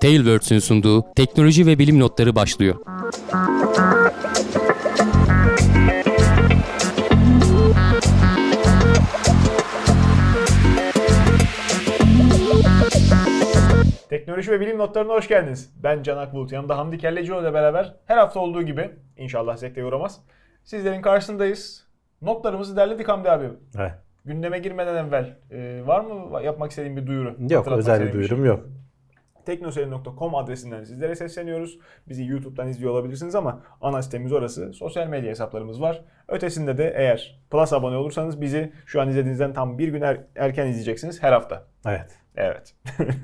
Tailwords'ün 0.00 0.58
sunduğu 0.58 1.04
teknoloji 1.16 1.66
ve 1.66 1.78
bilim 1.78 2.00
notları 2.00 2.34
başlıyor. 2.34 2.74
Teknoloji 14.08 14.50
ve 14.50 14.60
bilim 14.60 14.78
notlarına 14.78 15.12
hoş 15.12 15.28
geldiniz. 15.28 15.72
Ben 15.82 16.02
Can 16.02 16.16
Akbulut. 16.18 16.52
Yanımda 16.52 16.78
Hamdi 16.78 16.98
Kellecioğlu 16.98 17.42
ile 17.42 17.54
beraber 17.54 17.94
her 18.06 18.16
hafta 18.16 18.40
olduğu 18.40 18.62
gibi 18.62 18.90
inşallah 19.16 19.56
zevkle 19.56 19.80
yoramaz. 19.80 20.20
Sizlerin 20.64 21.02
karşısındayız. 21.02 21.86
Notlarımızı 22.22 22.76
derledik 22.76 23.08
Hamdi 23.08 23.30
abi. 23.30 23.46
Evet. 23.78 23.92
Gündeme 24.24 24.58
girmeden 24.58 25.06
evvel 25.06 25.36
e, 25.50 25.86
var 25.86 26.00
mı 26.00 26.42
yapmak 26.42 26.70
istediğin 26.70 26.96
bir 26.96 27.06
duyuru? 27.06 27.36
Yok 27.50 27.68
özel 27.68 28.06
bir 28.06 28.12
duyurum 28.12 28.38
şey? 28.38 28.46
yok. 28.46 28.66
Teknoseyir.com 29.48 30.34
adresinden 30.34 30.84
sizlere 30.84 31.14
sesleniyoruz. 31.14 31.78
Bizi 32.08 32.24
YouTube'dan 32.26 32.68
izliyor 32.68 32.92
olabilirsiniz 32.92 33.34
ama 33.34 33.60
ana 33.80 34.02
sitemiz 34.02 34.32
orası. 34.32 34.72
Sosyal 34.72 35.06
medya 35.08 35.30
hesaplarımız 35.30 35.80
var. 35.80 36.02
Ötesinde 36.28 36.78
de 36.78 36.92
eğer 36.96 37.40
Plus 37.50 37.72
abone 37.72 37.96
olursanız 37.96 38.40
bizi 38.40 38.72
şu 38.86 39.00
an 39.00 39.08
izlediğinizden 39.08 39.52
tam 39.52 39.78
bir 39.78 39.88
gün 39.88 40.02
er- 40.02 40.20
erken 40.36 40.66
izleyeceksiniz 40.66 41.22
her 41.22 41.32
hafta. 41.32 41.64
Evet. 41.86 42.18
Evet. 42.36 42.74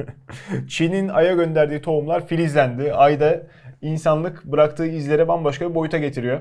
Çin'in 0.69 1.09
Ay'a 1.09 1.33
gönderdiği 1.35 1.81
tohumlar 1.81 2.27
filizlendi. 2.27 2.93
Ay'da 2.93 3.43
insanlık 3.83 4.45
bıraktığı 4.45 4.87
izlere 4.87 5.29
bambaşka 5.29 5.71
bir 5.71 5.75
boyuta 5.75 5.99
getiriyor. 5.99 6.41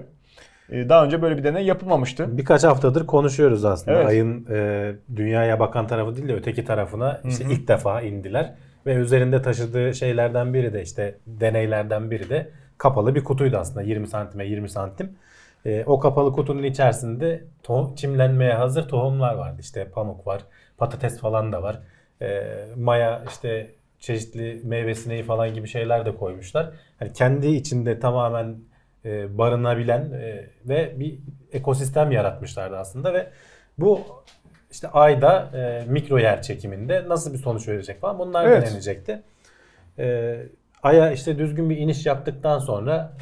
Ee, 0.69 0.89
Daha 0.89 1.05
önce 1.05 1.21
böyle 1.21 1.37
bir 1.37 1.43
deney 1.43 1.65
yapılmamıştı. 1.65 2.37
Birkaç 2.37 2.63
haftadır 2.63 3.05
konuşuyoruz 3.07 3.65
aslında. 3.65 3.97
Evet. 3.97 4.07
Ayın 4.09 4.47
e, 4.51 4.91
dünyaya 5.15 5.59
bakan 5.59 5.87
tarafı 5.87 6.15
değil 6.15 6.27
de 6.27 6.33
öteki 6.33 6.65
tarafına 6.65 7.21
işte 7.23 7.45
ilk 7.49 7.67
defa 7.67 8.01
indiler. 8.01 8.53
Ve 8.85 8.93
üzerinde 8.93 9.41
taşıdığı 9.41 9.93
şeylerden 9.93 10.53
biri 10.53 10.73
de 10.73 10.81
işte 10.81 11.17
deneylerden 11.27 12.11
biri 12.11 12.29
de 12.29 12.49
kapalı 12.77 13.15
bir 13.15 13.23
kutuydu 13.23 13.57
aslında 13.57 13.81
20 13.81 14.07
santime 14.07 14.45
20 14.47 14.69
santim. 14.69 15.15
E, 15.65 15.83
o 15.85 15.99
kapalı 15.99 16.33
kutunun 16.33 16.63
içerisinde 16.63 17.43
to- 17.63 17.95
çimlenmeye 17.95 18.53
hazır 18.53 18.87
tohumlar 18.87 19.35
vardı. 19.35 19.57
İşte 19.61 19.85
pamuk 19.89 20.27
var, 20.27 20.41
patates 20.77 21.19
falan 21.19 21.51
da 21.51 21.63
var. 21.63 21.79
E, 22.21 22.43
maya 22.77 23.23
işte 23.29 23.71
çeşitli 23.99 24.61
meyve 24.63 24.95
sineği 24.95 25.23
falan 25.23 25.53
gibi 25.53 25.67
şeyler 25.67 26.05
de 26.05 26.15
koymuşlar. 26.15 26.69
Hani 26.99 27.13
kendi 27.13 27.47
içinde 27.47 27.99
tamamen 27.99 28.55
e, 29.05 29.37
barınabilen 29.37 30.11
e, 30.11 30.49
ve 30.65 30.99
bir 30.99 31.19
ekosistem 31.53 32.11
yaratmışlardı 32.11 32.77
aslında 32.77 33.13
ve 33.13 33.29
bu 33.77 34.01
işte 34.73 34.87
ayda 34.87 35.49
e, 35.57 35.85
mikro 35.91 36.17
yer 36.17 36.41
çekiminde 36.41 37.03
nasıl 37.07 37.33
bir 37.33 37.37
sonuç 37.37 37.67
verecek 37.67 38.01
falan 38.01 38.19
bunlar 38.19 38.45
Evet. 38.45 38.67
denenecekti. 38.67 39.21
E, 39.99 40.37
Ay'a 40.83 41.11
işte 41.11 41.37
düzgün 41.39 41.69
bir 41.69 41.77
iniş 41.77 42.05
yaptıktan 42.05 42.59
sonra 42.59 43.13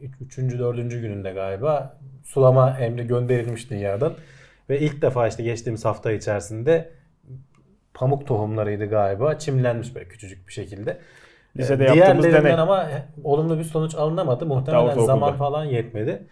e, 0.00 0.06
3. 0.24 0.38
4. 0.38 0.76
gününde 0.76 1.32
galiba 1.32 1.96
sulama 2.24 2.78
emri 2.80 3.06
gönderilmiş 3.06 3.70
dünyadan 3.70 4.12
ve 4.70 4.80
ilk 4.80 5.02
defa 5.02 5.28
işte 5.28 5.42
geçtiğimiz 5.42 5.84
hafta 5.84 6.12
içerisinde 6.12 6.90
pamuk 7.94 8.26
tohumlarıydı 8.26 8.86
galiba 8.86 9.38
çimlenmiş 9.38 9.94
böyle 9.94 10.08
küçücük 10.08 10.48
bir 10.48 10.52
şekilde. 10.52 10.98
Lisede 11.56 11.84
Ee, 11.84 11.94
yaptığımız 11.94 12.24
deney. 12.24 12.52
ama 12.52 12.88
olumlu 13.24 13.58
bir 13.58 13.64
sonuç 13.64 13.94
alınamadı. 13.94 14.46
Muhtemelen 14.46 14.82
ortaokulda. 14.82 15.06
zaman 15.06 15.32
falan 15.36 15.64
yetmedi. 15.64 16.22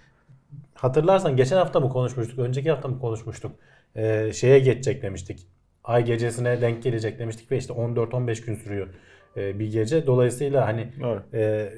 Hatırlarsan 0.75 1.37
geçen 1.37 1.57
hafta 1.57 1.81
mı 1.81 1.89
konuşmuştuk, 1.89 2.39
önceki 2.39 2.71
hafta 2.71 2.89
mı 2.89 3.01
konuşmuştuk? 3.01 3.53
Ee, 3.97 4.33
şeye 4.33 4.59
geçecek 4.59 5.03
demiştik. 5.03 5.47
Ay 5.85 6.05
gecesine 6.05 6.61
denk 6.61 6.83
gelecek 6.83 7.19
demiştik 7.19 7.53
ve 7.53 7.57
işte 7.57 7.73
14-15 7.73 8.47
gün 8.47 8.55
sürüyor 8.55 8.89
e, 9.37 9.59
bir 9.59 9.73
gece. 9.73 10.07
Dolayısıyla 10.07 10.67
hani 10.67 10.89
Doğru. 11.01 11.23
e, 11.35 11.73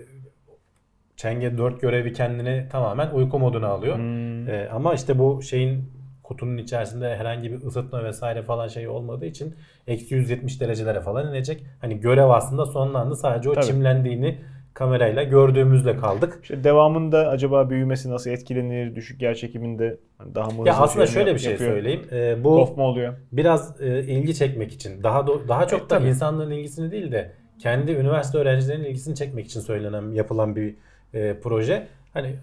Çenge 1.16 1.58
4 1.58 1.81
görevi 1.81 2.12
kendini 2.12 2.66
tamamen 2.71 3.10
uyku 3.10 3.38
moduna 3.38 3.66
alıyor. 3.66 3.97
Hmm. 3.97 4.48
E, 4.48 4.69
ama 4.72 4.94
işte 4.94 5.19
bu 5.19 5.43
şeyin 5.43 5.84
kutunun 6.22 6.56
içerisinde 6.56 7.16
herhangi 7.16 7.53
bir 7.53 7.62
ısıtma 7.66 8.04
vesaire 8.04 8.42
falan 8.42 8.69
şey 8.69 8.88
olmadığı 8.88 9.27
için 9.27 9.54
eksi 9.87 10.15
170 10.15 10.60
derecelere 10.60 11.00
falan 11.00 11.28
inecek. 11.28 11.65
Hani 11.81 12.00
görev 12.00 12.28
aslında 12.28 12.66
sonlandı. 12.66 13.16
Sadece 13.16 13.50
o 13.50 13.54
Tabii. 13.54 13.66
çimlendiğini 13.66 14.38
kamerayla 14.84 15.22
gördüğümüzle 15.22 15.96
kaldık. 15.96 16.38
İşte 16.42 16.64
devamında 16.64 17.28
acaba 17.28 17.70
büyümesi 17.70 18.10
nasıl 18.10 18.30
etkilenir? 18.30 18.94
Düşük 18.94 19.22
yer 19.22 19.34
çekiminde 19.34 19.96
daha 20.34 20.50
mı 20.50 20.68
Ya 20.68 20.76
aslında 20.76 21.06
şey 21.06 21.14
şöyle 21.14 21.34
bir 21.34 21.38
şey 21.38 21.52
yapıyor? 21.52 21.70
söyleyeyim. 21.72 22.02
E, 22.12 22.44
bu 22.44 22.54
Kopma 22.56 22.84
oluyor. 22.84 23.14
biraz 23.32 23.80
e, 23.80 24.02
ilgi 24.04 24.34
çekmek 24.34 24.72
için 24.72 25.02
daha 25.02 25.18
do- 25.20 25.48
daha 25.48 25.66
çok 25.66 25.80
E, 25.80 25.82
da 25.84 25.88
tabii. 25.88 26.08
insanların 26.08 26.50
ilgisini 26.50 26.91
değil 26.92 27.12
de 27.12 27.32
kendi 27.58 27.92
üniversite 27.92 28.38
öğrencilerinin 28.38 28.84
ilgisini 28.84 29.14
çekmek 29.14 29.46
için 29.46 29.60
söylenen 29.60 30.12
yapılan 30.12 30.56
bir 30.56 30.74
e, 31.14 31.36
proje. 31.42 31.86
Hani 32.14 32.34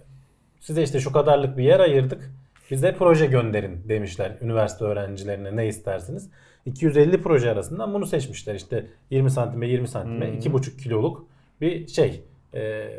size 0.60 0.84
işte 0.84 1.00
şu 1.00 1.12
kadarlık 1.12 1.58
bir 1.58 1.64
yer 1.64 1.80
ayırdık. 1.80 2.32
Bize 2.72 2.96
proje 3.00 3.26
gönderin 3.26 3.80
demişler 3.90 4.32
üniversite 4.42 4.86
öğrencilerine 4.86 5.56
ne 5.56 5.68
istersiniz. 5.68 6.30
250 6.66 7.22
proje 7.22 7.52
arasından 7.52 7.94
bunu 7.94 8.06
seçmişler. 8.06 8.56
İşte 8.56 8.86
20 9.10 9.32
santime 9.32 9.68
20 9.68 9.88
santime 9.88 10.28
Hmm. 10.28 10.40
2,5 10.40 10.78
kiloluk 10.84 11.28
bir 11.62 11.88
şey 11.88 12.22
e, 12.54 12.90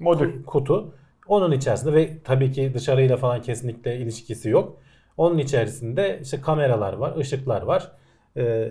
Modül. 0.00 0.28
ku- 0.34 0.44
kutu. 0.44 0.94
Onun 1.28 1.52
içerisinde 1.52 1.92
ve 1.92 2.10
tabii 2.24 2.52
ki 2.52 2.70
dışarıyla 2.74 3.16
falan 3.16 3.42
kesinlikle 3.42 3.96
ilişkisi 3.96 4.48
yok. 4.50 4.76
Onun 5.16 5.38
içerisinde 5.38 6.20
işte 6.22 6.40
kameralar 6.40 6.92
var, 6.92 7.16
ışıklar 7.16 7.62
var. 7.62 7.92
Ee, 8.36 8.68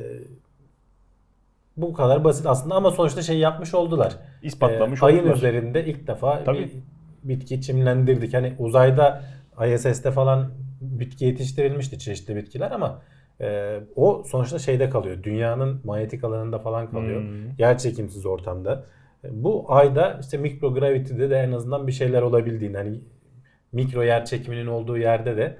bu 1.77 1.93
kadar 1.93 2.23
basit 2.23 2.45
aslında 2.45 2.75
ama 2.75 2.91
sonuçta 2.91 3.21
şey 3.21 3.37
yapmış 3.37 3.73
oldular. 3.73 4.15
İspatlamış 4.43 5.03
Ee, 5.03 5.05
ayın 5.05 5.19
oldular. 5.19 5.35
üzerinde 5.35 5.85
ilk 5.85 6.07
defa 6.07 6.43
Tabii. 6.43 6.59
bir 6.59 6.71
bitki 7.23 7.61
çimlendirdik. 7.61 8.33
Hani 8.33 8.55
uzayda 8.59 9.23
ISS'te 9.67 10.11
falan 10.11 10.51
bitki 10.81 11.25
yetiştirilmişti 11.25 11.99
çeşitli 11.99 12.35
bitkiler 12.35 12.71
ama 12.71 13.01
e, 13.41 13.79
o 13.95 14.23
sonuçta 14.27 14.59
şeyde 14.59 14.89
kalıyor. 14.89 15.23
Dünyanın 15.23 15.81
manyetik 15.83 16.23
alanında 16.23 16.59
falan 16.59 16.91
kalıyor. 16.91 17.21
Hmm. 17.21 17.57
Yer 17.59 17.77
çekimsiz 17.77 18.25
ortamda. 18.25 18.83
Bu 19.31 19.65
ayda 19.67 20.19
işte 20.21 20.37
mikrogravity'de 20.37 21.29
de 21.29 21.37
en 21.37 21.51
azından 21.51 21.87
bir 21.87 21.91
şeyler 21.91 22.21
olabildiğini 22.21 22.77
hani 22.77 22.99
mikro 23.71 24.03
yer 24.03 24.25
çekiminin 24.25 24.67
olduğu 24.67 24.97
yerde 24.97 25.37
de 25.37 25.57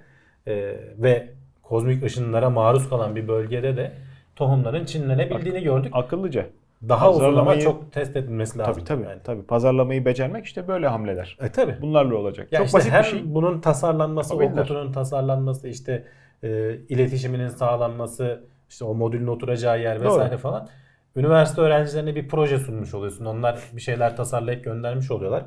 e, 0.47 0.75
ve 0.97 1.29
kozmik 1.63 2.03
ışınlara 2.03 2.49
maruz 2.49 2.89
kalan 2.89 3.15
bir 3.15 3.27
bölgede 3.27 3.77
de 3.77 3.91
tohumların 4.35 4.85
çinlenebildiğini 4.85 5.63
gördük. 5.63 5.91
Akıllıca. 5.95 6.45
Daha 6.89 7.11
uzun 7.11 7.35
ama 7.35 7.59
çok 7.59 7.91
test 7.91 8.15
edilmesi 8.15 8.59
lazım. 8.59 8.73
Tabii 8.73 8.85
tabii. 8.85 9.03
Yani. 9.03 9.21
tabii. 9.23 9.43
Pazarlamayı 9.43 10.05
becermek 10.05 10.45
işte 10.45 10.67
böyle 10.67 10.87
hamleler. 10.87 11.37
E 11.41 11.49
tabii. 11.49 11.75
Bunlarla 11.81 12.15
olacak. 12.15 12.47
Ya 12.51 12.57
Çok 12.57 12.65
işte 12.65 12.77
basit 12.77 12.91
hem 12.91 13.03
bir 13.03 13.07
şey. 13.07 13.21
bunun 13.25 13.61
tasarlanması, 13.61 14.35
o 14.35 14.51
kutunun 14.51 14.91
tasarlanması, 14.91 15.67
işte 15.67 16.03
e, 16.43 16.75
iletişiminin 16.89 17.47
sağlanması, 17.47 18.43
işte 18.69 18.85
o 18.85 18.93
modülün 18.93 19.27
oturacağı 19.27 19.81
yer 19.81 19.99
Doğru. 19.99 20.05
vesaire 20.05 20.37
falan. 20.37 20.67
Üniversite 21.15 21.61
öğrencilerine 21.61 22.15
bir 22.15 22.27
proje 22.27 22.59
sunmuş 22.59 22.93
oluyorsun. 22.93 23.25
Onlar 23.25 23.59
bir 23.73 23.81
şeyler 23.81 24.17
tasarlayıp 24.17 24.63
göndermiş 24.63 25.11
oluyorlar. 25.11 25.45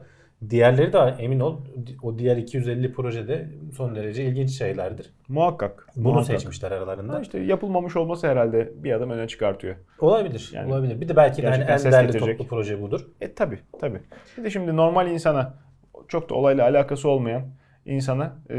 Diğerleri 0.50 0.92
de 0.92 1.14
emin 1.18 1.40
ol 1.40 1.56
o 2.02 2.18
diğer 2.18 2.36
250 2.36 2.92
projede 2.92 3.48
son 3.76 3.94
derece 3.94 4.24
ilginç 4.24 4.50
şeylerdir. 4.50 5.10
Muhakkak. 5.28 5.86
Bunu 5.96 6.12
muhakkak. 6.12 6.26
seçmişler 6.26 6.70
aralarında. 6.70 7.14
Ha 7.14 7.20
işte 7.20 7.38
yapılmamış 7.38 7.96
olması 7.96 8.26
herhalde 8.26 8.72
bir 8.76 8.92
adım 8.92 9.10
öne 9.10 9.28
çıkartıyor. 9.28 9.76
Olabilir. 10.00 10.50
Yani 10.54 10.72
olabilir. 10.72 11.00
Bir 11.00 11.08
de 11.08 11.16
belki 11.16 11.42
de 11.42 11.48
hani 11.48 11.62
en 11.62 11.92
değerli 11.92 12.06
getirecek. 12.06 12.38
toplu 12.38 12.50
proje 12.50 12.82
budur. 12.82 13.06
E 13.20 13.34
tabi 13.34 13.58
tabi. 13.80 14.00
Bir 14.38 14.44
de 14.44 14.50
şimdi 14.50 14.76
normal 14.76 15.10
insana 15.10 15.54
çok 16.08 16.30
da 16.30 16.34
olayla 16.34 16.64
alakası 16.64 17.08
olmayan 17.08 17.42
insana 17.88 18.36
e, 18.50 18.54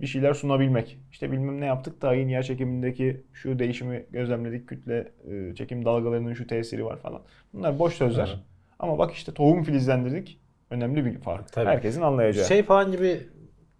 bir 0.00 0.06
şeyler 0.06 0.34
sunabilmek. 0.34 0.98
İşte 1.10 1.32
bilmem 1.32 1.60
ne 1.60 1.66
yaptık 1.66 2.02
da 2.02 2.08
ayın 2.08 2.28
yer 2.28 2.42
çekimindeki 2.42 3.22
şu 3.32 3.58
değişimi 3.58 4.04
gözlemledik. 4.10 4.68
Kütle 4.68 5.12
e, 5.30 5.54
çekim 5.54 5.84
dalgalarının 5.84 6.34
şu 6.34 6.46
tesiri 6.46 6.84
var 6.84 6.96
falan. 6.96 7.22
Bunlar 7.54 7.78
boş 7.78 7.94
sözler. 7.94 8.26
Hı. 8.26 8.38
Ama 8.78 8.98
bak 8.98 9.12
işte 9.12 9.32
tohum 9.32 9.62
filizlendirdik. 9.62 10.40
Önemli 10.70 11.04
bir 11.04 11.18
fark. 11.18 11.52
Tabii. 11.52 11.66
Herkesin 11.66 12.02
anlayacağı. 12.02 12.44
Şey 12.44 12.62
falan 12.62 12.92
gibi 12.92 13.20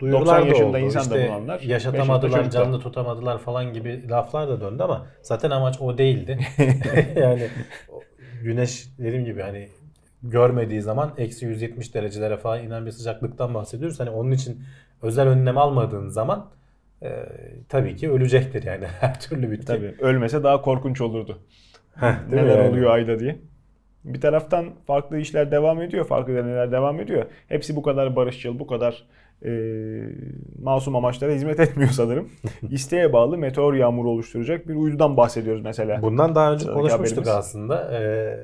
90 0.01 0.11
duyurular 0.11 0.43
da 0.43 0.47
yaşında 0.47 0.69
oldu. 0.69 0.79
insan 0.79 1.11
da 1.11 1.19
İşte 1.19 1.19
beş 1.19 1.49
yaşında 1.49 1.73
yaşatamadılar, 1.73 2.45
da. 2.45 2.51
canlı 2.51 2.81
tutamadılar 2.81 3.39
falan 3.39 3.73
gibi 3.73 4.09
laflar 4.09 4.49
da 4.49 4.61
döndü 4.61 4.83
ama 4.83 5.07
zaten 5.23 5.51
amaç 5.51 5.81
o 5.81 5.99
değildi. 5.99 6.39
yani 7.17 7.49
güneş 8.43 8.89
dediğim 8.99 9.25
gibi 9.25 9.43
hani 9.43 9.69
görmediği 10.23 10.83
zaman 10.83 11.15
eksi 11.17 11.47
170 11.47 11.95
derecelere 11.95 12.37
falan 12.37 12.65
inen 12.65 12.87
bir 12.87 12.91
sıcaklıktan 12.91 13.55
bahsediyoruz. 13.55 14.01
Hani 14.01 14.11
onun 14.11 14.31
için 14.31 14.63
özel 15.03 15.29
önlem 15.29 15.59
almadığın 15.59 16.09
zaman 16.09 16.47
e, 17.03 17.09
tabii 17.69 17.97
ki 17.97 18.11
ölecektir 18.11 18.63
yani 18.63 18.87
her 19.01 19.21
türlü 19.21 19.51
bitki. 19.51 19.67
Tabii. 19.67 19.95
Ölmese 20.01 20.43
daha 20.43 20.63
korkunç 20.63 21.01
olurdu. 21.01 21.39
Heh, 21.95 22.15
neler 22.31 22.59
yani? 22.59 22.69
oluyor 22.71 22.91
ayda 22.91 23.19
diye. 23.19 23.39
Bir 24.05 24.21
taraftan 24.21 24.71
farklı 24.87 25.19
işler 25.19 25.51
devam 25.51 25.83
ediyor, 25.83 26.05
farklı 26.05 26.35
deneyler 26.35 26.73
devam 26.73 27.01
ediyor. 27.01 27.25
Hepsi 27.49 27.77
bu 27.77 27.83
kadar 27.83 28.17
barışçıl, 28.17 28.59
bu 28.59 28.67
kadar 28.67 29.05
e, 29.45 29.51
masum 30.63 30.97
amaçlara 30.97 31.33
hizmet 31.33 31.61
etmiyor 31.61 31.91
sanırım. 31.91 32.29
İsteğe 32.71 33.13
bağlı 33.13 33.39
meteor 33.39 33.75
yağmuru 33.75 34.11
oluşturacak 34.11 34.69
bir 34.69 34.75
uydudan 34.75 35.17
bahsediyoruz 35.17 35.63
mesela. 35.63 36.03
Bundan 36.03 36.35
daha 36.35 36.53
önce 36.53 36.65
Sıradaki 36.65 36.81
konuşmuştuk 36.81 37.19
haberimiz. 37.19 37.39
aslında. 37.39 37.93
Ee, 37.93 38.39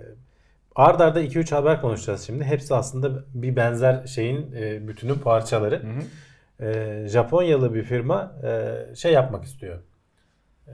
ard 0.74 1.00
arda 1.00 1.22
2-3 1.22 1.54
haber 1.54 1.80
konuşacağız 1.80 2.22
şimdi. 2.22 2.44
Hepsi 2.44 2.74
aslında 2.74 3.24
bir 3.34 3.56
benzer 3.56 4.06
şeyin 4.06 4.52
e, 4.52 4.88
bütünün 4.88 5.14
parçaları. 5.14 5.82
E, 6.60 7.04
Japonyalı 7.08 7.74
bir 7.74 7.82
firma 7.82 8.32
e, 8.44 8.94
şey 8.94 9.12
yapmak 9.12 9.44
istiyor. 9.44 9.78
E, 10.68 10.72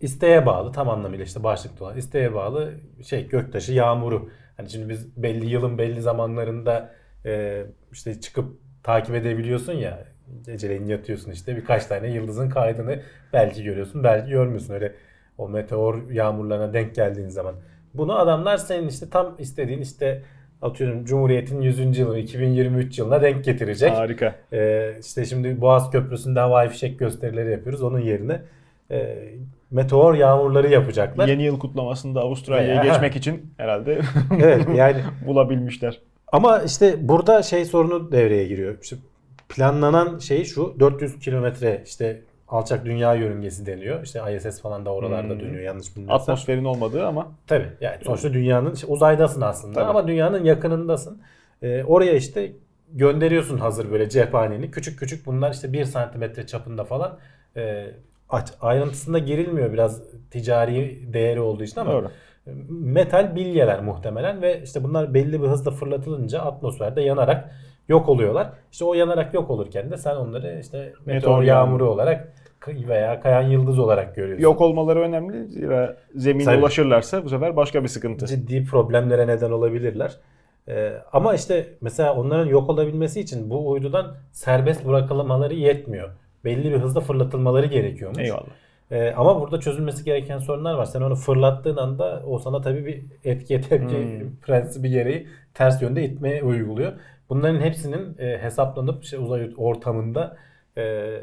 isteğe 0.00 0.46
bağlı 0.46 0.72
tam 0.72 0.88
anlamıyla 0.88 1.24
işte 1.24 1.42
başlıkta 1.44 1.84
olan 1.84 1.96
isteğe 1.96 2.34
bağlı 2.34 2.74
şey 3.04 3.28
göktaşı 3.28 3.72
yağmuru. 3.72 4.30
Hani 4.56 4.70
şimdi 4.70 4.88
biz 4.88 5.16
belli 5.22 5.46
yılın 5.46 5.78
belli 5.78 6.00
zamanlarında 6.00 6.94
e, 7.24 7.64
işte 7.92 8.20
çıkıp 8.20 8.58
takip 8.82 9.14
edebiliyorsun 9.14 9.72
ya 9.72 10.04
geceleyin 10.46 10.86
yatıyorsun 10.86 11.30
işte 11.30 11.56
birkaç 11.56 11.86
tane 11.86 12.10
yıldızın 12.10 12.48
kaydını 12.48 13.02
belki 13.32 13.64
görüyorsun 13.64 14.04
belki 14.04 14.30
görmüyorsun 14.30 14.74
öyle 14.74 14.94
o 15.38 15.48
meteor 15.48 16.10
yağmurlarına 16.10 16.72
denk 16.72 16.94
geldiğin 16.94 17.28
zaman. 17.28 17.54
Bunu 17.94 18.18
adamlar 18.18 18.56
senin 18.56 18.88
işte 18.88 19.10
tam 19.10 19.36
istediğin 19.38 19.80
işte 19.80 20.22
atıyorum 20.62 21.04
Cumhuriyet'in 21.04 21.60
100. 21.60 21.98
yılı 21.98 22.18
2023 22.18 22.98
yılına 22.98 23.22
denk 23.22 23.44
getirecek. 23.44 23.90
Harika. 23.92 24.34
Ee, 24.52 24.92
işte 25.00 25.24
şimdi 25.24 25.60
Boğaz 25.60 25.90
Köprüsü'nde 25.90 26.40
havai 26.40 26.68
fişek 26.68 26.98
gösterileri 26.98 27.50
yapıyoruz. 27.52 27.82
Onun 27.82 27.98
yerine 28.00 28.42
e, 28.90 29.16
meteor 29.70 30.14
yağmurları 30.14 30.68
yapacaklar. 30.70 31.28
Yeni 31.28 31.42
yıl 31.42 31.58
kutlamasında 31.58 32.20
Avustralya'ya 32.20 32.82
Veya- 32.82 32.92
geçmek 32.92 33.16
için 33.16 33.54
herhalde 33.56 34.00
Evet 34.40 34.66
yani 34.76 34.96
bulabilmişler. 35.26 36.00
ama 36.32 36.58
işte 36.62 36.94
burada 37.08 37.42
şey 37.42 37.64
sorunu 37.64 38.12
devreye 38.12 38.46
giriyor. 38.48 38.74
İşte 38.82 38.96
planlanan 39.48 40.18
şey 40.18 40.44
şu 40.44 40.76
400 40.80 41.18
kilometre 41.18 41.82
işte 41.86 42.20
alçak 42.48 42.84
dünya 42.84 43.14
yörüngesi 43.14 43.66
deniyor. 43.66 44.02
İşte 44.04 44.20
ISS 44.36 44.60
falan 44.60 44.86
da 44.86 44.94
oralarda 44.94 45.32
Hmm. 45.34 45.40
dönüyor 45.40 45.62
yanlış 45.62 45.96
bilmiyorsam. 45.96 46.20
Atmosferin 46.22 46.64
olmadığı 46.64 47.06
ama 47.06 47.28
Tabii 47.46 47.68
yani 47.80 47.96
sonuçta 48.04 48.32
dünyanın 48.32 48.74
işte 48.74 48.86
uzaydasın 48.86 49.40
aslında 49.40 49.74
Tabii. 49.74 49.84
ama 49.90 50.08
dünyanın 50.08 50.44
yakınındasın. 50.44 51.22
Ee, 51.62 51.84
oraya 51.84 52.12
işte 52.12 52.52
gönderiyorsun 52.92 53.58
hazır 53.58 53.90
böyle 53.90 54.08
cephaneni. 54.08 54.70
Küçük 54.70 54.98
küçük 54.98 55.26
bunlar 55.26 55.52
işte 55.52 55.72
1 55.72 55.84
santimetre 55.84 56.46
çapında 56.46 56.84
falan. 56.84 57.18
Aç- 58.30 58.52
ayrıntısında 58.60 59.18
girilmiyor 59.18 59.72
biraz 59.72 60.02
ticari 60.30 61.00
değeri 61.12 61.40
olduğu 61.40 61.64
için 61.64 61.80
ama 61.80 61.92
Doğru. 61.92 62.10
metal 62.70 63.36
bilyeler 63.36 63.82
muhtemelen 63.82 64.42
ve 64.42 64.62
işte 64.62 64.84
bunlar 64.84 65.14
belli 65.14 65.42
bir 65.42 65.46
hızla 65.48 65.70
fırlatılınca 65.70 66.40
atmosferde 66.40 67.00
yanarak 67.00 67.50
yok 67.88 68.08
oluyorlar. 68.08 68.50
İşte 68.72 68.84
o 68.84 68.94
yanarak 68.94 69.34
yok 69.34 69.50
olurken 69.50 69.90
de 69.90 69.96
sen 69.96 70.16
onları 70.16 70.58
işte 70.60 70.78
meteor, 70.78 71.14
Meteor 71.14 71.42
yağmuru 71.42 71.46
yağmuru. 71.84 71.90
olarak 71.90 72.32
veya 72.68 73.20
kayan 73.20 73.42
yıldız 73.42 73.78
olarak 73.78 74.16
görüyorsun. 74.16 74.42
yok 74.42 74.60
olmaları 74.60 75.00
önemli. 75.00 75.48
Zira 75.48 75.96
zemine 76.14 76.44
Tabii. 76.44 76.58
ulaşırlarsa 76.58 77.24
bu 77.24 77.28
sefer 77.28 77.56
başka 77.56 77.82
bir 77.82 77.88
sıkıntı. 77.88 78.26
ciddi 78.26 78.64
problemlere 78.64 79.26
neden 79.26 79.50
olabilirler. 79.50 80.16
Ee, 80.68 80.92
ama 81.12 81.34
işte 81.34 81.66
mesela 81.80 82.14
onların 82.14 82.46
yok 82.46 82.70
olabilmesi 82.70 83.20
için 83.20 83.50
bu 83.50 83.70
uydudan 83.70 84.14
serbest 84.32 84.86
bırakılmaları 84.86 85.54
yetmiyor. 85.54 86.10
Belli 86.44 86.70
bir 86.72 86.78
hızda 86.78 87.00
fırlatılmaları 87.00 87.66
gerekiyormuş. 87.66 88.18
Eyvallah. 88.22 88.46
Ee, 88.90 89.12
ama 89.16 89.40
burada 89.40 89.60
çözülmesi 89.60 90.04
gereken 90.04 90.38
sorunlar 90.38 90.74
var. 90.74 90.84
Sen 90.84 91.00
onu 91.00 91.14
fırlattığın 91.14 91.76
anda 91.76 92.22
o 92.26 92.38
sana 92.38 92.60
tabii 92.60 92.86
bir 92.86 93.02
etki 93.24 93.60
tepki 93.60 93.96
Hmm. 93.96 94.36
prensibi 94.42 94.90
gereği 94.90 95.26
ters 95.54 95.82
yönde 95.82 96.04
itmeye 96.04 96.42
uyguluyor. 96.42 96.92
Bunların 97.28 97.60
hepsinin 97.60 98.18
e, 98.18 98.38
hesaplanıp 98.38 99.04
işte 99.04 99.18
uzay 99.18 99.50
ortamında 99.56 100.36
e, 100.78 101.14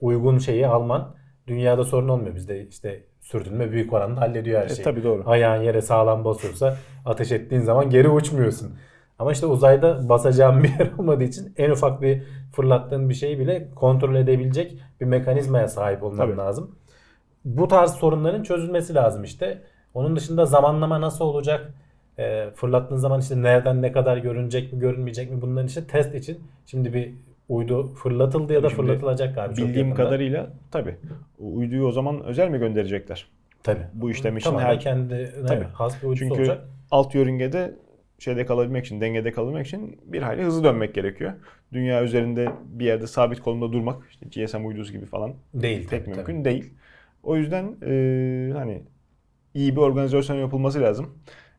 uygun 0.00 0.38
şeyi 0.38 0.66
alman 0.66 1.14
dünyada 1.46 1.84
sorun 1.84 2.08
olmuyor. 2.08 2.34
Bizde 2.34 2.66
işte 2.68 3.04
sürtünme 3.20 3.72
büyük 3.72 3.92
oranda 3.92 4.20
hallediyor 4.20 4.60
her 4.60 4.66
E, 4.66 4.68
şeyi. 4.74 4.84
tabii 4.84 5.04
doğru. 5.04 5.22
Ayağın 5.26 5.62
yere 5.62 5.82
sağlam 5.82 6.24
basıyorsa 6.24 6.76
ateş 7.04 7.32
ettiğin 7.32 7.62
zaman 7.62 7.90
geri 7.90 8.08
uçmuyorsun. 8.08 8.72
Ama 9.18 9.32
işte 9.32 9.46
uzayda 9.46 10.08
basacağın 10.08 10.62
bir 10.62 10.68
yer 10.68 10.90
olmadığı 10.98 11.24
için 11.24 11.54
en 11.56 11.70
ufak 11.70 12.02
bir 12.02 12.22
fırlattığın 12.52 13.08
bir 13.08 13.14
şeyi 13.14 13.38
bile 13.38 13.68
kontrol 13.74 14.14
edebilecek 14.14 14.78
bir 15.00 15.06
mekanizmaya 15.06 15.68
sahip 15.68 16.02
olman 16.02 16.16
Tabii. 16.16 16.36
lazım. 16.36 16.76
Bu 17.44 17.68
tarz 17.68 17.90
sorunların 17.92 18.42
çözülmesi 18.42 18.94
lazım 18.94 19.24
işte. 19.24 19.62
Onun 19.94 20.16
dışında 20.16 20.46
zamanlama 20.46 21.00
nasıl 21.00 21.24
olacak? 21.24 21.74
Ee, 22.18 22.50
fırlattığın 22.54 22.96
zaman 22.96 23.20
işte 23.20 23.42
nereden 23.42 23.82
ne 23.82 23.92
kadar 23.92 24.16
görünecek 24.16 24.72
mi 24.72 24.78
görünmeyecek 24.78 25.30
mi 25.30 25.40
bunların 25.42 25.66
işte 25.66 25.86
test 25.86 26.14
için 26.14 26.38
şimdi 26.66 26.94
bir 26.94 27.10
uydu 27.48 27.94
fırlatıldı 27.94 28.52
ya 28.52 28.62
da 28.62 28.68
Şimdi 28.68 28.82
fırlatılacak 28.82 29.34
galiba. 29.34 29.56
Bildiğim 29.56 29.94
kadarıyla 29.94 30.50
tabii. 30.70 30.96
O 31.40 31.54
Uyduyu 31.54 31.86
o 31.86 31.92
zaman 31.92 32.24
özel 32.24 32.48
mi 32.48 32.58
gönderecekler? 32.58 33.28
Tabii. 33.62 33.82
Bu 33.94 34.10
işlem 34.10 34.36
için 34.36 34.50
Tamamen 34.50 34.66
her 34.66 34.80
kendi 34.80 35.32
Tabii. 35.48 35.64
has 35.64 36.02
bir 36.02 36.08
uydusu 36.08 36.24
Çünkü 36.24 36.40
olacak. 36.40 36.68
alt 36.90 37.14
yörüngede 37.14 37.74
şeyde 38.18 38.46
kalabilmek 38.46 38.84
için, 38.86 39.00
dengede 39.00 39.32
kalabilmek 39.32 39.66
için 39.66 40.00
bir 40.04 40.22
hayli 40.22 40.42
hızlı 40.42 40.64
dönmek 40.64 40.94
gerekiyor. 40.94 41.32
Dünya 41.72 42.02
üzerinde 42.04 42.48
bir 42.64 42.84
yerde 42.84 43.06
sabit 43.06 43.40
konumda 43.40 43.72
durmak, 43.72 43.96
işte 44.10 44.44
GSM 44.44 44.66
uydusu 44.66 44.92
gibi 44.92 45.06
falan 45.06 45.34
Değil 45.54 45.88
pek 45.88 46.04
tabii, 46.04 46.16
mümkün 46.16 46.44
değil. 46.44 46.74
O 47.22 47.36
yüzden 47.36 47.76
e, 47.86 48.52
hani 48.52 48.82
iyi 49.54 49.76
bir 49.76 49.80
organizasyon 49.80 50.36
yapılması 50.36 50.80
lazım. 50.80 51.18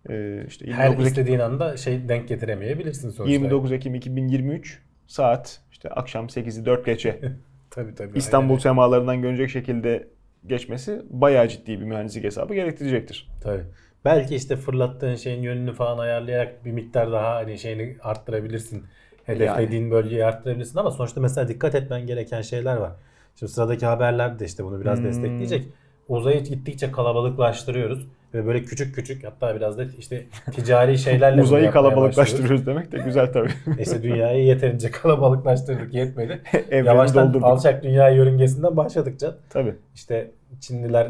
E, 0.10 0.46
işte 0.48 0.66
Her 0.68 0.84
29 0.84 0.94
Ekim, 0.94 1.08
istediğin 1.08 1.40
anda 1.40 1.78
şey 1.78 2.10
denk 2.10 2.28
getiremeyebilirsin 2.28 3.10
sonuçta. 3.10 3.32
29 3.32 3.72
Ekim 3.72 3.96
2023 3.96 4.82
saat 5.08 5.62
işte 5.72 5.90
akşam 5.90 6.26
8'i 6.26 6.66
4 6.66 6.86
geçe 6.86 7.20
Tabii 7.70 7.96
tabii. 7.96 8.18
İstanbul 8.18 8.50
aynen. 8.54 8.62
semalarından 8.62 9.22
görünecek 9.22 9.50
şekilde 9.50 10.08
geçmesi 10.48 11.02
bayağı 11.10 11.48
ciddi 11.48 11.80
bir 11.80 11.86
mühendislik 11.86 12.24
hesabı 12.24 12.54
gerektirecektir. 12.54 13.30
Tabii. 13.44 13.64
Belki 14.06 14.36
işte 14.36 14.56
fırlattığın 14.56 15.16
şeyin 15.16 15.42
yönünü 15.44 15.74
falan 15.74 15.98
ayarlayarak 15.98 16.66
bir 16.66 16.72
miktar 16.72 17.12
daha 17.12 17.36
hani 17.36 17.58
şeyini 17.58 17.98
arttırabilirsin. 18.02 18.84
Hedeflediğin 19.26 19.92
bölgeyi 19.92 20.26
arttırabilirsin 20.26 20.80
ama 20.80 20.92
sonuçta 20.92 21.22
mesela 21.22 21.48
dikkat 21.48 21.76
etmen 21.76 22.08
gereken 22.08 22.42
şeyler 22.42 22.78
var. 22.78 22.92
Şimdi 23.36 23.52
sıradaki 23.52 23.86
haberler 23.86 24.40
de 24.40 24.46
işte 24.46 24.64
bunu 24.64 24.82
biraz 24.82 25.00
Hmm. 25.00 25.06
destekleyecek. 25.06 25.68
Uzayı 26.08 26.44
gittikçe 26.44 26.92
kalabalıklaştırıyoruz 26.92 28.08
ve 28.34 28.46
böyle 28.46 28.64
küçük 28.64 28.96
küçük 28.96 29.24
hatta 29.24 29.56
biraz 29.56 29.78
da 29.78 29.84
işte 30.00 30.24
ticari 30.56 30.98
şeylerle 30.98 31.42
Uzayı 31.44 31.72
kalabalıklaştırıyoruz 31.72 32.66
demek 32.66 32.92
de 32.92 32.98
güzel 32.98 33.34
tabii. 33.34 33.50
İşte 33.80 34.04
dünyayı 34.04 34.46
yeterince 34.46 34.92
kalabalıklaştırdık 35.02 35.94
yetmedi. 35.94 36.42
Yavaştan 36.72 37.28
doldurduk. 37.30 37.44
alçak 37.46 37.84
dünya 37.84 38.10
yörüngesinden 38.10 38.78
başladık 38.78 39.20
Can. 39.20 39.34
Tabii. 39.50 39.76
İşte 39.96 40.32
Çinliler 40.60 41.08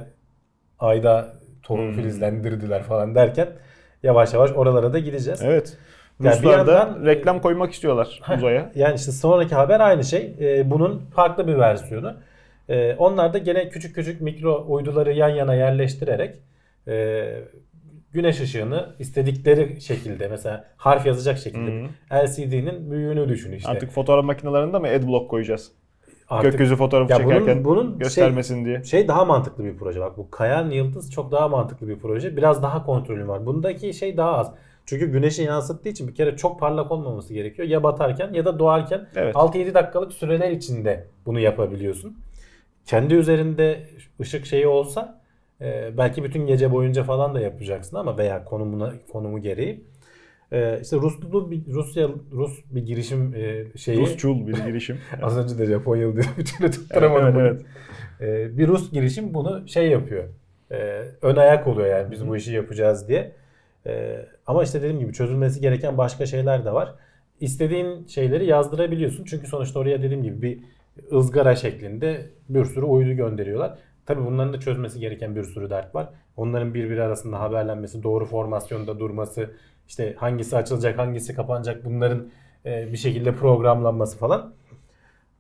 ayda 0.80 1.34
tohum 1.64 1.88
Hmm. 1.88 1.94
filizlendirdiler 1.96 2.84
falan 2.84 3.16
derken 3.16 3.48
yavaş 4.04 4.34
yavaş 4.34 4.52
oralara 4.52 4.94
da 4.94 5.00
gideceğiz. 5.00 5.42
Evet. 5.44 5.78
Yani 6.24 6.36
Ruslar 6.38 6.62
bir 6.62 6.68
da 6.68 6.72
yandan- 6.74 7.06
reklam 7.06 7.42
koymak 7.42 7.72
istiyorlar 7.74 8.20
Heh, 8.24 8.38
uzaya. 8.38 8.72
Yani 8.76 8.96
işte 8.96 9.12
sonraki 9.12 9.56
haber 9.56 9.80
aynı 9.80 10.04
şey. 10.04 10.36
Ee, 10.40 10.72
bunun 10.72 11.02
farklı 11.16 11.48
bir 11.48 11.58
versiyonu. 11.58 12.14
Ee, 12.70 12.96
onlar 12.98 13.34
da 13.34 13.38
gene 13.38 13.70
küçük 13.70 13.96
küçük 13.96 14.22
mikro 14.22 14.66
uyduları 14.68 15.14
yan 15.14 15.30
yana 15.30 15.56
yerleştirerek 15.56 16.36
e, 16.90 17.44
güneş 18.12 18.42
ışığını 18.42 18.96
istedikleri 19.00 19.82
şekilde 19.82 20.28
mesela 20.28 20.66
harf 20.78 21.06
yazacak 21.06 21.38
şekilde 21.38 21.86
LCD'nin 22.14 22.92
büyüğünü 22.92 23.30
düşün 23.30 23.52
işte. 23.52 23.70
Artık 23.70 23.92
fotoğraf 23.92 24.26
makinelerinde 24.26 24.80
mi 24.80 24.88
adblock 24.90 25.30
koyacağız? 25.30 25.72
Artık 26.30 26.52
Gökyüzü 26.52 26.76
fotoğrafı 26.76 27.12
Ya 27.14 27.20
bunun- 27.20 27.30
çekerken 27.34 27.66
bunun 27.66 28.00
göstermesin 28.00 28.66
diye. 28.66 28.84
şey 28.84 29.08
daha 29.08 29.26
mantıklı 29.26 29.64
bir 29.64 29.78
proje. 29.78 30.00
Bak 30.00 30.18
bu 30.18 30.32
Kayan 30.32 30.70
Yıldız 30.70 31.12
çok 31.12 31.32
daha 31.32 31.48
mantıklı 31.48 31.88
bir 31.88 32.00
proje. 32.00 32.38
Biraz 32.38 32.64
daha 32.64 32.86
kontrolü 32.86 33.28
var. 33.28 33.46
Bundaki 33.46 33.94
şey 33.94 34.18
daha 34.18 34.38
az. 34.38 34.52
Çünkü 34.86 35.12
güneşi 35.12 35.44
yansıttığı 35.44 35.90
için 35.90 36.08
bir 36.08 36.16
kere 36.16 36.38
çok 36.38 36.60
parlak 36.60 36.92
olmaması 36.92 37.34
gerekiyor. 37.34 37.68
Ya 37.68 37.84
batarken 37.84 38.34
ya 38.34 38.46
da 38.46 38.60
doğarken 38.60 39.08
Evet. 39.16 39.36
6-7 39.36 39.74
dakikalık 39.74 40.14
süreler 40.14 40.52
içinde 40.52 41.08
bunu 41.26 41.40
yapabiliyorsun. 41.40 42.18
Kendi 42.86 43.14
üzerinde 43.14 43.88
ışık 44.22 44.46
şeyi 44.46 44.68
olsa 44.68 45.19
e, 45.62 45.98
belki 45.98 46.24
bütün 46.24 46.48
gece 46.48 46.72
boyunca 46.72 47.04
falan 47.04 47.36
da 47.36 47.40
yapacaksın 47.40 47.98
ama 47.98 48.18
veya 48.18 48.46
konumuna 48.46 48.94
konumu 49.12 49.42
gereği. 49.42 49.84
E, 50.52 50.80
işte 50.82 50.98
Ruslu 50.98 51.52
bir 51.52 51.62
Rusya 51.68 52.10
Rus 52.32 52.60
bir 52.72 52.86
girişim 52.86 53.36
e, 53.36 53.78
şeyi. 53.78 54.00
Rusçul 54.00 54.48
bir 54.48 54.54
girişim. 54.54 54.98
Az 55.22 55.38
önce 55.38 55.58
de 55.58 55.66
Japonyalı 55.66 56.16
dedim. 56.18 56.30
Bir 56.38 56.46
türlü 56.46 56.72
tutturamadım. 56.72 57.40
Evet, 57.40 57.52
evet. 57.52 57.66
Ee, 58.22 58.58
bir 58.58 58.68
Rus 58.68 58.92
girişim 58.92 59.34
bunu 59.34 59.68
şey 59.68 59.90
yapıyor. 59.90 60.24
Ee, 60.72 61.02
ön 61.22 61.36
ayak 61.36 61.68
oluyor 61.68 61.88
yani 61.88 62.12
biz 62.12 62.28
bu 62.28 62.38
işi 62.38 62.54
yapacağız 62.54 63.08
diye. 63.08 63.32
Ee, 63.88 64.26
ama 64.48 64.64
işte 64.64 64.80
dediğim 64.82 65.00
gibi 65.00 65.14
çözülmesi 65.14 65.62
gereken 65.62 65.98
başka 65.98 66.26
şeyler 66.26 66.66
de 66.66 66.74
var. 66.74 66.96
İstediğin 67.40 68.08
şeyleri 68.08 68.46
yazdırabiliyorsun. 68.46 69.26
Çünkü 69.26 69.48
sonuçta 69.48 69.80
oraya 69.80 70.04
dediğim 70.04 70.24
gibi 70.24 70.42
bir 70.42 70.60
ızgara 71.18 71.56
şeklinde 71.56 72.26
bir 72.50 72.66
sürü 72.66 72.86
uydu 72.86 73.12
gönderiyorlar. 73.12 73.78
Tabii 74.10 74.26
bunların 74.26 74.54
da 74.54 74.60
çözmesi 74.60 75.00
gereken 75.00 75.36
bir 75.36 75.44
sürü 75.44 75.70
dert 75.70 75.96
var. 75.96 76.10
Onların 76.38 76.74
birbiri 76.74 77.04
arasında 77.04 77.40
haberlenmesi, 77.40 78.04
doğru 78.04 78.26
formasyonda 78.26 79.00
durması, 79.00 79.52
işte 79.88 80.16
hangisi 80.18 80.58
açılacak, 80.58 80.98
hangisi 80.98 81.36
kapanacak 81.36 81.86
bunların 81.86 82.30
e, 82.66 82.92
bir 82.92 82.98
şekilde 82.98 83.36
programlanması 83.36 84.18
falan. 84.18 84.54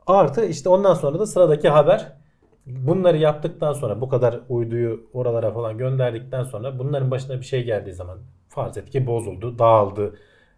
Artı 0.08 0.46
işte 0.46 0.70
ondan 0.70 0.94
sonra 0.94 1.20
da 1.20 1.26
sıradaki 1.26 1.70
haber 1.70 2.14
bunları 2.66 3.18
yaptıktan 3.18 3.74
sonra 3.74 4.02
bu 4.02 4.10
kadar 4.10 4.40
uyduyu 4.50 5.10
oralara 5.14 5.52
falan 5.52 5.78
gönderdikten 5.78 6.44
sonra 6.44 6.80
bunların 6.80 7.12
başına 7.12 7.40
bir 7.40 7.46
şey 7.46 7.64
geldiği 7.64 7.94
zaman 7.94 8.18
farz 8.50 8.78
et 8.78 8.90
ki 8.90 9.08
bozuldu, 9.08 9.60
dağıldı. 9.60 10.16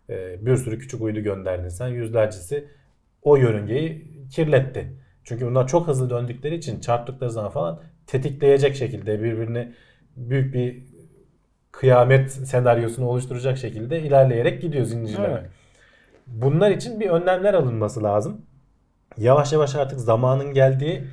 E, 0.10 0.46
bir 0.46 0.58
sürü 0.58 0.80
küçük 0.80 1.02
uydu 1.02 1.20
gönderdin 1.20 1.70
sen. 1.70 1.88
Yüzlercesi 1.88 2.68
o 3.24 3.36
yörüngeyi 3.36 4.08
kirletti. 4.30 4.94
Çünkü 5.24 5.46
bunlar 5.46 5.68
çok 5.68 5.88
hızlı 5.88 6.10
döndükleri 6.10 6.56
için 6.56 6.80
çarptıkları 6.80 7.32
zaman 7.32 7.52
falan 7.52 7.80
tetikleyecek 8.12 8.76
şekilde 8.76 9.24
birbirini 9.24 9.72
büyük 10.16 10.54
bir 10.54 10.84
kıyamet 11.72 12.32
senaryosunu 12.32 13.06
oluşturacak 13.06 13.58
şekilde 13.58 14.02
ilerleyerek 14.02 14.62
gidiyor 14.62 14.86
zincirleme. 14.86 15.28
Evet. 15.28 15.50
Bunlar 16.28 16.72
için 16.72 17.00
bir 17.00 17.10
önlemler 17.10 17.54
alınması 17.54 18.04
lazım. 18.04 18.42
Yavaş 19.18 19.54
yavaş 19.54 19.76
artık 19.76 20.00
zamanın 20.00 20.54
geldiği 20.54 21.04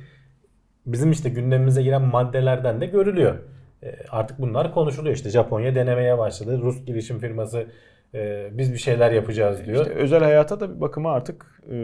bizim 0.85 1.11
işte 1.11 1.29
gündemimize 1.29 1.83
giren 1.83 2.01
maddelerden 2.01 2.81
de 2.81 2.85
görülüyor. 2.85 3.35
E, 3.83 3.95
Artık 4.09 4.39
bunlar 4.39 4.73
konuşuluyor. 4.73 5.15
İşte 5.15 5.29
Japonya 5.29 5.75
denemeye 5.75 6.17
başladı. 6.17 6.59
Rus 6.61 6.85
girişim 6.85 7.19
firması 7.19 7.67
e, 8.13 8.49
biz 8.51 8.73
bir 8.73 8.77
şeyler 8.77 9.11
yapacağız 9.11 9.65
diyor. 9.65 9.81
İşte 9.85 9.93
özel 9.93 10.23
hayata 10.23 10.59
da 10.59 10.75
bir 10.75 10.81
bakıma 10.81 11.13
artık 11.13 11.61
e, 11.71 11.75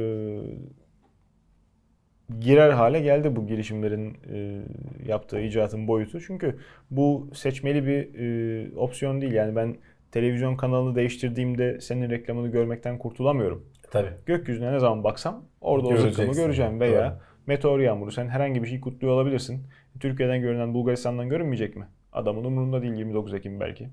girer 2.40 2.70
hale 2.70 3.00
geldi 3.00 3.36
bu 3.36 3.48
girişimlerin 3.48 4.18
e, 4.34 4.62
yaptığı 5.08 5.40
icraatın 5.40 5.88
boyutu. 5.88 6.22
Çünkü 6.22 6.60
bu 6.92 7.30
seçmeli 7.34 7.88
bir 7.88 8.20
e, 8.20 8.78
opsiyon 8.78 9.22
değil. 9.22 9.34
Yani 9.34 9.56
ben 9.56 9.76
televizyon 10.12 10.56
kanalını 10.56 10.96
değiştirdiğimde 10.96 11.82
senin 11.82 12.10
reklamını 12.10 12.48
görmekten 12.48 12.98
kurtulamıyorum. 12.98 13.66
Tabii. 13.92 14.10
Gökyüzüne 14.26 14.74
ne 14.74 14.80
zaman 14.80 15.04
baksam 15.04 15.44
orada 15.62 15.88
o 15.88 15.98
zıkkımı 15.98 16.34
göreceğim 16.34 16.80
veya 16.80 17.10
Doğru. 17.10 17.20
meteor 17.48 17.80
yağmuru 17.80 18.12
sen 18.12 18.28
herhangi 18.28 18.64
bir 18.64 18.68
şey 18.68 18.80
kutluyor 18.80 19.14
olabilirsin. 19.14 19.68
Türkiye'den 20.00 20.42
görünen 20.42 20.74
Bulgaristan'dan 20.74 21.30
görünmeyecek 21.30 21.76
mi? 21.76 21.88
Adamın 22.14 22.44
umurunda 22.44 22.82
değil 22.82 22.94
29 22.94 23.34
Ekim 23.34 23.60
belki. 23.60 23.90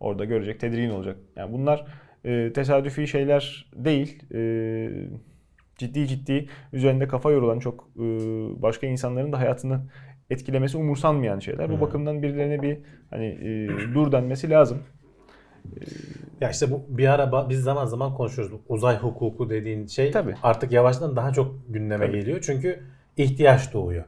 Orada 0.00 0.24
görecek, 0.24 0.60
tedirgin 0.60 0.90
olacak. 0.90 1.16
Yani 1.36 1.52
bunlar 1.52 1.84
e, 2.24 2.52
tesadüfi 2.52 3.08
şeyler 3.08 3.70
değil. 3.74 4.22
E, 4.34 4.40
ciddi 5.80 6.08
ciddi 6.08 6.46
üzerinde 6.72 7.08
kafa 7.08 7.30
yorulan 7.30 7.58
çok 7.58 7.88
e, 7.96 8.02
başka 8.62 8.86
insanların 8.86 9.32
da 9.32 9.38
hayatını 9.38 9.80
etkilemesi 10.30 10.76
umursanmayan 10.76 11.38
şeyler. 11.38 11.68
Hı. 11.68 11.72
Bu 11.72 11.80
bakımdan 11.80 12.22
birilerine 12.22 12.62
bir 12.62 12.78
hani 13.10 13.26
e, 13.26 13.68
dur 13.94 14.12
denmesi 14.12 14.50
lazım. 14.50 14.78
Ya 16.40 16.50
işte 16.50 16.70
bu 16.70 16.82
bir 16.88 17.06
ara 17.08 17.48
biz 17.50 17.60
zaman 17.62 17.86
zaman 17.86 18.14
konuşuyoruz. 18.14 18.60
Uzay 18.68 18.98
hukuku 18.98 19.50
dediğin 19.50 19.86
şey 19.86 20.10
Tabii. 20.10 20.34
artık 20.42 20.72
yavaştan 20.72 21.16
daha 21.16 21.32
çok 21.32 21.54
gündeme 21.68 22.06
Tabii. 22.06 22.18
geliyor. 22.18 22.38
Çünkü 22.42 22.80
ihtiyaç 23.16 23.74
doğuyor. 23.74 24.04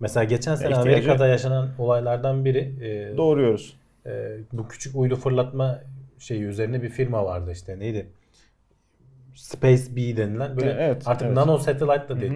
Mesela 0.00 0.24
geçen 0.24 0.54
sene 0.54 0.68
ihtiyacı- 0.70 0.80
Amerika'da 0.80 1.26
yaşanan 1.26 1.68
olaylardan 1.78 2.44
biri 2.44 2.58
e, 2.82 3.16
Doğruyoruz. 3.16 3.76
e, 4.06 4.10
bu 4.52 4.68
küçük 4.68 4.96
uydu 4.96 5.16
fırlatma 5.16 5.80
şeyi 6.18 6.42
üzerine 6.42 6.82
bir 6.82 6.88
firma 6.88 7.24
vardı 7.24 7.50
işte 7.52 7.78
neydi? 7.78 8.06
Space 9.34 9.96
B 9.96 10.16
denilen 10.16 10.56
böyle 10.56 10.70
Evet, 10.70 11.02
artık 11.06 11.26
evet. 11.26 11.36
nano 11.36 11.58
satellite 11.58 12.08
da 12.08 12.20
değil. 12.20 12.32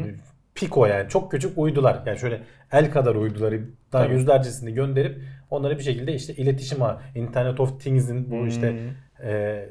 Pico 0.55 0.87
yani 0.87 1.09
çok 1.09 1.31
küçük 1.31 1.59
uydular. 1.59 2.03
Yani 2.07 2.19
şöyle 2.19 2.41
el 2.73 2.91
kadar 2.91 3.15
uyduları 3.15 3.63
daha 3.93 4.05
Tabii. 4.05 4.15
yüzlercesini 4.15 4.75
gönderip 4.75 5.23
onları 5.51 5.79
bir 5.79 5.83
şekilde 5.83 6.15
işte 6.15 6.35
iletişim 6.35 6.83
ağı, 6.83 6.99
Internet 7.15 7.61
of 7.61 7.81
Things'in 7.81 8.31
bu 8.31 8.47
işte 8.47 8.71
Hmm. 8.71 9.29
e, 9.31 9.65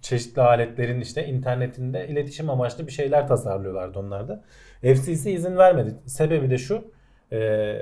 çeşitli 0.00 0.42
aletlerin 0.42 1.00
işte 1.00 1.26
internetinde 1.26 2.08
iletişim 2.08 2.50
amaçlı 2.50 2.86
bir 2.86 2.92
şeyler 2.92 3.28
tasarlıyorlardı 3.28 3.98
onlar 3.98 4.28
da. 4.28 4.42
FCC 4.82 5.32
izin 5.32 5.56
vermedi. 5.56 5.94
Sebebi 6.06 6.50
de 6.50 6.58
şu. 6.58 6.84
e, 7.32 7.74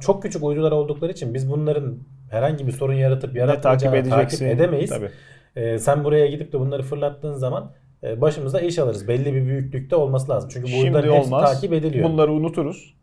çok 0.00 0.22
küçük 0.22 0.44
uydular 0.44 0.72
oldukları 0.72 1.12
için 1.12 1.34
biz 1.34 1.50
bunların 1.50 1.98
herhangi 2.30 2.66
bir 2.66 2.72
sorun 2.72 2.92
yaratıp 2.94 3.36
yaratmayacağını 3.36 3.94
takip 4.08 4.10
takip, 4.10 4.42
edemeyiz. 4.42 4.90
Tabii. 4.90 5.10
E, 5.56 5.78
sen 5.78 6.04
buraya 6.04 6.26
gidip 6.26 6.52
de 6.52 6.60
bunları 6.60 6.82
fırlattığın 6.82 7.34
zaman 7.34 7.72
e, 8.02 8.20
başımıza 8.20 8.60
iş 8.60 8.78
alırız. 8.78 9.08
Belli 9.08 9.34
bir 9.34 9.46
büyüklükte 9.46 9.96
olması 9.96 10.32
lazım. 10.32 10.50
Çünkü 10.52 10.64
bu 10.64 10.68
Şimdi 10.68 10.84
uyduların 10.84 11.14
hepsi 11.14 11.30
takip 11.30 11.72
ediliyor. 11.72 12.08
Bunları 12.08 12.32
unuturuz. 12.32 12.94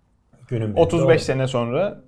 Günün 0.48 0.68
birinde 0.68 0.82
35 0.82 1.04
olur. 1.04 1.20
sene 1.20 1.48
sonra 1.48 2.02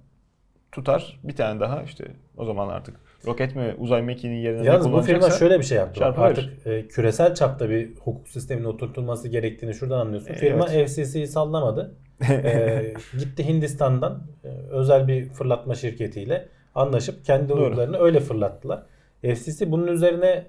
tutar 0.72 1.20
bir 1.24 1.36
tane 1.36 1.60
daha 1.60 1.84
işte 1.84 2.08
o 2.38 2.46
zaman 2.46 2.70
artık 2.70 2.96
roket 3.26 3.56
mi 3.56 3.76
uzay 3.78 4.02
mekiğinin 4.02 4.38
yerine 4.38 4.62
ne 4.62 4.66
Yalnız 4.66 4.92
bu 4.92 5.02
firma 5.02 5.30
şöyle 5.30 5.60
bir 5.60 5.64
şey 5.64 5.78
yaptı. 5.78 6.00
Çarpı. 6.00 6.22
Artık 6.22 6.68
e, 6.68 6.88
küresel 6.88 7.36
çapta 7.36 7.70
bir 7.70 7.96
hukuk 7.96 8.28
sisteminin 8.28 8.66
oturtulması 8.66 9.28
gerektiğini 9.28 9.74
şuradan 9.74 10.00
anlıyorsun. 10.00 10.34
E, 10.34 10.36
Firma 10.36 10.68
evet. 10.72 10.90
FCC'yi 10.90 11.28
sallamadı. 11.28 11.96
E, 12.30 12.94
gitti 13.20 13.48
Hindistan'dan 13.48 14.24
e, 14.44 14.48
özel 14.72 15.08
bir 15.08 15.30
fırlatma 15.30 15.76
şirketiyle 15.76 16.48
anlaşıp 16.76 17.26
kendi 17.26 17.54
uydularını 17.54 17.98
öyle 17.98 18.20
fırlattılar. 18.20 18.84
FCC 19.22 19.72
bunun 19.72 19.88
üzerine 19.88 20.48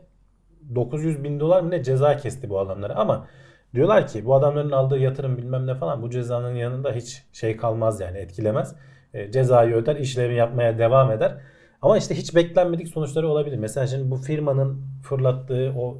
900 0.75 1.25
bin 1.25 1.41
dolar 1.41 1.61
mı 1.61 1.71
ne 1.71 1.83
ceza 1.83 2.17
kesti 2.17 2.51
bu 2.51 2.61
adamlara 2.61 2.95
ama 2.95 3.29
diyorlar 3.75 4.07
ki 4.07 4.25
bu 4.25 4.35
adamların 4.35 4.71
aldığı 4.71 4.99
yatırım 4.99 5.39
bilmem 5.39 5.67
ne 5.67 5.75
falan 5.75 6.03
bu 6.03 6.11
cezanın 6.11 6.55
yanında 6.55 6.93
hiç 6.93 7.23
şey 7.33 7.57
kalmaz 7.57 8.01
yani 8.01 8.19
etkilemez. 8.19 8.75
E, 9.15 9.31
cezayı 9.33 9.75
öder 9.75 9.97
işlemi 9.97 10.35
yapmaya 10.35 10.79
devam 10.79 11.11
eder. 11.11 11.37
Ama 11.83 11.99
işte 11.99 12.15
hiç 12.15 12.35
beklenmedik 12.35 12.89
sonuçları 12.89 13.29
olabilir. 13.29 13.59
Mesela 13.59 13.87
şimdi 13.87 14.11
bu 14.11 14.17
firmanın 14.17 14.83
fırlattığı 15.03 15.73
o 15.77 15.99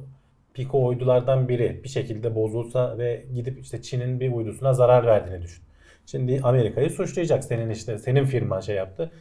Pico 0.53 0.87
uydulardan 0.87 1.49
biri 1.49 1.81
bir 1.83 1.89
şekilde 1.89 2.35
bozulsa 2.35 2.97
ve 2.97 3.25
gidip 3.33 3.59
işte 3.59 3.81
Çin'in 3.81 4.19
bir 4.19 4.31
uydusuna 4.31 4.73
zarar 4.73 5.05
verdiğini 5.05 5.41
düşün. 5.41 5.63
Şimdi 6.05 6.39
Amerika'yı 6.43 6.89
suçlayacak 6.89 7.43
senin 7.43 7.69
işte 7.69 7.97
senin 7.97 8.25
firman 8.25 8.59
şey 8.59 8.75
yaptı. 8.75 9.11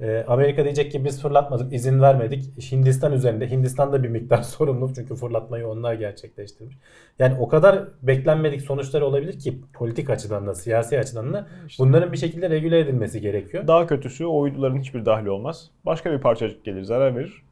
Ee, 0.00 0.24
Amerika 0.28 0.64
diyecek 0.64 0.92
ki 0.92 1.04
biz 1.04 1.22
fırlatmadık, 1.22 1.72
izin 1.72 2.00
vermedik. 2.00 2.72
Hindistan 2.72 3.12
üzerinde. 3.12 3.50
Hindistan 3.50 3.92
da 3.92 4.02
bir 4.02 4.08
miktar 4.08 4.42
sorumlu 4.42 4.94
çünkü 4.94 5.14
fırlatmayı 5.14 5.68
onlar 5.68 5.94
gerçekleştirmiş. 5.94 6.76
Yani 7.18 7.36
o 7.40 7.48
kadar 7.48 7.88
beklenmedik 8.02 8.62
sonuçları 8.62 9.06
olabilir 9.06 9.38
ki 9.38 9.60
politik 9.72 10.10
açıdan 10.10 10.46
da, 10.46 10.54
siyasi 10.54 10.98
açıdan 10.98 11.32
da 11.32 11.46
bunların 11.78 12.12
bir 12.12 12.16
şekilde 12.16 12.50
regüle 12.50 12.78
edilmesi 12.78 13.20
gerekiyor. 13.20 13.66
Daha 13.66 13.86
kötüsü 13.86 14.24
o 14.26 14.40
uyduların 14.40 14.78
hiçbir 14.78 15.04
dahli 15.04 15.30
olmaz. 15.30 15.70
Başka 15.86 16.12
bir 16.12 16.20
parçacık 16.20 16.64
gelir 16.64 16.82
zarar 16.82 17.16
verir. 17.16 17.47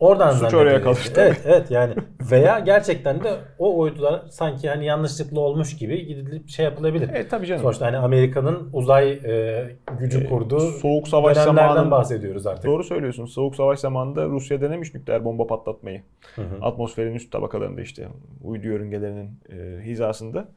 Oradan 0.00 0.32
Suç 0.32 0.54
oraya 0.54 0.82
kalır 0.82 1.10
tabii. 1.14 1.26
Evet, 1.26 1.42
evet 1.44 1.70
yani 1.70 1.94
veya 2.30 2.58
gerçekten 2.58 3.24
de 3.24 3.36
o 3.58 3.78
uydular 3.78 4.22
sanki 4.30 4.68
hani 4.68 4.86
yanlışlıkla 4.86 5.40
olmuş 5.40 5.76
gibi 5.76 6.06
gidilip 6.06 6.48
şey 6.48 6.64
yapılabilir. 6.64 7.10
Evet 7.12 7.30
tabii 7.30 7.46
canım. 7.46 7.62
Sonuçta 7.62 7.86
hani 7.86 7.96
Amerika'nın 7.96 8.70
uzay 8.72 9.12
e, 9.12 9.66
gücü 9.98 10.28
kurduğu 10.28 10.60
Soğuk 10.60 11.08
savaş 11.08 11.36
dönemlerden 11.36 11.74
zamanı 11.74 11.90
bahsediyoruz 11.90 12.46
artık. 12.46 12.64
Doğru 12.64 12.84
söylüyorsun. 12.84 13.26
Soğuk 13.26 13.56
savaş 13.56 13.78
zamanında 13.78 14.26
Rusya 14.26 14.60
denemiş 14.60 14.94
nükleer 14.94 15.24
bomba 15.24 15.46
patlatmayı. 15.46 16.02
Hı 16.36 16.42
hı. 16.42 16.64
Atmosferin 16.64 17.14
üst 17.14 17.32
tabakalarında 17.32 17.80
işte 17.80 18.08
uydu 18.44 18.66
yörüngelerinin 18.66 19.30
e, 19.48 19.84
hizasında 19.84 20.48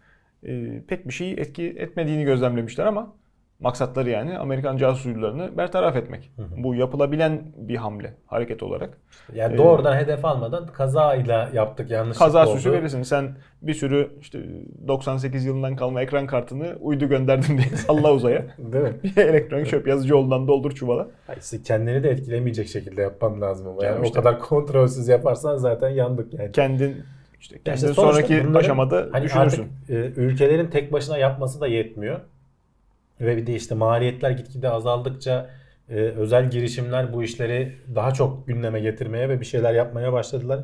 e, 0.43 0.81
pek 0.87 1.07
bir 1.07 1.13
şey 1.13 1.31
etki 1.31 1.63
etmediğini 1.63 2.23
gözlemlemişler 2.23 2.85
ama 2.85 3.13
maksatları 3.63 4.09
yani 4.09 4.37
Amerikan 4.37 4.77
casus 4.77 5.05
uydularını 5.05 5.57
bertaraf 5.57 5.95
etmek. 5.95 6.31
Bu 6.57 6.75
yapılabilen 6.75 7.41
bir 7.57 7.75
hamle 7.75 8.13
hareket 8.27 8.63
olarak. 8.63 8.97
Yani 9.33 9.55
Ee, 9.55 9.57
doğrudan 9.57 9.97
hedef 9.97 10.25
almadan 10.25 10.67
kazayla 10.67 11.49
yaptık 11.53 11.91
yanlışlıkla 11.91 12.25
Kaza 12.25 12.45
oldu. 12.47 12.55
süsü 12.57 12.71
verirsin. 12.71 13.03
Sen 13.03 13.35
bir 13.61 13.73
sürü 13.73 14.09
işte 14.21 14.39
98 14.87 15.45
yılından 15.45 15.75
kalma 15.75 16.01
ekran 16.01 16.27
kartını 16.27 16.75
uydu 16.79 17.09
gönderdim 17.09 17.57
diye 17.57 17.67
salla 17.77 18.13
uzaya. 18.13 18.45
Değil 18.57 18.83
mi? 18.83 18.93
Bir 19.03 19.17
elektronik 19.17 19.67
çöp 19.67 19.87
yazıcı 19.87 20.13
yoldan 20.13 20.47
doldur 20.47 20.71
çuvala. 20.71 21.07
İşte 21.39 21.61
kendini 21.63 22.03
de 22.03 22.09
etkilemeyecek 22.09 22.67
şekilde 22.67 23.01
yapmam 23.01 23.41
lazım 23.41 23.67
ama. 23.67 23.83
Yani 23.85 23.91
Canım 23.91 24.01
o 24.01 24.05
işte. 24.05 24.19
kadar 24.19 24.39
kontrolsüz 24.39 25.07
yaparsan 25.07 25.57
zaten 25.57 25.89
yandık 25.89 26.33
yani. 26.33 26.51
Kendin 26.51 27.03
işte 27.39 27.55
kendin 27.65 27.75
işte 27.75 27.93
sonuçta 27.93 28.13
sonraki 28.13 28.33
bunların 28.43 28.59
aşamada 28.59 29.07
hani 29.11 29.23
düşünürsün. 29.23 29.63
Artık 29.81 29.89
e, 29.89 30.21
ülkelerin 30.21 30.67
tek 30.67 30.93
başına 30.93 31.17
yapması 31.17 31.61
da 31.61 31.67
yetmiyor. 31.67 32.19
Ve 33.25 33.37
bir 33.37 33.47
de 33.47 33.55
işte 33.55 33.75
maliyetler 33.75 34.31
gitgide 34.31 34.69
azaldıkça 34.69 35.49
e, 35.89 35.95
özel 35.95 36.49
girişimler 36.49 37.13
bu 37.13 37.23
işleri 37.23 37.75
daha 37.95 38.11
çok 38.13 38.47
gündeme 38.47 38.79
getirmeye 38.79 39.29
ve 39.29 39.39
bir 39.39 39.45
şeyler 39.45 39.73
yapmaya 39.73 40.13
başladılar. 40.13 40.59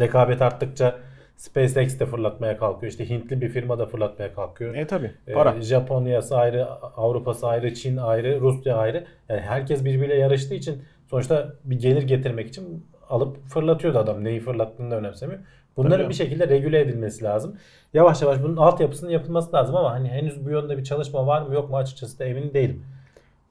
Rekabet 0.00 0.42
arttıkça 0.42 0.98
SpaceX 1.36 2.00
de 2.00 2.06
fırlatmaya 2.06 2.56
kalkıyor. 2.56 2.92
İşte 2.92 3.10
Hintli 3.10 3.40
bir 3.40 3.48
firma 3.48 3.78
da 3.78 3.86
fırlatmaya 3.86 4.34
kalkıyor. 4.34 4.74
E 4.74 4.86
tabi 4.86 5.10
Ee, 5.26 5.32
para. 5.32 5.60
Japonya'sı 5.60 6.36
ayrı, 6.36 6.66
Avrupa'sı 6.96 7.46
ayrı, 7.46 7.74
Çin 7.74 7.96
ayrı, 7.96 8.40
Rusya 8.40 8.76
ayrı. 8.76 9.04
Yani 9.28 9.40
herkes 9.40 9.84
birbiriyle 9.84 10.14
yarıştığı 10.14 10.54
için 10.54 10.82
sonuçta 11.10 11.52
bir 11.64 11.78
gelir 11.78 12.02
getirmek 12.02 12.48
için 12.48 12.86
alıp 13.08 13.46
fırlatıyordu 13.48 13.98
adam. 13.98 14.24
Neyi 14.24 14.40
fırlattığını 14.40 14.90
da 14.90 14.96
önemsemiyor. 14.96 15.40
Bunların 15.76 15.98
Tabii 15.98 16.08
bir 16.08 16.14
şekilde 16.14 16.48
regüle 16.48 16.80
edilmesi 16.80 17.24
lazım. 17.24 17.56
Yavaş 17.94 18.22
yavaş 18.22 18.42
bunun 18.42 18.56
altyapısının 18.56 19.10
yapılması 19.10 19.52
lazım 19.52 19.76
ama 19.76 19.90
hani 19.90 20.08
henüz 20.08 20.44
bu 20.44 20.50
yönde 20.50 20.78
bir 20.78 20.84
çalışma 20.84 21.26
var 21.26 21.42
mı 21.42 21.54
yok 21.54 21.70
mu 21.70 21.76
açıkçası 21.76 22.18
da 22.18 22.24
emin 22.24 22.54
değilim. 22.54 22.84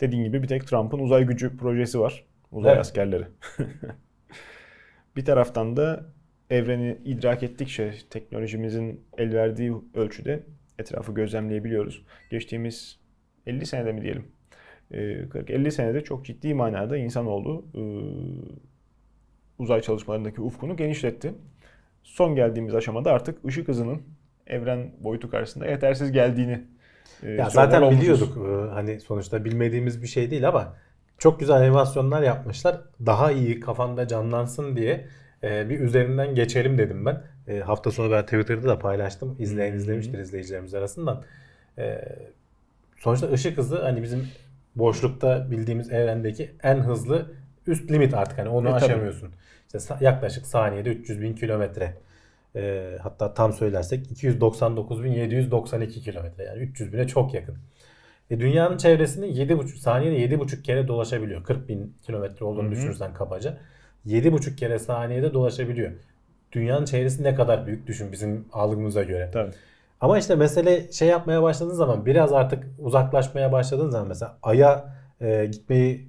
Dediğin 0.01 0.23
gibi 0.23 0.43
bir 0.43 0.47
tek 0.47 0.67
Trump'ın 0.67 0.99
uzay 0.99 1.23
gücü 1.23 1.57
projesi 1.57 1.99
var. 1.99 2.23
Uzay 2.51 2.71
Evet. 2.71 2.81
askerleri. 2.81 3.25
bir 5.15 5.25
taraftan 5.25 5.77
da 5.77 6.05
evreni 6.49 6.97
idrak 7.05 7.43
ettikçe 7.43 7.93
teknolojimizin 8.09 9.05
el 9.17 9.33
verdiği 9.33 9.73
ölçüde 9.93 10.43
etrafı 10.79 11.13
gözlemleyebiliyoruz. 11.13 12.03
Geçtiğimiz 12.29 12.99
50 13.47 13.65
senede 13.65 13.91
mi 13.91 14.01
diyelim 14.01 14.25
e, 14.91 14.97
40-50 14.97 15.71
senede 15.71 16.03
çok 16.03 16.25
ciddi 16.25 16.53
manada 16.53 16.97
insanoğlu 16.97 17.65
e, 17.75 17.81
uzay 19.59 19.81
çalışmalarındaki 19.81 20.41
ufkunu 20.41 20.75
genişletti. 20.75 21.33
Son 22.09 22.35
geldiğimiz 22.35 22.75
aşamada 22.75 23.11
artık 23.11 23.45
ışık 23.45 23.67
hızının 23.67 24.01
evren 24.47 24.91
boyutu 24.99 25.29
karşısında 25.29 25.65
yetersiz 25.67 26.11
geldiğini 26.11 26.61
e, 27.23 27.29
Ya 27.31 27.49
zaten 27.49 27.81
olumsuz. 27.81 28.01
biliyorduk 28.01 28.37
e, 28.37 28.71
hani 28.73 28.99
sonuçta 28.99 29.45
bilmediğimiz 29.45 30.01
bir 30.01 30.07
şey 30.07 30.31
değil 30.31 30.47
ama 30.47 30.75
çok 31.17 31.39
güzel 31.39 31.55
animasyonlar 31.55 32.21
yapmışlar. 32.21 32.81
Daha 33.05 33.31
iyi 33.31 33.59
kafanda 33.59 34.07
canlansın 34.07 34.75
diye 34.75 35.07
e, 35.43 35.69
bir 35.69 35.79
üzerinden 35.79 36.35
geçelim 36.35 36.77
dedim 36.77 37.05
ben. 37.05 37.23
E, 37.47 37.59
hafta 37.59 37.91
sonu 37.91 38.11
ben 38.11 38.23
Twitter'da 38.23 38.67
da 38.67 38.79
paylaştım. 38.79 39.35
İzleyen 39.39 39.73
izlemiştir 39.73 40.19
izleyicilerimiz 40.19 40.73
arasından. 40.73 41.23
E, 41.77 42.01
sonuçta 42.97 43.31
ışık 43.31 43.57
hızı 43.57 43.81
hani 43.81 44.03
bizim 44.03 44.27
boşlukta 44.75 45.51
bildiğimiz 45.51 45.91
evrendeki 45.91 46.51
en 46.63 46.75
hızlı 46.77 47.31
üst 47.69 47.91
limit 47.91 48.13
artık 48.13 48.37
hani 48.37 48.49
onu 48.49 48.67
E, 48.67 48.71
tabii. 48.71 48.85
aşamıyorsun. 48.85 49.29
İşte 49.75 49.95
yaklaşık 50.01 50.45
saniyede 50.45 50.89
300 50.89 51.21
bin 51.21 51.35
kilometre. 51.35 51.93
E, 52.55 52.91
hatta 53.03 53.33
tam 53.33 53.53
söylersek 53.53 54.11
299.792 54.11 55.87
kilometre 56.01 56.43
yani 56.43 56.59
300 56.59 56.93
bine 56.93 57.07
çok 57.07 57.33
yakın. 57.33 57.55
E, 58.31 58.39
dünyanın 58.39 58.77
çevresini 58.77 59.25
7,5 59.25 59.67
saniyede 59.79 60.35
7,5 60.35 60.61
kere 60.61 60.87
dolaşabiliyor. 60.87 61.43
40 61.43 61.69
bin 61.69 61.93
kilometre 62.01 62.45
olduğunu 62.45 62.71
düşünürsen 62.71 63.13
kabaca. 63.13 63.57
7,5 64.07 64.55
kere 64.55 64.79
saniyede 64.79 65.33
dolaşabiliyor. 65.33 65.91
Dünyanın 66.51 66.85
çevresi 66.85 67.23
ne 67.23 67.35
kadar 67.35 67.67
büyük 67.67 67.87
düşün 67.87 68.11
bizim 68.11 68.45
algımıza 68.53 69.03
göre. 69.03 69.29
Tabii. 69.33 69.51
Ama 70.01 70.17
işte 70.19 70.35
mesele 70.35 70.91
şey 70.91 71.07
yapmaya 71.07 71.43
başladığın 71.43 71.73
zaman 71.73 72.05
biraz 72.05 72.33
artık 72.33 72.63
uzaklaşmaya 72.79 73.51
başladığın 73.51 73.89
zaman 73.89 74.07
mesela 74.07 74.37
Ay'a 74.43 74.93
e, 75.21 75.45
gitmeyi 75.45 76.08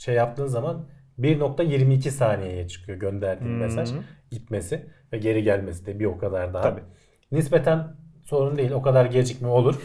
şey 0.00 0.14
yaptığın 0.14 0.46
zaman 0.46 0.84
1.22 1.20 2.10
saniyeye 2.10 2.68
çıkıyor 2.68 2.98
gönderdiğin 2.98 3.54
hı. 3.54 3.58
mesaj 3.58 3.90
gitmesi 4.30 4.86
ve 5.12 5.18
geri 5.18 5.42
gelmesi 5.42 5.86
de 5.86 6.00
bir 6.00 6.04
o 6.04 6.18
kadar 6.18 6.54
daha. 6.54 6.62
Tabii. 6.62 6.80
Nispeten 7.32 7.96
sorun 8.24 8.58
değil. 8.58 8.70
O 8.70 8.82
kadar 8.82 9.04
gecikme 9.04 9.48
olur. 9.48 9.76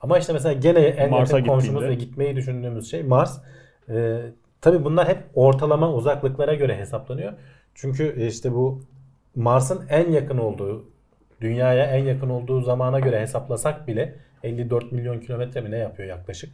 Ama 0.00 0.18
işte 0.18 0.32
mesela 0.32 0.52
gene 0.52 0.80
en 0.80 1.10
Mars'a 1.10 1.36
yakın 1.38 1.50
komşumuz 1.50 1.84
ve 1.84 1.94
gitmeyi 1.94 2.36
düşündüğümüz 2.36 2.90
şey 2.90 3.02
Mars. 3.02 3.38
Ee, 3.88 4.20
tabii 4.60 4.84
bunlar 4.84 5.08
hep 5.08 5.18
ortalama 5.34 5.92
uzaklıklara 5.92 6.54
göre 6.54 6.76
hesaplanıyor. 6.76 7.32
Çünkü 7.74 8.26
işte 8.26 8.52
bu 8.52 8.82
Mars'ın 9.36 9.86
en 9.88 10.10
yakın 10.10 10.38
olduğu, 10.38 10.84
dünyaya 11.40 11.84
en 11.84 12.04
yakın 12.04 12.28
olduğu 12.28 12.60
zamana 12.60 13.00
göre 13.00 13.20
hesaplasak 13.20 13.88
bile 13.88 14.14
54 14.42 14.92
milyon 14.92 15.20
kilometre 15.20 15.60
mi 15.60 15.70
ne 15.70 15.78
yapıyor 15.78 16.08
yaklaşık? 16.08 16.52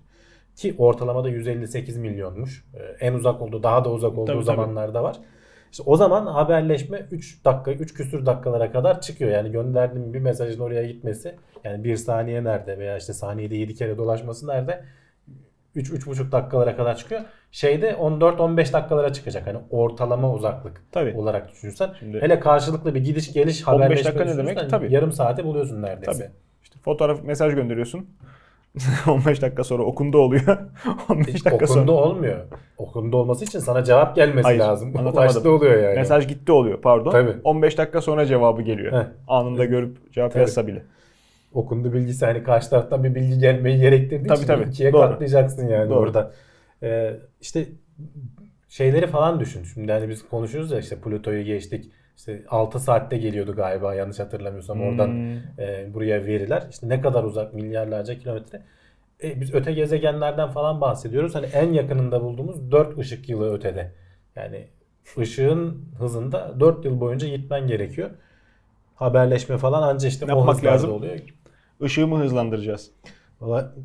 Ki 0.56 0.74
ortalamada 0.78 1.28
158 1.28 1.96
milyonmuş. 1.96 2.64
Ee, 2.74 3.06
en 3.06 3.12
uzak 3.14 3.42
olduğu, 3.42 3.62
daha 3.62 3.84
da 3.84 3.90
uzak 3.90 4.12
olduğu 4.12 4.24
Tabii, 4.26 4.36
tabii. 4.36 4.44
zamanlarda 4.44 5.02
var. 5.02 5.16
İşte 5.72 5.82
o 5.86 5.96
zaman 5.96 6.26
haberleşme 6.26 7.06
3 7.10 7.44
dakika, 7.44 7.72
3 7.72 7.94
küsür 7.94 8.26
dakikalara 8.26 8.72
kadar 8.72 9.00
çıkıyor. 9.00 9.30
Yani 9.30 9.50
gönderdiğim 9.52 10.14
bir 10.14 10.18
mesajın 10.20 10.60
oraya 10.60 10.86
gitmesi 10.86 11.34
yani 11.64 11.84
1 11.84 11.96
saniye 11.96 12.44
nerede 12.44 12.78
veya 12.78 12.96
işte 12.96 13.12
saniyede 13.12 13.56
7 13.56 13.74
kere 13.74 13.98
dolaşması 13.98 14.46
nerede? 14.48 14.84
3-3,5 15.76 16.32
dakikalara 16.32 16.76
kadar 16.76 16.96
çıkıyor. 16.96 17.20
Şeyde 17.50 17.90
14-15 17.90 18.72
dakikalara 18.72 19.12
çıkacak. 19.12 19.46
Hani 19.46 19.58
ortalama 19.70 20.32
uzaklık 20.32 20.82
Tabii. 20.92 21.14
olarak 21.16 21.52
düşünürsen. 21.52 21.90
Şimdi- 21.98 22.20
Hele 22.20 22.40
karşılıklı 22.40 22.94
bir 22.94 23.04
gidiş 23.04 23.32
geliş 23.32 23.68
15 23.68 23.84
haberleşme 23.84 24.04
dakika 24.04 24.24
ne 24.24 24.36
demek? 24.36 24.70
Tabii. 24.70 24.92
Yarım 24.92 25.12
saate 25.12 25.44
buluyorsun 25.44 25.82
neredeyse. 25.82 26.24
Tabii. 26.24 26.32
İşte 26.62 26.78
fotoğraf 26.84 27.22
mesaj 27.24 27.54
gönderiyorsun. 27.54 28.06
15 29.08 29.42
dakika 29.42 29.64
sonra 29.64 29.82
okundu 29.82 30.18
oluyor. 30.18 30.58
15 31.08 31.28
Hiç 31.28 31.44
dakika 31.44 31.64
okundu 31.64 31.72
sonra 31.72 31.92
olmuyor. 31.92 32.38
Okundu 32.78 33.16
olması 33.16 33.44
için 33.44 33.58
sana 33.58 33.84
cevap 33.84 34.16
gelmesi 34.16 34.42
Hayır, 34.42 34.60
lazım. 34.60 34.94
Başta 35.16 35.50
oluyor 35.50 35.82
yani. 35.82 35.94
mesaj 35.96 36.28
gitti 36.28 36.52
oluyor 36.52 36.80
pardon. 36.82 37.10
Tabii. 37.10 37.34
15 37.44 37.78
dakika 37.78 38.00
sonra 38.00 38.26
cevabı 38.26 38.62
geliyor. 38.62 38.92
Heh. 38.92 39.06
Anında 39.28 39.64
görüp 39.64 40.12
cevap 40.12 40.32
Tabii. 40.32 40.40
yazsa 40.40 40.66
bile. 40.66 40.82
okundu 41.54 41.92
bilgisi 41.92 42.26
hani 42.26 42.42
karşı 42.42 42.70
taraftan 42.70 43.04
bir 43.04 43.14
bilgi 43.14 43.38
gelmeyi 43.38 43.80
gerektirdiği 43.80 44.28
Tabii, 44.28 44.38
için 44.38 44.46
tabii. 44.46 44.68
ikiye 44.68 44.92
Doğru. 44.92 45.02
katlayacaksın 45.02 45.68
yani 45.68 45.90
Doğru. 45.90 45.98
orada. 45.98 46.32
Ee, 46.82 47.16
işte 47.40 47.66
şeyleri 48.68 49.06
falan 49.06 49.40
düşün. 49.40 49.64
Şimdi 49.74 49.92
hani 49.92 50.08
biz 50.08 50.28
konuşuyoruz 50.28 50.70
ya 50.70 50.78
işte 50.78 50.96
Plüto'yu 50.96 51.44
geçtik. 51.44 51.90
İşte 52.16 52.42
6 52.48 52.80
saatte 52.80 53.16
geliyordu 53.18 53.54
galiba 53.56 53.94
yanlış 53.94 54.18
hatırlamıyorsam 54.20 54.80
oradan 54.80 55.06
Hmm. 55.08 55.36
e, 55.64 55.94
buraya 55.94 56.26
veriler. 56.26 56.66
İşte 56.70 56.88
ne 56.88 57.00
kadar 57.00 57.24
uzak 57.24 57.54
milyarlarca 57.54 58.18
kilometre. 58.18 58.62
E, 59.22 59.40
biz 59.40 59.54
öte 59.54 59.72
gezegenlerden 59.72 60.50
falan 60.50 60.80
bahsediyoruz. 60.80 61.34
Hani 61.34 61.46
en 61.46 61.72
yakınında 61.72 62.22
bulduğumuz 62.22 62.70
4 62.70 62.98
ışık 62.98 63.28
yılı 63.28 63.54
ötede. 63.54 63.92
Yani 64.36 64.66
ışığın 65.18 65.84
hızında 65.98 66.60
4 66.60 66.84
yıl 66.84 67.00
boyunca 67.00 67.28
gitmen 67.28 67.66
gerekiyor. 67.66 68.10
Haberleşme 68.94 69.56
falan 69.58 69.82
anca 69.82 70.08
işte 70.08 70.24
o 70.26 70.28
Yapmak 70.28 70.56
hızlarda 70.56 70.74
lazım. 70.74 70.92
oluyor. 70.92 71.14
Işığı 71.80 72.06
mı 72.06 72.18
hızlandıracağız? 72.18 72.90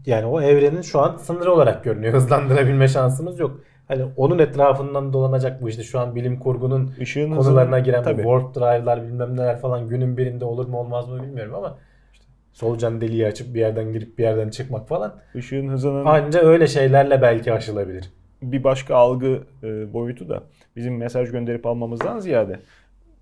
Yani 0.06 0.26
o 0.26 0.42
evrenin 0.42 0.82
şu 0.82 1.00
an 1.00 1.18
sınırı 1.18 1.52
olarak 1.54 1.84
görünüyor. 1.84 2.14
Hızlandırabilme 2.20 2.88
şansımız 2.88 3.40
yok. 3.40 3.62
Hani 3.90 4.04
onun 4.18 4.40
etrafından 4.40 5.14
dolanacak 5.14 5.62
bu 5.62 5.70
işte 5.70 5.84
şu 5.84 6.00
an 6.00 6.16
bilim 6.16 6.40
kurgunun 6.40 6.92
Işığın 7.00 7.32
konularına 7.36 7.80
giren 7.80 8.04
Tabii. 8.04 8.22
warp 8.22 8.56
drive'lar 8.56 9.04
bilmem 9.04 9.38
neler 9.38 9.60
falan 9.60 9.90
günün 9.90 10.18
birinde 10.18 10.46
olur 10.46 10.68
mu 10.68 10.78
olmaz 10.80 11.08
mı 11.10 11.24
bilmiyorum 11.24 11.56
ama 11.56 11.78
işte 12.14 12.26
solucan 12.54 13.02
deliği 13.02 13.28
açıp 13.28 13.54
bir 13.54 13.60
yerden 13.60 13.94
girip 13.94 14.18
bir 14.18 14.24
yerden 14.24 14.50
çıkmak 14.50 14.88
falan 14.88 15.14
Işığın 15.36 15.68
hızının 15.70 16.06
anca 16.06 16.40
öyle 16.42 16.68
şeylerle 16.68 17.22
belki 17.22 17.54
aşılabilir. 17.54 18.10
bir 18.42 18.64
başka 18.64 18.96
algı 18.96 19.40
e, 19.64 19.94
boyutu 19.94 20.30
da 20.30 20.44
bizim 20.76 20.98
mesaj 20.98 21.32
gönderip 21.32 21.66
almamızdan 21.66 22.20
ziyade 22.20 22.60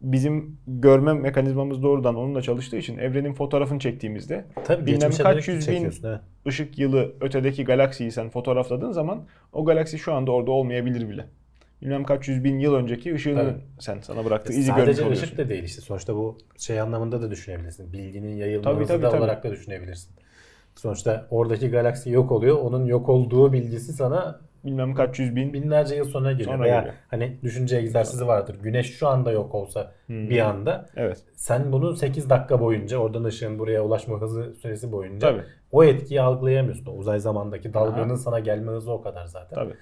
bizim 0.01 0.57
görme 0.67 1.13
mekanizmamız 1.13 1.83
doğrudan 1.83 2.15
onunla 2.15 2.41
çalıştığı 2.41 2.77
için 2.77 2.97
evrenin 2.97 3.33
fotoğrafını 3.33 3.79
çektiğimizde 3.79 4.45
Tabii 4.65 4.85
bilmem 4.85 5.11
kaç 5.11 5.47
yüz 5.47 5.67
bin 5.67 5.83
evet. 5.83 6.19
ışık 6.47 6.79
yılı 6.79 7.13
ötedeki 7.21 7.63
galaksiyi 7.63 8.11
sen 8.11 8.29
fotoğrafladığın 8.29 8.91
zaman 8.91 9.25
o 9.53 9.65
galaksi 9.65 9.99
şu 9.99 10.13
anda 10.13 10.31
orada 10.31 10.51
olmayabilir 10.51 11.09
bile. 11.09 11.25
Bilmem 11.81 12.03
kaç 12.03 12.27
yüz 12.27 12.43
bin 12.43 12.59
yıl 12.59 12.73
önceki 12.73 13.13
ışığını 13.13 13.39
Tabii. 13.39 13.61
sen 13.79 13.99
sana 13.99 14.25
bıraktığı 14.25 14.53
izi 14.53 14.71
görmüş 14.75 14.97
Sadece 14.97 15.11
ışık 15.11 15.37
da 15.37 15.49
değil 15.49 15.63
işte. 15.63 15.81
Sonuçta 15.81 16.15
bu 16.15 16.37
şey 16.57 16.81
anlamında 16.81 17.21
da 17.21 17.31
düşünebilirsin. 17.31 17.93
Bilginin 17.93 18.35
yayılma 18.35 18.79
hızı 18.79 19.01
da 19.01 19.09
tabii. 19.09 19.19
olarak 19.19 19.43
da 19.43 19.51
düşünebilirsin. 19.51 20.15
Sonuçta 20.75 21.27
oradaki 21.29 21.69
galaksi 21.69 22.09
yok 22.09 22.31
oluyor. 22.31 22.57
Onun 22.57 22.85
yok 22.85 23.09
olduğu 23.09 23.53
bilgisi 23.53 23.93
sana 23.93 24.39
Bilmem 24.65 24.93
kaç 24.93 25.19
yüz 25.19 25.35
bin 25.35 25.53
binlerce 25.53 25.95
yıl 25.95 26.05
sonra 26.05 26.31
geliyor. 26.31 26.49
Sonra 26.51 26.63
Veya 26.63 26.77
geliyor. 26.79 26.95
hani 27.07 27.37
düşünce 27.43 27.77
egzersizi 27.77 28.27
vardır. 28.27 28.55
Güneş 28.63 28.93
şu 28.97 29.07
anda 29.07 29.31
yok 29.31 29.55
olsa 29.55 29.91
Hmm. 30.07 30.29
bir 30.29 30.39
anda 30.39 30.85
Evet. 30.95 31.17
sen 31.35 31.71
bunu 31.71 31.95
8 31.95 32.29
dakika 32.29 32.59
boyunca 32.61 32.97
oradan 32.97 33.23
ışığın 33.23 33.59
buraya 33.59 33.83
ulaşma 33.83 34.21
hızı 34.21 34.53
süresi 34.61 34.91
boyunca 34.91 35.29
Tabii. 35.29 35.41
o 35.71 35.83
etkiyi 35.83 36.21
algılayamıyorsun. 36.21 36.85
O 36.85 36.91
uzay 36.91 37.19
zamandaki 37.19 37.73
dalganın 37.73 38.09
Aha. 38.09 38.17
sana 38.17 38.39
gelme 38.39 38.71
hızı 38.71 38.91
o 38.91 39.01
kadar 39.01 39.25
zaten. 39.25 39.55
Tabii. 39.55 39.73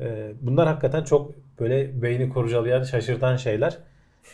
Ee, 0.00 0.32
bunlar 0.42 0.66
hakikaten 0.68 1.02
çok 1.04 1.30
böyle 1.60 2.02
beyni 2.02 2.28
kurcalayan, 2.28 2.82
şaşırtan 2.82 3.36
şeyler. 3.36 3.78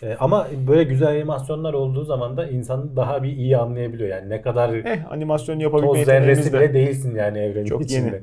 Ee, 0.02 0.16
ama 0.20 0.46
böyle 0.68 0.84
güzel 0.84 1.08
animasyonlar 1.08 1.72
olduğu 1.74 2.04
zaman 2.04 2.36
da 2.36 2.46
insan 2.46 2.96
daha 2.96 3.22
bir 3.22 3.28
iyi 3.28 3.56
anlayabiliyor. 3.56 4.08
Yani 4.10 4.28
ne 4.30 4.42
kadar 4.42 4.74
Eh 4.74 5.12
animasyon 5.12 5.58
yapabilme 5.58 5.88
toz 5.92 6.04
zerresi 6.04 6.52
de 6.52 6.56
bile 6.58 6.74
değilsin 6.74 7.14
yani 7.14 7.38
evrenin 7.38 7.64
Çok 7.64 7.82
içinde. 7.82 8.06
yeni. 8.06 8.20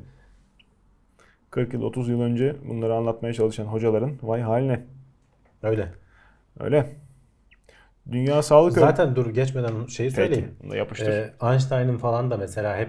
40 1.50 1.74
yıl 1.74 1.82
30 1.82 2.08
yıl 2.08 2.20
önce 2.20 2.56
bunları 2.68 2.94
anlatmaya 2.94 3.34
çalışan 3.34 3.64
hocaların 3.64 4.12
vay 4.22 4.40
haline. 4.40 4.80
Öyle. 5.62 5.88
Öyle. 6.60 6.86
Dünya 8.12 8.42
Sağlık 8.42 8.72
Örgütü. 8.72 8.80
Zaten 8.80 9.16
dur 9.16 9.30
geçmeden 9.30 9.86
şeyi 9.86 10.10
söyleyeyim. 10.10 10.54
Peki. 10.62 10.76
Yapıştır. 10.76 11.08
Ee, 11.08 11.32
Einstein'ın 11.42 11.98
falan 11.98 12.30
da 12.30 12.36
mesela 12.36 12.76
hep 12.76 12.88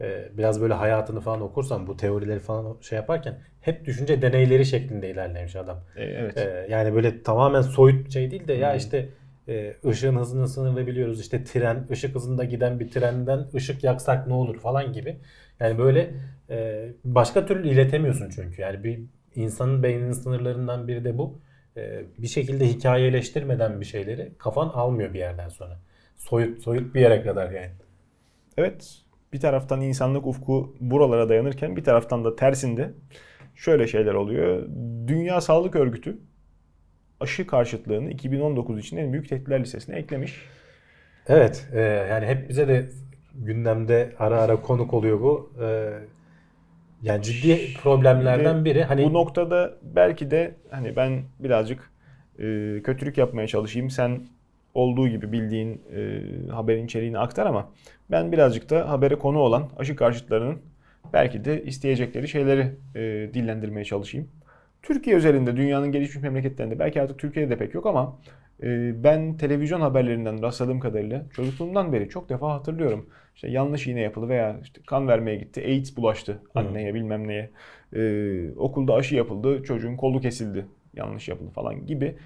e, 0.00 0.28
biraz 0.38 0.60
böyle 0.60 0.74
hayatını 0.74 1.20
falan 1.20 1.40
okursan 1.40 1.86
bu 1.86 1.96
teorileri 1.96 2.38
falan 2.40 2.76
şey 2.80 2.96
yaparken 2.96 3.38
hep 3.60 3.84
düşünce 3.84 4.22
deneyleri 4.22 4.66
şeklinde 4.66 5.10
ilerlemiş 5.10 5.56
adam. 5.56 5.80
Ee, 5.96 6.04
evet. 6.04 6.36
Ee, 6.36 6.66
yani 6.70 6.94
böyle 6.94 7.22
tamamen 7.22 7.62
soyut 7.62 8.12
şey 8.12 8.30
değil 8.30 8.48
de 8.48 8.52
ya 8.52 8.72
Hı. 8.72 8.76
işte 8.76 9.08
e, 9.48 9.74
ışığın 9.86 10.16
hızını 10.16 10.48
sınırlayabiliyoruz. 10.48 11.20
İşte 11.20 11.44
tren, 11.44 11.86
ışık 11.90 12.14
hızında 12.14 12.44
giden 12.44 12.80
bir 12.80 12.90
trenden 12.90 13.46
ışık 13.54 13.84
yaksak 13.84 14.26
ne 14.26 14.34
olur 14.34 14.58
falan 14.58 14.92
gibi. 14.92 15.16
Yani 15.60 15.78
böyle 15.78 16.10
e, 16.50 16.88
başka 17.04 17.46
türlü 17.46 17.68
iletemiyorsun 17.68 18.30
çünkü. 18.30 18.62
Yani 18.62 18.84
bir 18.84 19.00
insanın 19.34 19.82
beyninin 19.82 20.12
sınırlarından 20.12 20.88
biri 20.88 21.04
de 21.04 21.18
bu. 21.18 21.40
E, 21.76 22.04
bir 22.18 22.26
şekilde 22.26 22.68
hikayeleştirmeden 22.68 23.80
bir 23.80 23.86
şeyleri 23.86 24.32
kafan 24.38 24.68
almıyor 24.68 25.14
bir 25.14 25.18
yerden 25.18 25.48
sonra. 25.48 25.80
Soyut 26.16 26.62
soyut 26.62 26.94
bir 26.94 27.00
yere 27.00 27.22
kadar 27.22 27.50
yani. 27.50 27.72
Evet. 28.56 28.98
Bir 29.32 29.40
taraftan 29.40 29.80
insanlık 29.80 30.26
ufku 30.26 30.76
buralara 30.80 31.28
dayanırken 31.28 31.76
bir 31.76 31.84
taraftan 31.84 32.24
da 32.24 32.36
tersinde 32.36 32.90
şöyle 33.54 33.86
şeyler 33.86 34.14
oluyor. 34.14 34.68
Dünya 35.06 35.40
Sağlık 35.40 35.76
Örgütü 35.76 36.18
aşı 37.20 37.46
karşıtlığını 37.46 38.10
2019 38.10 38.78
için 38.78 38.96
en 38.96 39.12
büyük 39.12 39.28
tehditler 39.28 39.60
listesine 39.60 39.96
eklemiş. 39.96 40.44
Evet, 41.28 41.68
e, 41.72 41.80
yani 41.80 42.26
hep 42.26 42.48
bize 42.48 42.68
de 42.68 42.90
gündemde 43.38 44.14
ara 44.18 44.40
ara 44.40 44.56
konuk 44.62 44.94
oluyor 44.94 45.20
bu. 45.20 45.52
E, 45.62 45.90
Yani 47.02 47.22
ciddi 47.22 47.74
problemlerden 47.82 48.64
biri. 48.64 48.84
Hani 48.84 49.04
Bu 49.04 49.12
noktada 49.12 49.74
belki 49.82 50.30
de 50.30 50.54
hani 50.70 50.96
ben 50.96 51.22
birazcık 51.38 51.90
e, 52.38 52.42
kötülük 52.84 53.18
yapmaya 53.18 53.46
çalışayım. 53.46 53.90
Sen 53.90 54.20
olduğu 54.74 55.08
gibi 55.08 55.32
bildiğin 55.32 55.82
e, 55.94 56.20
haberin 56.52 56.84
içeriğini 56.84 57.18
aktar 57.18 57.46
ama 57.46 57.68
ben 58.10 58.32
birazcık 58.32 58.70
da 58.70 58.90
habere 58.90 59.14
konu 59.18 59.38
olan 59.38 59.68
aşı 59.78 59.96
karşıtlarının 59.96 60.58
belki 61.12 61.44
de 61.44 61.62
isteyecekleri 61.64 62.28
şeyleri 62.28 62.72
e, 62.94 63.00
dillendirmeye 63.34 63.84
çalışayım. 63.84 64.28
Türkiye 64.82 65.16
özelinde 65.16 65.56
dünyanın 65.56 65.92
gelişmiş 65.92 66.22
memleketlerinde 66.22 66.78
belki 66.78 67.02
artık 67.02 67.18
Türkiye'de 67.18 67.50
de 67.50 67.58
pek 67.58 67.74
yok 67.74 67.86
ama 67.86 68.18
e, 68.62 69.04
ben 69.04 69.36
televizyon 69.36 69.80
haberlerinden 69.80 70.42
rastladığım 70.42 70.80
kadarıyla 70.80 71.24
çocukluğumdan 71.32 71.92
beri 71.92 72.08
çok 72.08 72.28
defa 72.28 72.54
hatırlıyorum. 72.54 73.06
İşte 73.34 73.48
yanlış 73.48 73.86
iğne 73.86 74.00
yapıldı 74.00 74.28
veya 74.28 74.60
işte 74.62 74.80
kan 74.86 75.08
vermeye 75.08 75.36
gitti, 75.36 75.60
AIDS 75.66 75.96
bulaştı 75.96 76.42
anneye 76.54 76.94
bilmem 76.94 77.28
neye. 77.28 77.50
E, 77.92 78.50
okulda 78.56 78.94
aşı 78.94 79.14
yapıldı, 79.14 79.62
çocuğun 79.62 79.96
kolu 79.96 80.20
kesildi, 80.20 80.66
yanlış 80.94 81.28
yapıldı 81.28 81.50
falan 81.50 81.86
gibi 81.86 82.16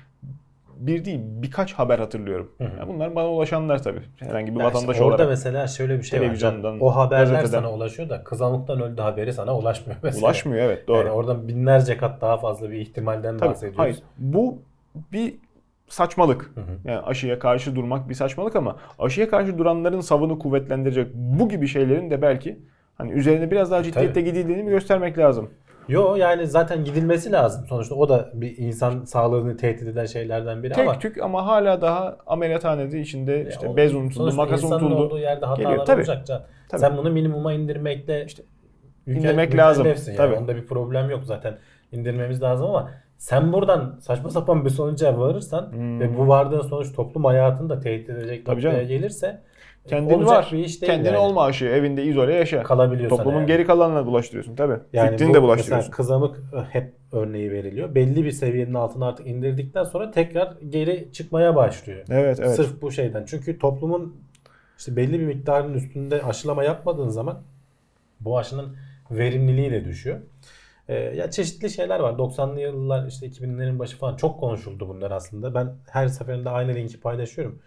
bir 0.77 1.05
değil 1.05 1.21
birkaç 1.23 1.73
haber 1.73 1.99
hatırlıyorum. 1.99 2.53
Yani 2.61 2.89
bunlar 2.89 3.15
bana 3.15 3.29
ulaşanlar 3.31 3.83
tabii. 3.83 4.01
Herhangi 4.19 4.55
bir 4.55 4.61
Ya 4.61 4.67
işte 4.67 4.77
vatandaş 4.79 5.01
orada 5.01 5.07
olarak. 5.15 5.29
mesela 5.29 5.67
şöyle 5.67 5.99
bir 5.99 6.03
şey 6.03 6.21
var. 6.21 6.25
Televizyondan, 6.25 6.81
O 6.81 6.97
haberler 6.97 7.25
gazeteden. 7.35 7.63
sana 7.63 7.73
ulaşıyor 7.73 8.09
da 8.09 8.25
kızamıktan 8.25 8.81
öldü 8.81 9.01
haberi 9.03 9.33
sana 9.33 9.57
ulaşmıyor 9.59 9.99
mesela. 10.03 10.27
Ulaşmıyor 10.27 10.65
evet 10.65 10.89
doğru. 10.89 10.99
Yani 10.99 11.11
oradan 11.11 11.49
binlerce 11.49 11.97
kat 11.97 12.21
daha 12.21 12.39
fazla 12.39 12.71
bir 12.71 12.77
ihtimalden 12.77 13.39
Tabii, 13.39 13.49
bahsediyoruz. 13.51 13.79
hayır. 13.79 13.99
Bu 14.19 14.59
bir 15.13 15.35
saçmalık. 15.89 16.51
Yani 16.85 16.99
aşıya 17.01 17.39
karşı 17.39 17.77
durmak 17.77 18.09
bir 18.09 18.15
saçmalık 18.15 18.57
ama 18.57 18.77
aşıya 18.99 19.29
karşı 19.31 19.59
duranların 19.59 20.01
savını 20.01 20.39
kuvvetlendirecek 20.39 21.09
bu 21.15 21.49
gibi 21.49 21.67
şeylerin 21.69 22.11
de 22.11 22.23
belki 22.23 22.59
hani 22.99 23.13
üzerine 23.13 23.51
biraz 23.51 23.71
daha 23.71 23.83
ciddiyette 23.83 24.21
gidildiğini 24.21 24.67
bir 24.67 24.71
göstermek 24.71 25.19
lazım. 25.19 25.51
Yo 25.89 26.17
yani 26.17 26.47
zaten 26.47 26.85
gidilmesi 26.85 27.33
lazım. 27.33 27.67
Sonuçta 27.69 27.95
o 27.95 28.09
da 28.09 28.31
bir 28.35 28.59
insan 28.59 29.05
sağlığını 29.05 29.57
tehdit 29.57 29.89
eden 29.89 30.07
şeylerden 30.07 30.63
biri 30.63 30.73
Tek 30.73 30.89
ama 30.89 30.99
tük 30.99 31.23
ama 31.23 31.47
hala 31.47 31.81
daha 31.81 32.17
ameliyathanede 32.27 33.01
içinde 33.01 33.47
işte 33.49 33.69
o- 33.69 33.77
bez 33.77 33.95
unutuldu, 33.95 34.15
sonuçta 34.15 34.37
makas 34.43 34.63
insanın 34.65 34.85
unutuldu. 34.85 35.03
olduğu 35.05 35.19
yerde 35.19 35.47
hatalar 35.47 35.69
Geliyor. 35.71 35.87
Tabii. 35.87 36.01
olacak. 36.01 36.27
Can. 36.27 36.43
Tabii. 36.69 36.81
Sen 36.81 36.97
bunu 36.97 37.11
minimuma 37.11 37.53
indirmekle 37.53 38.25
işte 38.27 38.43
İndirmek 39.07 39.57
lazım. 39.57 39.87
Yani. 39.87 40.17
Tabii. 40.17 40.35
Onda 40.35 40.57
bir 40.57 40.67
problem 40.67 41.11
yok 41.11 41.21
zaten. 41.25 41.59
İndirmemiz 41.93 42.43
lazım 42.43 42.67
ama 42.67 42.91
sen 43.19 43.53
buradan 43.53 43.97
saçma 44.01 44.31
sapan 44.31 44.65
bir 44.65 44.71
sonuca 44.71 45.19
varırsan 45.19 45.73
ve 46.01 46.19
bu 46.19 46.29
vardığın 46.29 46.61
sonuç 46.61 46.93
toplum 46.95 47.25
hayatını 47.25 47.69
da 47.69 47.81
tehdit 47.81 48.11
edecek 48.11 48.39
Hmm. 48.39 48.45
Tabii 48.45 48.57
noktaya 48.57 48.73
canım. 48.75 48.89
gelirse 48.89 49.43
Kendin 49.89 50.15
olacak 50.15 50.31
var. 50.31 50.49
bir 50.53 50.59
iş 50.59 50.83
değil 50.83 50.93
Kendin 50.93 51.07
yani. 51.09 51.19
olma 51.19 51.45
aşı. 51.45 51.65
Evinde 51.65 52.05
izole 52.05 52.35
yaşa. 52.35 52.63
kalabiliyorsan 52.63 53.17
Toplumun 53.17 53.39
eğer. 53.41 53.47
geri 53.47 53.67
kalanına 53.67 54.07
bulaştırıyorsun 54.07 54.57
tabii. 54.57 54.77
Yani 54.93 55.11
Fikrini 55.11 55.19
bu 55.29 55.35
de 55.35 55.39
Mesela 55.39 55.43
bulaştırıyorsun. 55.43 55.91
kızamık 55.91 56.37
e, 56.39 56.59
hep 56.71 56.93
örneği 57.13 57.51
veriliyor. 57.51 57.95
Belli 57.95 58.25
bir 58.25 58.31
seviyenin 58.31 58.75
altına 58.75 59.09
artık 59.09 59.27
indirdikten 59.27 59.85
sonra 59.85 60.11
tekrar 60.11 60.55
geri 60.69 61.09
çıkmaya 61.13 61.57
başlıyor. 61.57 62.05
Evet 62.11 62.41
evet. 62.41 62.55
Sırf 62.55 62.83
bu 62.83 62.91
şeyden. 62.91 63.25
Çünkü 63.27 63.59
toplumun 63.59 64.17
işte 64.79 64.97
belli 64.97 65.21
bir 65.21 65.27
miktarın 65.27 65.75
üstünde 65.75 66.23
aşılama 66.23 66.65
yapmadığın 66.65 67.09
zaman 67.09 67.43
bu 68.21 68.39
aşının 68.39 68.77
verimliliği 69.11 69.71
de 69.73 69.85
düşüyor. 69.85 70.19
Ee, 70.89 70.95
ya 70.95 71.31
çeşitli 71.31 71.71
şeyler 71.71 72.01
var. 72.01 72.13
90'lı 72.13 72.61
yıllar 72.61 73.07
işte 73.07 73.27
2000'lerin 73.27 73.79
başı 73.79 73.97
falan 73.99 74.17
çok 74.17 74.41
konuşuldu 74.41 74.89
bunlar 74.89 75.11
aslında. 75.11 75.55
Ben 75.55 75.69
her 75.91 76.09
seferinde 76.09 76.51
aynı 76.51 76.75
linki 76.75 77.01
paylaşıyorum. 77.01 77.59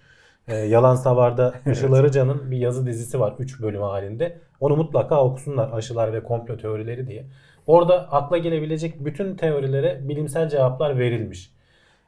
Ee, 0.47 0.55
Yalan 0.55 0.95
Savar'da 0.95 1.53
Işıl 1.71 1.93
Arıcan'ın 1.93 2.51
bir 2.51 2.57
yazı 2.57 2.85
dizisi 2.85 3.19
var 3.19 3.33
3 3.39 3.61
bölüm 3.61 3.81
halinde. 3.81 4.37
Onu 4.59 4.75
mutlaka 4.75 5.23
okusunlar 5.23 5.69
aşılar 5.73 6.13
ve 6.13 6.23
komplo 6.23 6.57
teorileri 6.57 7.07
diye. 7.07 7.25
Orada 7.67 8.11
akla 8.11 8.37
gelebilecek 8.37 9.05
bütün 9.05 9.35
teorilere 9.35 9.99
bilimsel 10.09 10.49
cevaplar 10.49 10.99
verilmiş. 10.99 11.51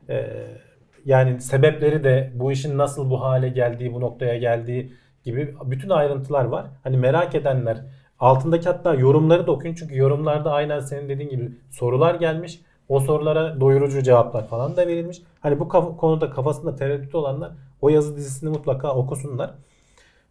Ee, 0.09 0.27
yani 1.05 1.41
sebepleri 1.41 2.03
de 2.03 2.31
bu 2.35 2.51
işin 2.51 2.77
nasıl 2.77 3.09
bu 3.09 3.21
hale 3.21 3.49
geldiği, 3.49 3.93
bu 3.93 4.01
noktaya 4.01 4.37
geldiği 4.37 4.93
gibi 5.23 5.55
bütün 5.65 5.89
ayrıntılar 5.89 6.45
var. 6.45 6.65
Hani 6.83 6.97
merak 6.97 7.35
edenler 7.35 7.77
altındaki 8.19 8.69
hatta 8.69 8.93
yorumları 8.93 9.47
da 9.47 9.51
okuyun. 9.51 9.75
Çünkü 9.75 9.97
yorumlarda 9.97 10.51
aynen 10.51 10.79
senin 10.79 11.09
dediğin 11.09 11.29
gibi 11.29 11.51
sorular 11.71 12.15
gelmiş. 12.15 12.61
O 12.89 12.99
sorulara 12.99 13.59
doyurucu 13.61 14.01
cevaplar 14.03 14.47
falan 14.47 14.77
da 14.77 14.87
verilmiş. 14.87 15.21
Hani 15.39 15.59
bu 15.59 15.67
kaf- 15.69 15.97
konuda 15.97 16.29
kafasında 16.29 16.75
tereddüt 16.75 17.15
olanlar 17.15 17.51
o 17.81 17.89
yazı 17.89 18.15
dizisini 18.17 18.49
mutlaka 18.49 18.95
okusunlar. 18.95 19.53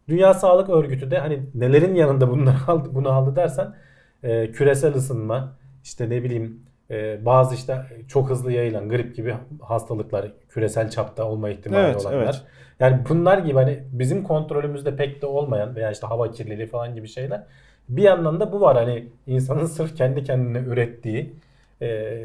Dünya 0.09 0.33
Sağlık 0.33 0.69
Örgütü 0.69 1.11
de 1.11 1.17
hani 1.19 1.39
nelerin 1.55 1.95
yanında 1.95 2.31
bunları 2.31 2.55
aldı, 2.67 2.89
bunu 2.93 3.09
aldı 3.11 3.35
dersen 3.35 3.75
e, 4.23 4.51
küresel 4.51 4.95
ısınma, 4.95 5.53
işte 5.83 6.09
ne 6.09 6.23
bileyim 6.23 6.63
e, 6.91 7.25
bazı 7.25 7.55
işte 7.55 7.85
çok 8.07 8.29
hızlı 8.29 8.51
yayılan 8.51 8.89
grip 8.89 9.15
gibi 9.15 9.35
hastalıklar 9.61 10.31
küresel 10.49 10.89
çapta 10.89 11.25
olma 11.25 11.49
ihtimali 11.49 11.85
Evet, 11.85 12.01
olanlar. 12.05 12.23
evet. 12.23 12.41
Yani 12.79 13.01
bunlar 13.09 13.37
gibi 13.37 13.53
hani 13.53 13.83
bizim 13.91 14.23
kontrolümüzde 14.23 14.95
pek 14.95 15.21
de 15.21 15.25
olmayan 15.25 15.75
veya 15.75 15.91
işte 15.91 16.07
hava 16.07 16.31
kirliliği 16.31 16.67
falan 16.67 16.95
gibi 16.95 17.07
şeyler. 17.07 17.43
Bir 17.89 18.01
yandan 18.03 18.39
da 18.39 18.51
bu 18.51 18.61
var 18.61 18.77
hani 18.77 19.07
insanın 19.27 19.65
sırf 19.75 19.95
kendi 19.95 20.23
kendine 20.23 20.59
ürettiği 20.59 21.33
e, 21.81 22.17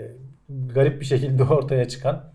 garip 0.75 1.01
bir 1.01 1.07
şekilde 1.07 1.45
ortaya 1.55 1.89
çıkan 1.89 2.32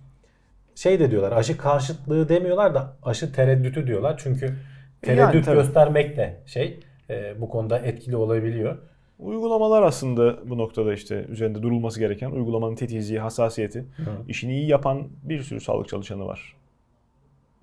şey 0.78 1.00
de 1.00 1.12
diyorlar 1.12 1.32
aşı 1.32 1.58
karşıtlığı 1.58 2.30
demiyorlar 2.30 2.76
da 2.76 2.98
aşı 3.04 3.34
tereddütü 3.34 3.88
diyorlar. 3.88 4.20
Çünkü 4.24 4.54
tereddüt 5.02 5.48
Yani 5.48 5.56
göstermek 5.56 6.18
de 6.18 6.40
şey 6.46 6.80
e, 7.10 7.42
bu 7.42 7.50
konuda 7.50 7.80
etkili 7.80 8.16
olabiliyor. 8.16 8.78
Uygulamalar 9.20 9.84
aslında 9.84 10.50
bu 10.50 10.58
noktada 10.58 10.94
işte 10.94 11.26
üzerinde 11.30 11.62
durulması 11.62 12.00
gereken 12.00 12.32
uygulamanın 12.32 12.76
titizliği, 12.76 13.20
hassasiyeti. 13.20 13.86
işini 14.28 14.54
iyi 14.54 14.68
yapan 14.68 15.08
bir 15.24 15.42
sürü 15.42 15.60
sağlık 15.60 15.90
çalışanı 15.90 16.26
var. 16.26 16.56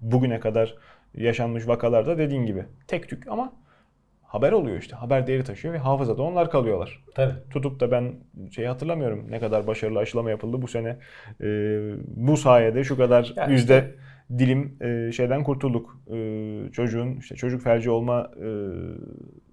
Bugüne 0.01 0.41
kadar 0.41 0.75
yaşanmış 1.17 1.69
vakalarda 1.69 2.19
dediğin 2.19 2.47
gibi 2.47 2.65
tek 2.87 3.09
tük 3.09 3.29
ama 3.29 3.53
haber 4.35 4.53
oluyor 4.53 4.79
işte. 4.79 4.97
Haber 4.97 5.27
değeri 5.27 5.45
taşıyor 5.45 5.75
ve 5.75 5.79
hafızada 5.79 6.23
onlar 6.23 6.51
kalıyorlar. 6.51 7.05
Tabii. 7.15 7.33
Tutup 7.51 7.81
da 7.81 7.91
ben 7.91 8.15
şey 8.51 8.65
hatırlamıyorum 8.67 9.27
ne 9.31 9.41
kadar 9.41 9.67
başarılı 9.67 9.99
aşılama 9.99 10.31
yapıldı 10.31 10.63
bu 10.63 10.69
sene. 10.69 10.97
Ee, 11.41 11.45
bu 12.07 12.37
sayede 12.37 12.85
şu 12.85 12.97
kadar 12.97 13.33
Yani 13.37 13.53
yüzde 13.53 13.95
dilim 14.39 14.77
e, 14.81 15.13
şeyden 15.13 15.45
kurtulduk. 15.45 15.99
Ee, 16.13 16.73
çocuğun 16.73 17.17
işte 17.17 17.35
çocuk 17.37 17.63
felci 17.63 17.91
olma 17.91 18.31
e, 18.37 18.49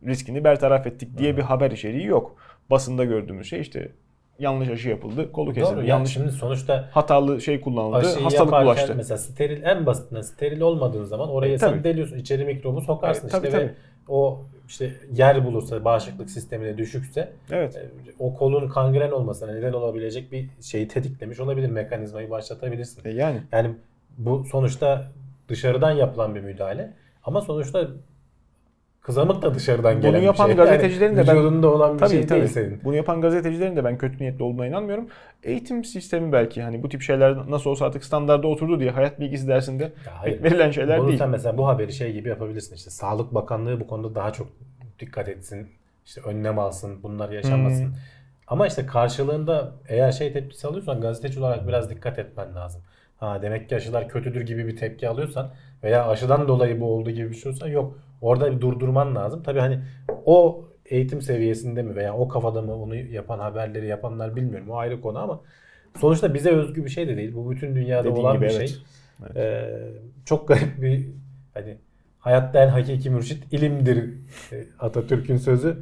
riskini 0.07 0.43
bertaraf 0.43 0.87
ettik 0.87 1.17
diye 1.17 1.37
bir 1.37 1.41
haber 1.41 1.71
içeriği 1.71 2.05
yok. 2.05 2.35
Basında 2.69 3.05
gördüğümüz 3.05 3.49
şey 3.49 3.61
işte 3.61 3.91
yanlış 4.39 4.69
aşı 4.69 4.89
yapıldı, 4.89 5.31
kolu 5.31 5.53
kesildi. 5.53 5.71
Doğru. 5.71 5.79
Yani 5.79 5.89
yanlış 5.89 6.13
şimdi 6.13 6.31
sonuçta 6.31 6.89
hatalı 6.91 7.41
şey 7.41 7.61
kullanıldı, 7.61 8.19
hastalık 8.23 8.51
bulaştı. 8.51 8.93
mesela 8.97 9.17
steril 9.17 9.63
en 9.63 9.85
basitinden 9.85 10.21
steril 10.21 10.61
olmadığın 10.61 11.03
zaman 11.03 11.29
oraya 11.29 11.53
E, 11.53 11.57
sen 11.57 11.83
deliyorsun. 11.83 12.17
içeri 12.17 12.45
mikrobu 12.45 12.81
sokarsın 12.81 13.27
E, 13.27 13.31
tabii, 13.31 13.47
işte 13.47 13.57
ve 13.57 13.67
tabii. 13.67 13.75
O 14.07 14.41
işte 14.67 14.91
yer 15.13 15.45
bulursa 15.45 15.85
bağışıklık 15.85 16.29
sistemine 16.29 16.77
düşükse 16.77 17.31
Evet. 17.51 17.75
e, 17.75 17.89
o 18.19 18.33
kolun 18.35 18.69
kangren 18.69 19.11
olmasına 19.11 19.51
neden 19.51 19.73
olabilecek 19.73 20.31
bir 20.31 20.49
şeyi 20.61 20.87
tetiklemiş 20.87 21.39
olabilir. 21.39 21.69
Mekanizmayı 21.69 22.29
başlatabilirsin. 22.29 23.01
E, 23.05 23.09
yani 23.09 23.41
Yani 23.51 23.75
bu 24.17 24.45
sonuçta 24.51 25.11
dışarıdan 25.47 25.91
yapılan 25.91 26.35
bir 26.35 26.41
müdahale. 26.41 26.93
Ama 27.23 27.41
sonuçta 27.41 27.87
kızamık 29.01 29.41
da 29.41 29.55
dışarıdan 29.55 29.93
Bunu 29.93 30.01
gelen 30.01 30.21
yapan 30.21 30.49
bir 30.49 30.55
şey. 30.55 30.65
gazetecilerin 30.65 31.17
de 31.17 31.27
ben- 31.27 31.35
vücudunda 31.37 31.67
olan 31.73 31.93
bir 31.93 31.99
tabii 31.99 32.09
şey 32.09 32.25
tabii. 32.27 32.39
değil 32.39 32.49
senin. 32.51 32.81
Bunu 32.83 32.95
yapan 32.95 33.21
gazetecilerin 33.21 33.75
de 33.75 33.83
ben 33.83 33.97
kötü 33.97 34.17
niyetli 34.23 34.43
olduğuna 34.43 34.67
inanmıyorum. 34.67 35.07
Eğitim 35.43 35.83
sistemi 35.83 36.31
belki 36.31 36.61
hani 36.61 36.83
bu 36.83 36.89
tip 36.89 37.01
şeyler 37.01 37.51
nasıl 37.51 37.69
olsa 37.69 37.85
artık 37.85 38.03
standarda 38.03 38.47
oturdu 38.47 38.79
diye 38.79 38.91
hayat 38.91 39.19
bilgisi 39.19 39.47
dersinde 39.47 39.83
Ya 39.83 39.91
hayır. 40.21 40.43
verilen 40.43 40.71
şeyler 40.71 40.99
Bunu 40.99 41.07
değil. 41.07 41.19
sen 41.19 41.29
mesela 41.29 41.57
bu 41.57 41.67
haberi 41.67 41.93
şey 41.93 42.13
gibi 42.13 42.29
yapabilirsin 42.29 42.75
işte 42.75 42.89
Sağlık 42.89 43.33
Bakanlığı 43.33 43.79
bu 43.79 43.87
konuda 43.87 44.15
daha 44.15 44.33
çok 44.33 44.47
dikkat 44.99 45.29
etsin. 45.29 45.67
işte 46.05 46.21
önlem 46.21 46.59
alsın. 46.59 47.03
Bunlar 47.03 47.29
yaşanmasın. 47.29 47.85
Hmm. 47.85 47.93
Ama 48.47 48.67
işte 48.67 48.85
karşılığında 48.85 49.71
eğer 49.87 50.11
şey 50.11 50.33
tepkisi 50.33 50.67
alıyorsan 50.67 51.01
gazeteci 51.01 51.39
olarak 51.39 51.67
biraz 51.67 51.89
dikkat 51.89 52.19
etmen 52.19 52.55
lazım. 52.55 52.81
Ha 53.17 53.41
demek 53.41 53.69
ki 53.69 53.75
aşılar 53.75 54.09
kötüdür 54.09 54.41
gibi 54.41 54.67
bir 54.67 54.75
tepki 54.77 55.09
alıyorsan 55.09 55.49
veya 55.83 56.07
aşıdan 56.07 56.47
dolayı 56.47 56.81
bu 56.81 56.85
oldu 56.93 57.11
gibi 57.11 57.29
bir 57.29 57.35
şey 57.35 57.51
olsa 57.51 57.67
yok. 57.67 57.99
Orada 58.21 58.51
bir 58.51 58.61
durdurman 58.61 59.15
lazım. 59.15 59.43
Tabii 59.43 59.59
hani 59.59 59.79
o 60.25 60.65
eğitim 60.85 61.21
seviyesinde 61.21 61.81
mi 61.81 61.95
veya 61.95 62.13
o 62.13 62.27
kafada 62.27 62.61
mı 62.61 62.75
onu 62.75 62.95
yapan 62.95 63.39
haberleri 63.39 63.87
yapanlar 63.87 64.35
bilmiyorum. 64.35 64.69
O 64.69 64.75
ayrı 64.77 65.01
konu 65.01 65.19
ama 65.19 65.41
sonuçta 65.99 66.33
bize 66.33 66.51
özgü 66.51 66.85
bir 66.85 66.89
şey 66.89 67.07
de 67.07 67.17
değil. 67.17 67.35
Bu 67.35 67.51
bütün 67.51 67.75
dünyada 67.75 68.03
Dediğin 68.03 68.25
olan 68.25 68.35
gibi, 68.35 68.45
bir 68.45 68.55
evet. 68.55 68.69
şey. 68.69 68.77
Ee, 69.35 69.69
çok 70.25 70.47
garip 70.47 70.81
bir 70.81 71.07
hani 71.53 71.77
hayatta 72.19 72.63
en 72.63 72.67
hakiki 72.67 73.09
mürşit 73.09 73.53
ilimdir 73.53 74.13
e, 74.51 74.65
Atatürk'ün 74.79 75.37
sözü. 75.37 75.77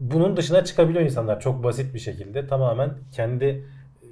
Bunun 0.00 0.36
dışına 0.36 0.64
çıkabiliyor 0.64 1.04
insanlar 1.04 1.40
çok 1.40 1.64
basit 1.64 1.94
bir 1.94 1.98
şekilde. 1.98 2.46
Tamamen 2.46 2.90
kendi 3.12 3.64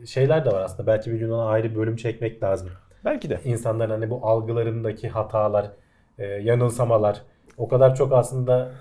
şeyler 0.07 0.45
de 0.45 0.51
var 0.51 0.63
aslında. 0.63 0.87
Belki 0.87 1.13
bir 1.13 1.19
gün 1.19 1.31
ona 1.31 1.45
ayrı 1.45 1.77
bölüm 1.77 1.97
çekmek 1.97 2.43
lazım. 2.43 2.69
Belki 3.05 3.31
de. 3.31 3.41
İnsanların 3.45 3.91
hani 3.91 4.11
bu 4.11 4.27
algılarındaki 4.27 5.09
hatalar, 5.09 5.71
e, 6.19 6.27
yanılsamalar 6.27 7.23
o 7.61 7.69
kadar 7.69 7.97
çok 7.97 8.13
aslında 8.13 8.73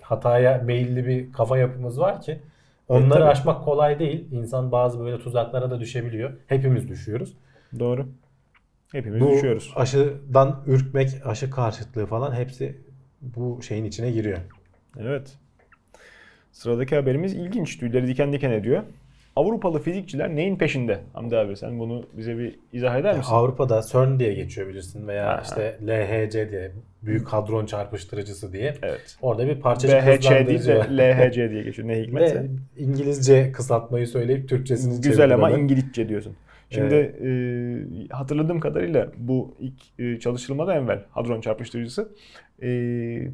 hataya 0.00 0.58
meyilli 0.64 1.06
bir 1.06 1.32
kafa 1.32 1.58
yapımız 1.58 2.00
var 2.00 2.20
ki 2.22 2.38
Onları 2.88 3.10
tabii. 3.20 3.24
aşmak 3.24 3.64
kolay 3.64 3.98
değil. 3.98 4.30
İnsan 4.32 4.72
bazı 4.72 5.00
böyle 5.00 5.18
tuzaklara 5.18 5.70
da 5.70 5.80
düşebiliyor. 5.80 6.32
Hepimiz 6.46 6.88
düşüyoruz. 6.88 7.36
Doğru. 7.78 8.06
Hepimiz 8.92 9.20
Bu 9.20 9.30
düşüyoruz. 9.30 9.72
aşıdan 9.76 10.62
ürkmek, 10.66 11.10
aşı 11.24 11.50
karşıtlığı 11.50 12.06
falan 12.06 12.34
hepsi 12.34 12.80
bu 13.22 13.62
şeyin 13.62 13.84
içine 13.84 14.10
giriyor. 14.10 14.38
Evet. 14.98 15.38
Sıradaki 16.52 16.96
haberimiz 16.96 17.34
ilginç. 17.34 17.78
Tüyleri 17.78 18.06
diken 18.06 18.32
diken 18.32 18.50
ediyor. 18.50 18.82
Avrupalı 19.36 19.78
fizikçiler 19.82 20.36
neyin 20.36 20.56
peşinde? 20.56 21.00
Hamdi 21.12 21.36
abi 21.36 21.56
sen 21.56 21.78
bunu 21.78 22.06
bize 22.12 22.38
bir 22.38 22.58
izah 22.72 22.96
eder 22.96 23.16
misin? 23.16 23.32
Avrupa'da 23.32 23.82
CERN 23.92 24.18
diye 24.18 24.34
geçiyor 24.34 24.68
bilirsin 24.68 25.08
veya 25.08 25.28
Aha. 25.28 25.42
işte 25.44 25.78
LHC 25.86 26.50
diye 26.50 26.72
Büyük 27.02 27.28
Hadron 27.28 27.66
Çarpıştırıcısı 27.66 28.52
diye. 28.52 28.74
Evet. 28.82 29.16
Orada 29.22 29.46
bir 29.46 29.60
parçacık 29.60 30.06
BHC 30.06 30.46
değil 30.46 30.66
de. 30.66 30.86
LHC 30.90 31.50
diye 31.50 31.62
geçiyor. 31.62 31.88
Ne 31.88 32.00
hikmetse. 32.00 32.42
Ve 32.42 32.46
İngilizce 32.76 33.52
kısaltmayı 33.52 34.06
söyleyip 34.06 34.48
Türkçesini 34.48 35.00
Güzel 35.00 35.34
ama. 35.34 35.50
İngilizce 35.50 36.08
diyorsun. 36.08 36.36
Şimdi 36.70 36.94
e, 36.94 37.28
hatırladığım 38.14 38.60
kadarıyla 38.60 39.12
bu 39.16 39.56
ilk 39.58 40.00
e, 40.00 40.18
çalışılmadan 40.20 40.84
evvel 40.84 41.04
hadron 41.10 41.40
çarpıştırıcısı 41.40 42.08
e, 42.62 42.68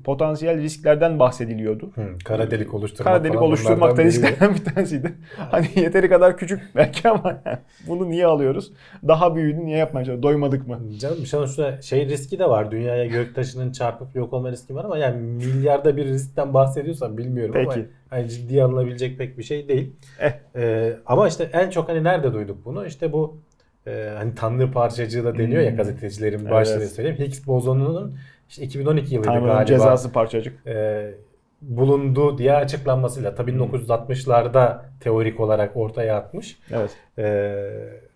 potansiyel 0.04 0.62
risklerden 0.62 1.18
bahsediliyordu. 1.18 1.90
Hı, 1.94 2.02
kara 2.24 2.50
delik 2.50 2.74
oluşturmak 2.74 3.12
Kara 3.14 3.24
delik 3.24 3.42
oluşturmak 3.42 3.96
da 3.96 4.04
risklerden 4.04 4.54
bir 4.54 4.64
tanesiydi. 4.64 5.12
Hani 5.36 5.66
yeteri 5.76 6.08
kadar 6.08 6.36
küçük 6.36 6.60
belki 6.76 7.08
ama 7.08 7.42
bunu 7.88 8.10
niye 8.10 8.26
alıyoruz? 8.26 8.72
Daha 9.08 9.36
büyüğünü 9.36 9.66
niye 9.66 9.78
yapmaya 9.78 10.00
çalışıyoruz? 10.04 10.22
Doymadık 10.22 10.68
mı? 10.68 10.80
Canım 10.98 11.26
sonuçta 11.26 11.82
şey 11.82 12.06
riski 12.06 12.38
de 12.38 12.48
var. 12.48 12.70
Dünyaya 12.70 13.06
göktaşının 13.06 13.72
çarpıp 13.72 14.16
yok 14.16 14.32
olma 14.32 14.50
riski 14.52 14.74
var 14.74 14.84
ama 14.84 14.98
yani 14.98 15.20
milyarda 15.22 15.96
bir 15.96 16.04
riskten 16.04 16.54
bahsediyorsan 16.54 17.18
bilmiyorum 17.18 17.54
ama 17.58 17.70
Peki. 17.74 17.86
hani 18.10 18.28
ciddiye 18.28 18.64
alınabilecek 18.64 19.18
pek 19.18 19.38
bir 19.38 19.42
şey 19.42 19.68
değil. 19.68 19.92
Eh. 20.20 20.32
Ee, 20.56 20.96
ama 21.06 21.28
işte 21.28 21.50
en 21.52 21.70
çok 21.70 21.88
hani 21.88 22.04
nerede 22.04 22.32
duyduk 22.32 22.64
bunu? 22.64 22.86
İşte 22.86 23.12
bu 23.12 23.36
e, 23.86 24.10
hani 24.16 24.34
tanrı 24.34 24.70
parçacığı 24.72 25.24
da 25.24 25.38
deniyor 25.38 25.62
ya 25.62 25.70
Hmm. 25.70 25.76
gazetecilerin 25.76 26.38
Evet. 26.40 26.50
başlığıyla 26.50 26.86
söyleyeyim. 26.86 27.18
Higgs 27.18 27.46
bozonunun 27.46 28.16
işte 28.52 28.64
2012 28.64 29.14
yılıydı 29.14 29.28
Tanrı'nın 29.28 29.46
galiba. 29.46 29.64
cezası 29.64 30.12
parçacık. 30.12 30.66
e, 30.66 31.14
bulundu 31.62 32.38
diye 32.38 32.52
açıklanmasıyla. 32.52 33.34
Tabii 33.34 33.52
Hmm. 33.52 33.60
1960'larda 33.60 34.78
teorik 35.00 35.40
olarak 35.40 35.76
ortaya 35.76 36.16
atmış 36.16 36.58
Evet. 36.72 36.90
e, 37.18 37.54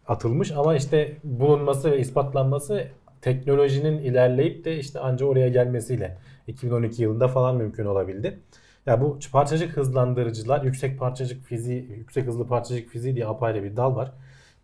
atılmış 0.06 0.52
ama 0.52 0.76
işte 0.76 1.12
bulunması 1.24 1.90
ve 1.92 1.98
ispatlanması 1.98 2.84
teknolojinin 3.22 3.98
ilerleyip 3.98 4.64
de 4.64 4.76
işte 4.78 5.00
anca 5.00 5.26
oraya 5.26 5.48
gelmesiyle 5.48 6.18
2012 6.46 7.02
yılında 7.02 7.28
falan 7.28 7.56
mümkün 7.56 7.84
olabildi. 7.86 8.38
Ya 8.86 9.00
bu 9.00 9.18
parçacık 9.32 9.76
hızlandırıcılar, 9.76 10.62
yüksek 10.62 10.98
parçacık 10.98 11.44
fiziği, 11.44 11.90
yüksek 11.98 12.26
hızlı 12.26 12.46
parçacık 12.46 12.88
fiziği 12.90 13.14
diye 13.14 13.26
apayrı 13.26 13.64
bir 13.64 13.76
dal 13.76 13.96
var. 13.96 14.12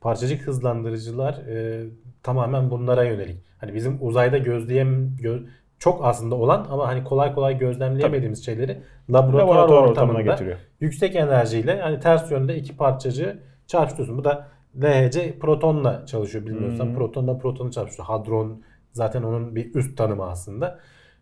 Parçacık 0.01 0.47
hızlandırıcılar 0.47 1.35
e, 1.35 1.85
tamamen 2.23 2.71
bunlara 2.71 3.05
yönelik. 3.05 3.37
Hani 3.59 3.75
bizim 3.75 3.99
uzayda 4.01 4.39
gözleyem 4.39 5.17
gö- 5.23 5.47
çok 5.83 6.05
aslında 6.05 6.35
olan 6.35 6.66
ama 6.71 6.87
hani 6.87 7.05
kolay 7.05 7.35
kolay 7.35 7.59
gözlemleyemediğimiz 7.59 8.45
şeyleri 8.45 8.83
laboratuvar, 9.11 9.55
Laboratuvar 9.55 9.83
ortamına 9.83 10.21
getiriyor. 10.21 10.59
yüksek 10.81 11.16
enerjiyle 11.16 11.73
yani 11.73 12.01
ters 12.01 12.31
yönde 12.31 12.57
iki 12.57 12.77
parçacığı 12.77 13.38
çarpıştırıyorsun. 13.66 14.18
Bu 14.18 14.25
da 14.25 14.49
LHC 14.83 15.38
protonla 15.38 16.07
çalışıyor 16.07 16.47
bilmiyorsan. 16.47 16.85
Hmm. 16.85 16.95
Protonla 16.95 17.38
protonu 17.38 17.71
çarpıştırıyor. 17.71 18.07
Hadron 18.07 18.62
zaten 18.92 19.23
onun 19.23 19.57
bir 19.57 19.75
üst 19.75 19.99
tanımı 19.99 20.31
aslında. 20.31 20.79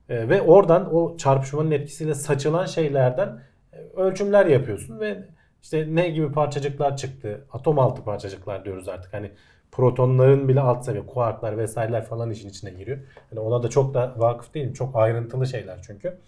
Ee, 0.09 0.29
ve 0.29 0.43
oradan 0.43 0.95
o 0.95 1.17
çarpışmanın 1.17 1.71
etkisiyle 1.71 2.15
saçılan 2.15 2.67
şeylerden 2.67 3.43
e, 3.73 3.77
ölçümler 3.97 4.47
yapıyorsun 4.47 5.01
ve 5.01 5.29
işte 5.63 5.87
ne 5.91 6.09
gibi 6.09 6.33
parçacıklar 6.33 6.97
çıktı. 6.97 7.47
Atom 7.53 7.79
altı 7.79 8.05
parçacıklar 8.05 8.65
diyoruz 8.65 8.89
artık. 8.89 9.15
Hani 9.15 9.31
protonların 9.73 10.49
bile 10.49 10.61
alt 10.61 10.85
seviye 10.85 11.07
kuarklar 11.07 11.59
vesaireler 11.59 12.05
falan 12.05 12.31
işin 12.31 12.49
içine 12.49 12.71
giriyor. 12.71 12.99
Yani 13.33 13.41
ona 13.41 13.63
da 13.63 13.69
çok 13.69 13.95
da 13.95 14.15
vakıf 14.17 14.55
değilim. 14.55 14.73
Çok 14.73 14.97
ayrıntılı 14.97 15.47
şeyler 15.47 15.83
çünkü. 15.87 16.19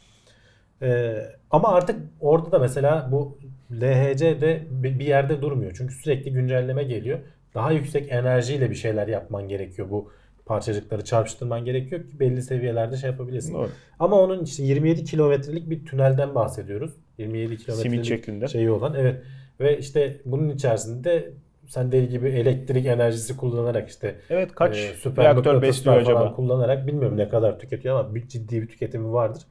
Ee, 0.82 1.16
ama 1.50 1.68
artık 1.68 1.96
orada 2.20 2.52
da 2.52 2.58
mesela 2.58 3.08
bu 3.12 3.38
LHC 3.72 4.40
de 4.40 4.62
bi- 4.70 4.98
bir 4.98 5.06
yerde 5.06 5.42
durmuyor. 5.42 5.72
Çünkü 5.76 5.94
sürekli 5.94 6.32
güncelleme 6.32 6.84
geliyor. 6.84 7.18
Daha 7.54 7.72
yüksek 7.72 8.12
enerjiyle 8.12 8.70
bir 8.70 8.74
şeyler 8.74 9.08
yapman 9.08 9.48
gerekiyor. 9.48 9.90
Bu 9.90 10.10
parçacıkları 10.46 11.04
çarpıştırman 11.04 11.64
gerekiyor 11.64 12.00
ki 12.10 12.20
belli 12.20 12.42
seviyelerde 12.42 12.96
şey 12.96 13.10
yapabilirsin. 13.10 13.54
Doğru. 13.54 13.68
Ama 13.98 14.20
onun 14.20 14.44
işte 14.44 14.62
27 14.62 15.04
kilometrelik 15.04 15.70
bir 15.70 15.84
tünelden 15.86 16.34
bahsediyoruz. 16.34 16.92
27 17.18 17.58
Simit 17.58 17.64
kilometrelik 17.66 18.48
şeyi 18.48 18.70
olan. 18.70 18.94
Evet. 18.94 19.22
Ve 19.60 19.78
işte 19.78 20.20
bunun 20.24 20.48
içerisinde 20.48 21.30
sen 21.72 21.92
deli 21.92 22.08
gibi 22.08 22.28
elektrik 22.28 22.86
enerjisi 22.86 23.36
kullanarak 23.36 23.88
işte 23.88 24.14
Evet 24.30 24.54
kaç 24.54 24.76
e, 24.76 24.94
süper 24.94 25.24
reaktör 25.24 25.62
besliyor 25.62 25.96
acaba? 25.96 26.32
kullanarak 26.32 26.86
bilmiyorum 26.86 27.16
ne 27.18 27.28
kadar 27.28 27.58
tüketiyor 27.58 28.00
ama 28.00 28.14
bir 28.14 28.28
ciddi 28.28 28.62
bir 28.62 28.68
tüketimi 28.68 29.12
vardır. 29.12 29.42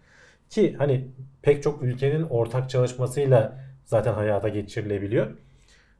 Ki 0.50 0.76
hani 0.78 1.08
pek 1.42 1.64
çok 1.64 1.84
ülkenin 1.84 2.24
ortak 2.24 2.70
çalışmasıyla 2.70 3.54
zaten 3.86 4.14
hayata 4.14 4.50
geçirilebiliyor. 4.50 5.28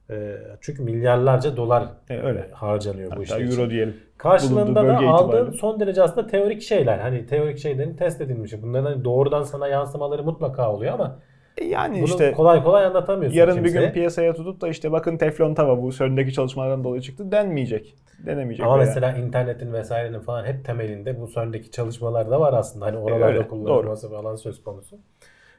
E, 0.10 0.38
çünkü 0.62 0.84
milyarlarca 0.84 1.58
dolar 1.58 1.84
E, 2.10 2.20
öyle. 2.20 2.48
harcanıyor 2.54 3.08
bu 3.12 3.22
Hatta 3.22 3.24
işte. 3.24 3.44
euro 3.44 3.70
diyelim. 3.70 3.96
Karşılığında 4.18 4.88
da 4.88 4.98
aldığın 4.98 5.26
itibariyle. 5.28 5.58
son 5.58 5.80
derece 5.80 6.04
aslında 6.04 6.28
teorik 6.28 6.62
şeyler. 6.62 6.98
Hani 7.00 7.26
teorik 7.26 7.58
şeylerin 7.58 7.96
test 7.96 8.22
edilmiş. 8.22 8.54
Bunların 8.62 8.92
hani 8.92 9.04
doğrudan 9.06 9.44
sana 9.44 9.68
yansımaları 9.68 10.24
mutlaka 10.24 10.74
oluyor 10.74 10.94
ama 10.94 11.20
E, 11.20 11.31
Yani 11.70 11.98
bunu 11.98 12.06
işte 12.06 12.32
kolay 12.32 12.64
kolay 12.64 12.86
anlatamıyorsun 12.86 13.38
yarın 13.38 13.58
bir 13.58 13.64
kimseye. 13.64 13.86
gün 13.86 13.94
piyasaya 13.94 14.34
tutup 14.34 14.62
da 14.62 14.68
işte 14.68 14.92
bakın 14.92 15.18
teflon 15.18 15.54
tava 15.54 15.82
bu 15.82 15.92
CERN'deki 15.92 16.34
çalışmalardan 16.34 16.84
dolayı 16.84 17.02
çıktı 17.02 17.32
denmeyecek. 17.32 17.96
Denemeyecek. 18.26 18.66
Ama 18.66 18.78
veya- 18.78 18.86
mesela 18.86 19.18
internetin 19.18 19.74
vesairenin 19.74 20.20
falan 20.20 20.46
hep 20.46 20.66
temelinde 20.66 21.22
bu 21.22 21.28
CERN'deki 21.32 21.72
çalışmalar 21.72 22.32
da 22.32 22.40
var 22.40 22.54
aslında. 22.54 22.86
Hani 22.86 22.98
oralarda 22.98 23.26
öyle, 23.26 23.48
kullanılması 23.48 24.10
falan 24.10 24.36
söz 24.36 24.64
konusu. 24.64 24.98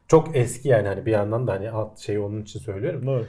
Çok 0.09 0.37
eski 0.37 0.69
yani 0.69 0.89
hani 0.89 1.07
bir 1.07 1.13
yandan 1.13 1.47
da 1.47 1.53
hani 1.53 1.71
alt 1.71 1.99
şeyi 1.99 2.21
onun 2.21 2.43
için 2.43 2.61
söylüyorum. 2.61 3.07
Doğru. 3.07 3.25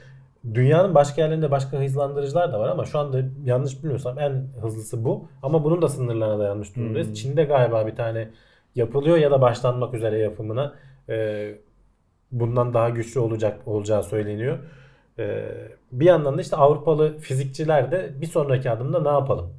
Dünyanın 0.53 0.95
başka 0.95 1.21
yerlerinde 1.21 1.51
başka 1.51 1.77
hızlandırıcılar 1.77 2.53
da 2.53 2.59
var 2.59 2.69
ama 2.69 2.85
şu 2.85 2.99
anda 2.99 3.21
yanlış 3.45 3.79
bilmiyorsam 3.79 4.19
en 4.19 4.47
hızlısı 4.61 5.05
bu. 5.05 5.27
Ama 5.43 5.63
bunun 5.63 5.81
da 5.81 5.89
sınırlarına 5.89 6.39
dayanmış 6.39 6.75
durumdayız. 6.75 7.07
Hmm. 7.07 7.13
Çin'de 7.13 7.43
galiba 7.43 7.87
bir 7.87 7.95
tane 7.95 8.27
yapılıyor 8.75 9.17
ya 9.17 9.31
da 9.31 9.41
başlanmak 9.41 9.93
üzere 9.93 10.17
yapımına. 10.17 10.73
Ee, 11.09 11.55
bundan 12.33 12.73
daha 12.73 12.89
güçlü 12.89 13.19
olacak 13.19 13.67
olacağı 13.67 14.03
söyleniyor. 14.03 14.59
Ee, 15.19 15.45
bir 15.91 16.05
yandan 16.05 16.37
da 16.37 16.41
işte 16.41 16.55
Avrupalı 16.55 17.17
fizikçiler 17.17 17.91
de 17.91 18.21
bir 18.21 18.27
sonraki 18.27 18.71
adımda 18.71 19.01
ne 19.01 19.09
yapalım? 19.09 19.53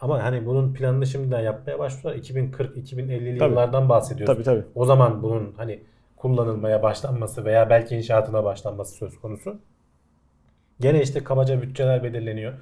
Ama 0.00 0.22
hani 0.22 0.46
bunun 0.46 0.74
planını 0.74 1.06
şimdiden 1.06 1.40
yapmaya 1.40 1.78
başlıyorlar. 1.78 2.22
2040-2050'li 2.22 3.38
Tabii. 3.38 3.50
yıllardan 3.50 3.88
bahsediyoruz. 3.88 4.34
Tabii 4.34 4.44
tabii. 4.44 4.64
O 4.74 4.84
zaman 4.84 5.22
bunun 5.22 5.54
hani 5.56 5.82
kullanılmaya 6.16 6.82
başlanması 6.82 7.44
veya 7.44 7.70
belki 7.70 7.96
inşaatına 7.96 8.44
başlanması 8.44 8.94
söz 8.94 9.20
konusu. 9.20 9.58
Gene 10.80 11.02
işte 11.02 11.24
kabaca 11.24 11.62
bütçeler 11.62 12.02
belirleniyor. 12.02 12.52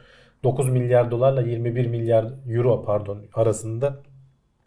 9 0.44 0.68
milyar 0.68 1.10
dolarla 1.10 1.42
21 1.42 1.86
milyar 1.86 2.26
euro 2.48 2.84
pardon 2.84 3.18
arasında 3.34 3.96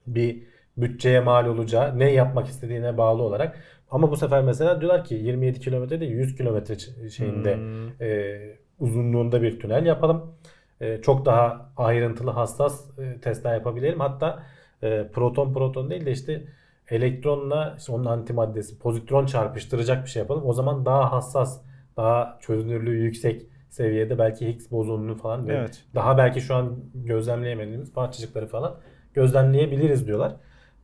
bir 0.08 0.44
bütçeye 0.78 1.20
mal 1.20 1.46
olacağı 1.46 2.00
ne 2.00 2.12
yapmak 2.12 2.48
istediğine 2.48 2.98
bağlı 2.98 3.24
olarak. 3.24 3.60
Ama 3.92 4.12
bu 4.12 4.18
sefer 4.18 4.44
mesela 4.44 4.82
diyorlar 4.82 5.04
ki 5.06 5.16
27 5.16 5.60
kilometre 5.60 6.00
değil 6.00 6.12
100 6.12 6.36
kilometre 6.38 6.76
şeyinde 7.10 7.56
Hmm. 7.56 8.02
e, 8.08 8.40
uzunluğunda 8.80 9.42
bir 9.42 9.60
tünel 9.60 9.86
yapalım. 9.86 10.36
E, 10.82 11.02
çok 11.02 11.26
daha 11.26 11.72
ayrıntılı 11.78 12.32
hassas 12.32 13.00
e, 13.00 13.20
testler 13.22 13.54
yapabilelim. 13.54 14.00
Hatta 14.00 14.44
e, 14.84 15.08
proton 15.14 15.54
proton 15.54 15.90
değil 15.90 16.06
de 16.06 16.12
işte 16.12 16.44
elektronla 16.90 17.76
işte 17.80 17.92
onun 17.92 18.06
antimaddesi 18.06 18.80
pozitron 18.80 19.26
çarpıştıracak 19.26 20.06
bir 20.06 20.10
şey 20.10 20.22
yapalım. 20.22 20.46
O 20.46 20.54
zaman 20.54 20.86
daha 20.86 21.12
hassas, 21.12 21.62
daha 21.98 22.38
çözünürlüğü 22.42 22.98
yüksek 23.04 23.46
seviyede 23.70 24.18
belki 24.20 24.48
Higgs 24.48 24.72
bozonunu 24.72 25.16
falan 25.16 25.48
ve 25.48 25.54
Evet. 25.54 25.84
daha 25.96 26.18
belki 26.18 26.42
şu 26.42 26.56
an 26.56 26.80
gözlemleyemediğimiz 26.96 27.94
parçacıkları 27.94 28.48
falan 28.48 28.76
gözlemleyebiliriz 29.14 30.08
diyorlar. 30.08 30.36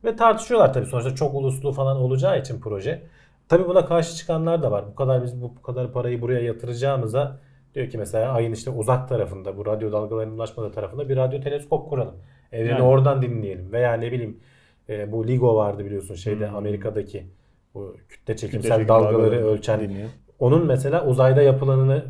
Ve 0.04 0.16
tartışıyorlar 0.16 0.72
tabii 0.74 0.86
sonuçta 0.86 1.14
çok 1.14 1.34
uluslu 1.34 1.72
falan 1.72 1.96
olacağı 1.96 2.40
için 2.40 2.60
proje. 2.60 3.02
Tabii 3.48 3.68
buna 3.68 3.86
karşı 3.86 4.16
çıkanlar 4.16 4.62
da 4.62 4.70
var. 4.70 4.84
Bu 4.90 4.94
kadar 4.94 5.22
biz 5.22 5.42
bu, 5.42 5.52
bu 5.56 5.62
kadar 5.62 5.92
parayı 5.92 6.20
buraya 6.20 6.40
yatıracağımıza 6.40 7.40
diyor 7.74 7.88
ki 7.88 7.98
mesela 7.98 8.32
ayın 8.32 8.52
işte 8.52 8.70
uzak 8.70 9.08
tarafında 9.08 9.56
bu 9.56 9.66
radyo 9.66 9.92
dalgalarının 9.92 10.34
ulaşmadığı 10.34 10.72
tarafında 10.72 11.08
bir 11.08 11.16
radyo 11.16 11.40
teleskop 11.40 11.88
kuralım. 11.90 12.14
Evreni 12.52 12.70
Yani. 12.70 12.82
oradan 12.82 13.22
dinleyelim. 13.22 13.72
Veya 13.72 13.92
ne 13.94 14.12
bileyim 14.12 14.40
e, 14.88 15.12
bu 15.12 15.28
LIGO 15.28 15.56
vardı 15.56 15.84
biliyorsun 15.84 16.14
şeyde 16.14 16.48
Hmm. 16.48 16.56
Amerika'daki 16.56 17.26
bu 17.74 17.96
kütle 18.08 18.36
çekimsel 18.36 18.60
Kütle 18.62 18.68
çekim 18.74 18.88
dalgaları 18.88 19.14
dalgaları 19.14 19.46
ölçen 19.46 19.80
dinleyen. 19.80 20.08
onun 20.38 20.66
mesela 20.66 21.06
uzayda 21.06 21.42
yapılanını 21.42 22.04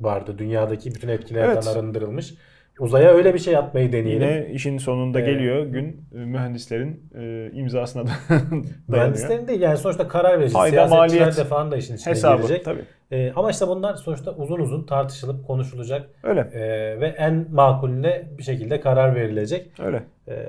vardı. 0.00 0.34
Dünyadaki 0.38 0.94
bütün 0.94 1.08
etkilerden 1.08 1.52
Evet. 1.52 1.66
arındırılmış. 1.66 2.34
Uzaya 2.80 3.10
öyle 3.10 3.34
bir 3.34 3.38
şey 3.38 3.56
atmayı 3.56 3.92
deneyelim. 3.92 4.22
Yine 4.28 4.46
işin 4.52 4.78
sonunda 4.78 5.20
Ee, 5.20 5.24
geliyor 5.24 5.66
gün 5.66 6.04
e, 6.14 6.18
mühendislerin 6.18 7.10
e, 7.18 7.50
imzasına 7.52 8.06
da 8.06 8.10
dayanıyor. 8.30 8.64
Mühendislerin 8.88 9.48
değil 9.48 9.60
yani 9.60 9.76
sonuçta 9.76 10.08
karar 10.08 10.40
verici. 10.40 10.52
Fayda, 10.52 10.70
Siyasetçiler 10.70 10.98
maliyet 11.20 11.36
de 11.38 11.44
falan 11.44 11.70
da 11.70 11.76
işin 11.76 11.96
içine 11.96 12.10
Hesabı 12.10 12.36
girecek. 12.42 12.64
tabii. 12.64 12.84
Ee, 13.12 13.32
ama 13.36 13.50
işte 13.50 13.68
bunlar 13.68 13.94
sonuçta 13.94 14.32
uzun 14.32 14.58
uzun 14.60 14.86
tartışılıp 14.86 15.46
konuşulacak 15.46 16.06
Öyle. 16.22 16.40
ee, 16.40 16.60
ve 17.00 17.06
en 17.06 17.46
makulüne 17.52 18.22
bir 18.38 18.42
şekilde 18.42 18.80
karar 18.80 19.14
verilecek. 19.14 19.80
Öyle. 19.80 20.02
Ee, 20.28 20.46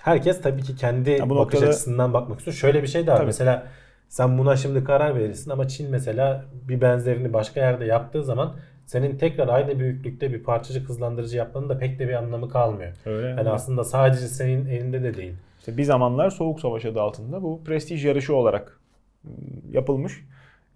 herkes 0.00 0.42
tabii 0.42 0.62
ki 0.62 0.76
kendi 0.76 1.10
Ya 1.10 1.30
bakış 1.30 1.36
noktada- 1.60 1.68
açısından 1.70 2.12
bakmak 2.14 2.38
istiyor. 2.38 2.54
Şöyle 2.56 2.82
bir 2.82 2.88
şey 2.88 3.06
de 3.06 3.10
var. 3.10 3.16
Tabii. 3.16 3.26
Mesela 3.26 3.66
sen 4.08 4.38
buna 4.38 4.56
şimdi 4.56 4.84
karar 4.84 5.14
verirsin 5.14 5.50
ama 5.50 5.68
Çin 5.68 5.90
mesela 5.90 6.44
bir 6.68 6.80
benzerini 6.80 7.32
başka 7.32 7.60
yerde 7.60 7.84
yaptığı 7.84 8.24
zaman 8.24 8.56
senin 8.86 9.16
tekrar 9.18 9.48
aynı 9.48 9.78
büyüklükte 9.78 10.32
bir 10.32 10.42
parçacık 10.42 10.88
hızlandırıcı 10.88 11.36
yapmanın 11.36 11.68
da 11.68 11.78
pek 11.78 11.98
de 11.98 12.08
bir 12.08 12.12
anlamı 12.14 12.48
kalmıyor. 12.48 12.92
Öyle. 13.06 13.26
Yani 13.28 13.50
aslında 13.50 13.84
sadece 13.84 14.26
senin 14.28 14.66
elinde 14.66 15.02
de 15.02 15.14
değil. 15.14 15.34
İşte 15.58 15.76
bir 15.76 15.82
zamanlar 15.84 16.30
Soğuk 16.30 16.60
Savaş 16.60 16.84
adı 16.84 17.00
altında 17.00 17.42
bu 17.42 17.64
prestij 17.64 18.04
yarışı 18.04 18.34
olarak 18.36 18.80
ıı, 19.24 19.30
yapılmış. 19.72 20.24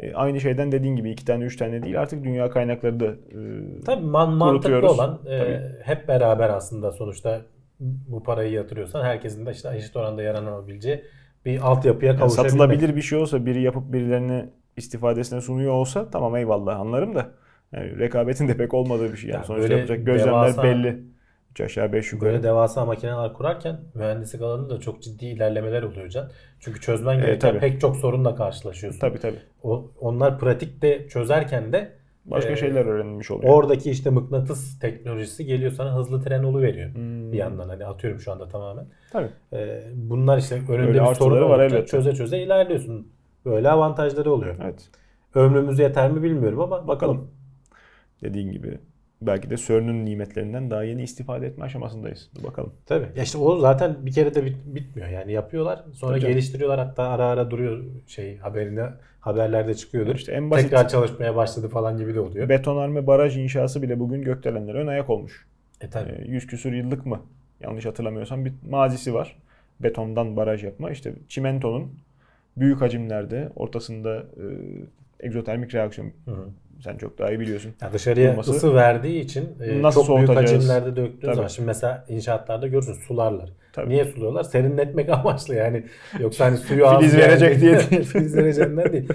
E, 0.00 0.14
aynı 0.14 0.40
şeyden 0.40 0.72
dediğin 0.72 0.96
gibi 0.96 1.10
iki 1.10 1.24
tane 1.24 1.44
üç 1.44 1.56
tane 1.56 1.82
değil 1.82 2.00
artık 2.00 2.24
dünya 2.24 2.50
kaynakları 2.50 3.00
da 3.00 3.06
e, 3.06 3.38
Tabii 3.86 4.04
man- 4.06 4.32
mantıklı 4.32 4.90
olan 4.90 5.18
e, 5.26 5.38
Tabii. 5.38 5.60
hep 5.82 6.08
beraber 6.08 6.48
aslında 6.50 6.92
sonuçta 6.92 7.40
bu 7.80 8.22
parayı 8.22 8.52
yatırıyorsan 8.52 9.04
herkesin 9.04 9.46
de 9.46 9.50
işte 9.50 9.76
eşit 9.76 9.96
oranda 9.96 10.22
yararlanabileceği 10.22 11.04
bir 11.44 11.60
altyapıya 11.70 12.10
yani 12.10 12.18
kavuşabilmek. 12.18 12.50
satılabilir 12.50 12.96
bir 12.96 13.02
şey 13.02 13.18
olsa 13.18 13.46
biri 13.46 13.62
yapıp 13.62 13.92
birilerine 13.92 14.48
istifadesine 14.76 15.40
sunuyor 15.40 15.72
olsa 15.72 16.10
tamam 16.10 16.36
eyvallah 16.36 16.80
anlarım 16.80 17.14
da 17.14 17.30
yani 17.72 17.98
rekabetin 17.98 18.48
de 18.48 18.56
pek 18.56 18.74
olmadığı 18.74 19.12
bir 19.12 19.16
şey. 19.16 19.30
Yani 19.30 19.38
Ya 19.38 19.44
sonuçta 19.44 19.74
yapacak 19.74 20.06
gözlemler 20.06 20.32
devasa- 20.48 20.62
belli. 20.62 21.10
3 21.50 21.60
aşağı 21.60 21.92
5 21.92 22.12
yukarı. 22.12 22.30
Böyle 22.32 22.42
devasa 22.42 22.84
makineler 22.86 23.32
kurarken 23.32 23.80
mühendislik 23.94 24.42
alanında 24.42 24.74
da 24.74 24.80
çok 24.80 25.02
ciddi 25.02 25.26
ilerlemeler 25.26 25.82
oluyor 25.82 26.08
Can. 26.08 26.30
Çünkü 26.60 26.80
çözmen 26.80 27.14
Evet, 27.14 27.26
gereken 27.26 27.48
tabii. 27.48 27.58
pek 27.60 27.80
çok 27.80 27.96
sorunla 27.96 28.34
karşılaşıyorsun. 28.34 29.00
Tabii 29.00 29.18
tabii. 29.18 29.38
O, 29.62 29.90
onlar 30.00 30.38
pratikte 30.38 31.08
çözerken 31.08 31.72
de 31.72 32.00
Başka 32.24 32.50
Ee, 32.52 32.56
şeyler 32.56 32.84
öğrenilmiş 32.84 33.30
oluyor. 33.30 33.54
oradaki 33.54 33.90
işte 33.90 34.10
mıknatıs 34.10 34.78
teknolojisi 34.78 35.46
geliyor 35.46 35.72
sana 35.72 35.94
hızlı 35.96 36.22
tren 36.22 36.42
olu 36.42 36.60
veriyor. 36.62 36.94
Hmm. 36.94 37.32
Bir 37.32 37.36
yandan 37.38 37.68
hani 37.68 37.86
atıyorum 37.86 38.20
şu 38.20 38.32
anda 38.32 38.48
tamamen. 38.48 38.86
Tabii. 39.12 39.28
Ee, 39.52 39.82
bunlar 39.94 40.38
işte 40.38 40.54
önünde 40.68 40.88
Öyle 40.88 41.00
bir 41.10 41.14
sorun 41.14 41.36
var 41.36 41.48
var 41.50 41.60
elbette. 41.60 41.86
çöze 41.86 42.14
çöze 42.14 42.38
ilerliyorsun. 42.38 43.08
Böyle 43.44 43.70
avantajları 43.70 44.32
oluyor. 44.32 44.56
Evet. 44.64 44.88
Ömrümüz 45.34 45.78
yeter 45.78 46.10
mi 46.10 46.22
bilmiyorum 46.22 46.60
ama 46.60 46.70
bakalım. 46.70 46.88
Bakalım. 46.88 47.30
Dediğin 48.22 48.52
gibi 48.52 48.78
belki 49.22 49.50
de 49.50 49.56
CERN'ün 49.56 50.04
nimetlerinden 50.06 50.70
daha 50.70 50.84
yeni 50.84 51.02
istifade 51.02 51.46
etme 51.46 51.64
aşamasındayız. 51.64 52.30
Dur 52.34 52.44
bakalım. 52.44 52.72
Tabii. 52.86 53.06
Ya 53.16 53.22
işte 53.22 53.38
o 53.38 53.58
zaten 53.58 53.96
bir 54.06 54.12
kere 54.12 54.34
de 54.34 54.46
bit- 54.46 54.66
bitmiyor. 54.74 55.08
Yani 55.08 55.32
yapıyorlar. 55.32 55.84
Sonra 55.92 56.12
Tabii 56.12 56.20
canım. 56.20 56.32
geliştiriyorlar. 56.34 56.78
Hatta 56.86 57.02
ara 57.08 57.24
ara 57.26 57.50
duruyor 57.50 57.84
şey 58.06 58.36
haberine 58.38 58.86
haberlerde 59.20 59.74
çıkıyordur. 59.74 60.14
İşte 60.14 60.32
en 60.32 60.50
basit 60.50 60.70
Tekrar 60.70 60.88
çalışmaya 60.88 61.36
başladı 61.36 61.68
falan 61.68 61.98
gibi 61.98 62.14
de 62.14 62.20
oluyor. 62.20 62.48
betonarme 62.48 63.06
baraj 63.06 63.36
inşası 63.38 63.82
bile 63.82 64.00
bugün 64.00 64.22
gökdelenlere 64.22 64.78
ön 64.78 64.86
ayak 64.86 65.10
olmuş. 65.10 65.46
E 65.80 65.90
tabii. 65.90 66.10
Ee, 66.12 66.30
100 66.30 66.46
küsur 66.46 66.72
yıllık 66.72 67.06
mı? 67.06 67.20
Yanlış 67.60 67.86
hatırlamıyorsam 67.86 68.44
bir 68.44 68.52
mazisi 68.70 69.14
var. 69.14 69.36
Betondan 69.80 70.36
baraj 70.36 70.64
yapma. 70.64 70.90
İşte 70.90 71.14
çimentonun 71.28 71.92
büyük 72.56 72.80
hacimlerde 72.80 73.48
ortasında 73.56 74.16
e, 74.16 74.44
egzotermik 75.20 75.74
reaksiyon 75.74 76.12
Hı 76.24 76.30
hı. 76.30 76.48
Sen 76.84 76.96
çok 76.96 77.18
daha 77.18 77.30
iyi 77.30 77.40
biliyorsun. 77.40 77.72
Ya 77.82 77.92
dışarıya 77.92 78.32
Olması- 78.32 78.50
ısı 78.50 78.74
verdiği 78.74 79.20
için 79.20 79.48
e, 79.64 79.82
Nasıl 79.82 80.04
çok 80.06 80.16
büyük 80.16 80.30
hacimlerde 80.30 80.96
döktüğün 80.96 81.20
Tabii. 81.26 81.34
zaman 81.34 81.48
şimdi 81.48 81.66
mesela 81.66 82.04
inşaatlarda 82.08 82.66
görürsün 82.66 82.92
sularlar. 82.92 83.50
Tabii. 83.72 83.88
Niye 83.88 84.04
suluyorlar? 84.04 84.42
Serinletmek 84.42 85.08
amaçlı 85.12 85.54
yani. 85.54 85.82
Yoksa 86.20 86.44
hani 86.44 86.56
suyu 86.56 86.86
az 86.88 86.98
Filiz 87.00 87.16
verecek 87.16 87.60
diye 87.60 87.78
değil. 87.90 88.02
Filiz 88.12 88.36
vereceğinden 88.36 88.92
değil. 88.92 89.08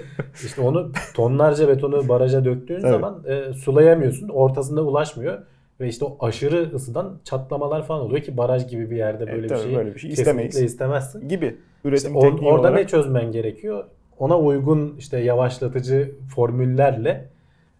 İşte 0.44 0.60
onu 0.60 0.92
tonlarca 1.14 1.68
betonu 1.68 2.08
baraja 2.08 2.44
döktüğün 2.44 2.80
Tabii. 2.80 2.90
zaman 2.90 3.22
e, 3.28 3.52
sulayamıyorsun. 3.52 4.28
Ortasında 4.28 4.82
ulaşmıyor. 4.82 5.38
Ve 5.80 5.88
işte 5.88 6.04
o 6.04 6.16
aşırı 6.20 6.70
ısıdan 6.74 7.18
çatlamalar 7.24 7.86
falan 7.86 8.00
oluyor 8.00 8.22
ki 8.22 8.36
baraj 8.36 8.68
gibi 8.68 8.90
bir 8.90 8.96
yerde 8.96 9.20
böyle 9.20 9.32
Evet, 9.32 9.42
bir 9.44 9.48
tabii, 9.48 9.62
şey, 9.62 9.76
böyle 9.76 9.94
bir 9.94 10.00
şey 10.00 10.10
istemeyiz. 10.10 10.62
istemezsin. 10.62 11.28
Gibi. 11.28 11.46
İşte 11.46 11.88
Üretim 11.88 12.14
or- 12.14 12.20
tekniği 12.30 12.50
orada 12.52 12.60
olarak 12.60 12.78
ne 12.80 12.86
çözmen 12.86 13.32
gerekiyor? 13.32 13.84
Ona 14.18 14.38
uygun 14.38 14.94
işte 14.98 15.18
yavaşlatıcı 15.18 16.10
formüllerle 16.34 17.28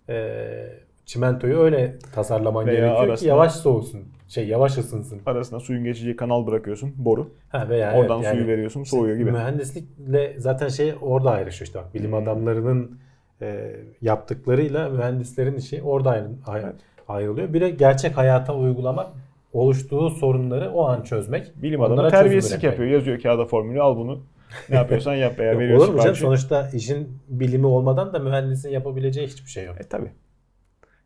e, 0.08 0.46
çimentoyu 1.06 1.58
öyle 1.58 1.94
tasarlaman 2.14 2.66
Veya 2.66 2.74
gerekiyor 2.76 2.96
ki 3.04 3.10
arasına- 3.10 3.28
yavaş 3.28 3.52
soğusun. 3.52 4.00
Şey 4.28 4.48
yavaş 4.48 4.78
ısınsın. 4.78 5.20
arasına 5.26 5.60
suyun 5.60 5.84
geçeceği 5.84 6.16
kanal 6.16 6.46
bırakıyorsun. 6.46 6.92
Boru. 6.96 7.30
Ha, 7.48 7.66
veya 7.68 7.94
Oradan 7.94 8.16
evet, 8.16 8.24
yani 8.26 8.36
suyu 8.36 8.48
veriyorsun. 8.48 8.82
Soğuyor 8.84 9.16
gibi. 9.16 9.32
Mühendislikle 9.32 10.34
zaten 10.38 10.68
şey 10.68 10.94
orada 11.02 11.30
ayrışıyor 11.30 11.66
işte 11.66 11.78
bak 11.78 11.94
bilim 11.94 12.10
Hmm. 12.12 12.18
adamlarının 12.18 12.98
e, 13.42 13.76
yaptıklarıyla 14.02 14.88
mühendislerin 14.88 15.54
işi 15.54 15.82
orada 15.82 16.10
ayrı, 16.10 16.26
ayrı- 16.46 16.64
Evet. 16.66 16.74
ayrılıyor. 17.08 17.52
Bir 17.52 17.60
de 17.60 17.70
gerçek 17.70 18.16
hayata 18.16 18.54
uygulamak 18.54 19.06
oluştuğu 19.52 20.10
sorunları 20.10 20.70
o 20.70 20.84
an 20.88 21.02
çözmek. 21.02 21.62
Bilim 21.62 21.82
adamı 21.82 22.10
terbiyesizlik 22.10 22.54
üretmek. 22.58 22.72
yapıyor. 22.72 22.90
Yazıyor 22.98 23.20
kağıda 23.20 23.44
formülü 23.44 23.82
al 23.82 23.96
bunu. 23.96 24.18
Ne 24.68 24.76
yapıyorsan 24.76 25.14
yap 25.14 25.38
veya 25.38 25.58
veriyorsun. 25.58 25.86
olur 25.86 25.94
mu 25.94 26.02
canım? 26.02 26.16
Sonuçta 26.16 26.70
işin 26.70 27.18
bilimi 27.28 27.66
olmadan 27.66 28.14
da 28.14 28.18
mühendisin 28.18 28.70
yapabileceği 28.70 29.26
hiçbir 29.26 29.50
şey 29.50 29.64
yok. 29.64 29.76
E 29.80 29.82
tabi. 29.82 30.10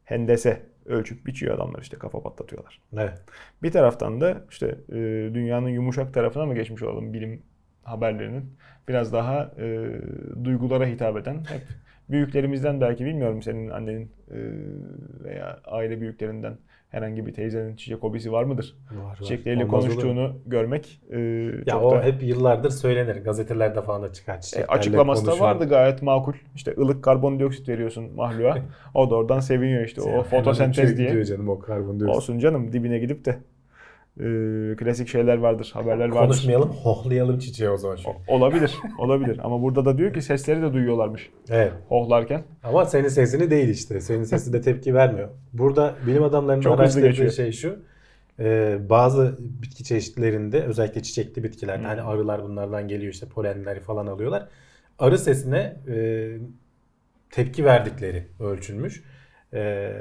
Hendese 0.04 0.62
ölçüp 0.86 1.26
biçiyor 1.26 1.54
adamlar 1.54 1.82
işte 1.82 1.96
kafa 1.98 2.22
patlatıyorlar. 2.22 2.80
Evet. 2.96 3.22
Bir 3.62 3.72
taraftan 3.72 4.20
da 4.20 4.44
işte 4.50 4.66
e, 4.88 4.94
dünyanın 5.34 5.68
yumuşak 5.68 6.14
tarafına 6.14 6.46
mı 6.46 6.54
geçmiş 6.54 6.82
olalım 6.82 7.12
bilim 7.12 7.42
haberlerinin 7.82 8.56
biraz 8.88 9.12
daha 9.12 9.50
e, 9.58 9.88
duygulara 10.44 10.86
hitap 10.86 11.16
eden 11.16 11.38
hep 11.38 11.62
büyüklerimizden 12.08 12.80
belki 12.80 13.04
bilmiyorum 13.04 13.42
senin 13.42 13.70
annenin 13.70 14.12
e, 14.30 14.38
veya 15.24 15.60
aile 15.64 16.00
büyüklerinden 16.00 16.58
herhangi 16.90 17.26
bir 17.26 17.34
teyzenin 17.34 17.76
çiçek 17.76 18.02
hobisi 18.02 18.32
var 18.32 18.44
mıdır? 18.44 18.76
Var, 18.90 19.04
var. 19.10 19.16
Çiçekleriyle 19.16 19.64
olur 19.64 19.72
mu? 19.72 19.80
konuştuğunu 19.80 20.32
görmek 20.46 21.00
e, 21.10 21.18
Ya 21.66 21.80
o 21.80 21.90
da 21.90 22.02
hep 22.02 22.22
yıllardır 22.22 22.70
söylenir. 22.70 23.16
Gazetelerde 23.16 23.82
falan 23.82 24.02
da 24.02 24.12
çıkar. 24.12 24.36
e, 24.36 24.40
çiçeklerle 24.40 24.66
açıklaması 24.78 25.22
da 25.22 25.30
konuşuyor. 25.30 25.50
vardı 25.50 25.68
gayet 25.68 26.02
makul. 26.02 26.32
İşte 26.54 26.74
ılık 26.78 27.04
karbondioksit 27.04 27.68
veriyorsun 27.68 28.12
mahluğa. 28.14 28.58
O 28.94 29.10
da 29.10 29.14
oradan 29.14 29.40
seviniyor 29.40 29.84
işte. 29.84 30.00
O 30.02 30.22
fotosentez 30.22 30.96
diye. 30.96 31.08
gidiyor 31.08 31.24
canım 31.24 31.48
o 31.48 31.58
karbondioksit. 31.58 32.16
Olsun 32.16 32.38
canım 32.38 32.72
dibine 32.72 32.98
gidip 32.98 33.24
de 33.24 33.38
e, 34.20 34.22
klasik 34.76 35.08
şeyler 35.08 35.38
vardır, 35.38 35.70
haberler 35.74 36.08
vardır. 36.08 36.18
Konuşmayalım, 36.26 36.70
hohlayalım 36.70 37.38
çiçeği 37.38 37.70
o 37.70 37.76
zaman. 37.76 37.98
O- 38.28 38.34
Olabilir, 38.36 38.74
olabilir. 38.98 39.40
Ama 39.42 39.62
burada 39.62 39.84
da 39.84 39.98
diyor 39.98 40.14
ki 40.14 40.22
sesleri 40.22 40.62
de 40.62 40.72
duyuyorlarmış 40.72 41.30
Evet. 41.50 41.72
hohlarken. 41.88 42.42
Ama 42.62 42.84
senin 42.84 43.08
sesini 43.08 43.50
değil 43.50 43.68
işte. 43.68 44.00
Senin 44.00 44.22
sesi 44.24 44.52
de 44.52 44.60
tepki 44.60 44.94
vermiyor. 44.94 45.28
Burada 45.52 45.94
bilim 46.06 46.22
adamlarının 46.22 46.62
Çok 46.62 46.80
araştırdığı 46.80 47.32
şey 47.32 47.52
şu. 47.52 47.78
e, 48.38 48.78
bazı 48.90 49.36
bitki 49.40 49.84
çeşitlerinde 49.84 50.62
özellikle 50.62 51.02
çiçekli 51.02 51.44
bitkilerde 51.44 51.86
hani 51.86 52.02
arılar 52.02 52.42
bunlardan 52.42 52.88
geliyor 52.88 53.12
işte 53.12 53.26
polenleri 53.26 53.80
falan 53.80 54.06
alıyorlar. 54.06 54.48
Arı 54.98 55.18
sesine 55.18 55.76
e, 55.88 56.28
tepki 57.30 57.64
verdikleri 57.64 58.26
ölçülmüş. 58.40 59.02
E, 59.54 59.92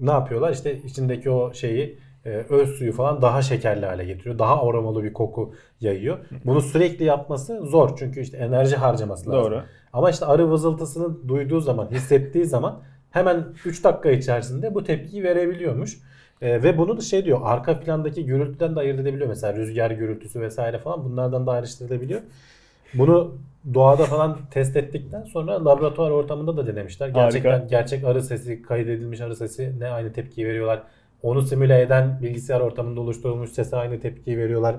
ne 0.00 0.10
yapıyorlar? 0.10 0.52
İşte 0.52 0.76
içindeki 0.76 1.30
o 1.30 1.54
şeyi 1.54 1.98
e, 2.26 2.30
öz 2.30 2.68
suyu 2.68 2.92
falan 2.92 3.22
daha 3.22 3.42
şekerli 3.42 3.86
hale 3.86 4.04
getiriyor. 4.04 4.38
Daha 4.38 4.68
aromalı 4.68 5.04
bir 5.04 5.12
koku 5.12 5.54
yayıyor. 5.80 6.18
Bunu 6.44 6.60
sürekli 6.60 7.04
yapması 7.04 7.60
zor. 7.66 7.96
Çünkü 7.98 8.20
işte 8.20 8.36
enerji 8.36 8.76
harcaması 8.76 9.30
lazım. 9.30 9.44
Doğru. 9.44 9.62
Ama 9.92 10.10
işte 10.10 10.26
arı 10.26 10.50
vızıltısını 10.50 11.28
duyduğu 11.28 11.60
zaman, 11.60 11.90
hissettiği 11.90 12.44
zaman 12.44 12.80
hemen 13.10 13.44
3 13.64 13.84
dakika 13.84 14.10
içerisinde 14.10 14.74
bu 14.74 14.84
tepkiyi 14.84 15.24
verebiliyormuş. 15.24 15.98
Ee, 16.42 16.62
ve 16.62 16.78
bunu 16.78 16.96
da 16.96 17.00
şey 17.00 17.24
diyor 17.24 17.40
arka 17.42 17.80
plandaki 17.80 18.26
gürültüden 18.26 18.76
de 18.76 18.80
ayırt 18.80 19.00
edebiliyor. 19.00 19.28
Mesela 19.28 19.56
rüzgar 19.56 19.90
gürültüsü 19.90 20.40
vesaire 20.40 20.78
falan 20.78 21.04
bunlardan 21.04 21.46
da 21.46 21.52
ayrıştırılabiliyor. 21.52 22.20
Bunu 22.94 23.34
doğada 23.74 24.04
falan 24.04 24.38
test 24.50 24.76
ettikten 24.76 25.22
sonra 25.22 25.64
laboratuvar 25.64 26.10
ortamında 26.10 26.56
da 26.56 26.66
denemişler. 26.66 27.08
Gerçekten 27.08 27.50
Harika. 27.50 27.66
gerçek 27.66 28.04
arı 28.04 28.22
sesi, 28.22 28.62
kaydedilmiş 28.62 29.20
arı 29.20 29.36
sesi 29.36 29.80
ne 29.80 29.88
aynı 29.88 30.12
tepkiyi 30.12 30.46
veriyorlar. 30.46 30.82
Onu 31.24 31.42
simüle 31.42 31.80
eden 31.80 32.18
bilgisayar 32.22 32.60
ortamında 32.60 33.00
oluşturulmuş 33.00 33.50
sese 33.50 33.76
aynı 33.76 34.00
tepkiyi 34.00 34.38
veriyorlar. 34.38 34.76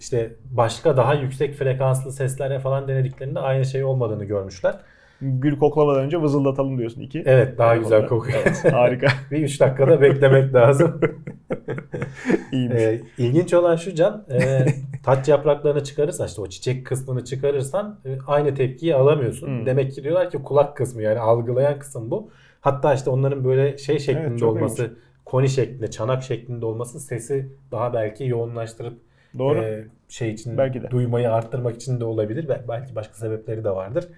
İşte 0.00 0.32
başka 0.50 0.96
daha 0.96 1.14
yüksek 1.14 1.54
frekanslı 1.54 2.12
seslere 2.12 2.58
falan 2.58 2.88
denediklerinde 2.88 3.40
aynı 3.40 3.64
şey 3.64 3.84
olmadığını 3.84 4.24
görmüşler. 4.24 4.74
Gül 5.20 5.58
koklamadan 5.58 6.00
önce 6.00 6.22
vızıldatalım 6.22 6.78
diyorsun 6.78 7.00
iki. 7.00 7.22
Evet 7.26 7.58
daha 7.58 7.76
güzel 7.76 7.98
Onlar- 7.98 8.08
kokuyor. 8.08 8.38
Evet, 8.44 8.72
harika. 8.72 9.06
Bir 9.30 9.42
3 9.42 9.60
dakikada 9.60 10.00
beklemek 10.00 10.54
lazım. 10.54 11.00
İyiymiş. 12.52 12.82
Ee, 12.82 13.02
ilginç 13.18 13.54
olan 13.54 13.76
şu 13.76 13.94
Can, 13.94 14.24
e, 14.30 14.66
taç 15.04 15.28
yapraklarını 15.28 15.84
çıkarırsan 15.84 16.26
işte 16.26 16.40
o 16.40 16.46
çiçek 16.46 16.86
kısmını 16.86 17.24
çıkarırsan 17.24 18.00
e, 18.04 18.18
aynı 18.26 18.54
tepkiyi 18.54 18.94
alamıyorsun. 18.94 19.46
Hmm. 19.46 19.66
Demek 19.66 19.92
ki 19.92 20.02
diyorlar 20.02 20.30
ki 20.30 20.38
kulak 20.42 20.76
kısmı 20.76 21.02
yani 21.02 21.18
algılayan 21.18 21.78
kısım 21.78 22.10
bu. 22.10 22.30
Hatta 22.60 22.94
işte 22.94 23.10
onların 23.10 23.44
böyle 23.44 23.78
şey 23.78 23.98
şeklinde 23.98 24.38
çok 24.38 24.56
olması 24.56 24.96
koni 25.26 25.48
şeklinde, 25.48 25.90
çanak 25.90 26.22
şeklinde 26.22 26.66
olması 26.66 27.00
sesi 27.00 27.48
daha 27.72 27.94
belki 27.94 28.24
yoğunlaştırıp 28.24 28.98
Doğru. 29.38 29.58
e, 29.58 29.84
şey 30.08 30.30
için 30.30 30.58
Belki 30.58 30.82
de. 30.82 30.90
duymayı 30.90 31.32
arttırmak 31.32 31.76
için 31.76 32.00
de 32.00 32.04
olabilir 32.04 32.48
ve 32.48 32.60
belki 32.68 32.94
başka 32.94 33.14
sebepleri 33.14 33.64
de 33.64 33.70
vardır. 33.70 34.08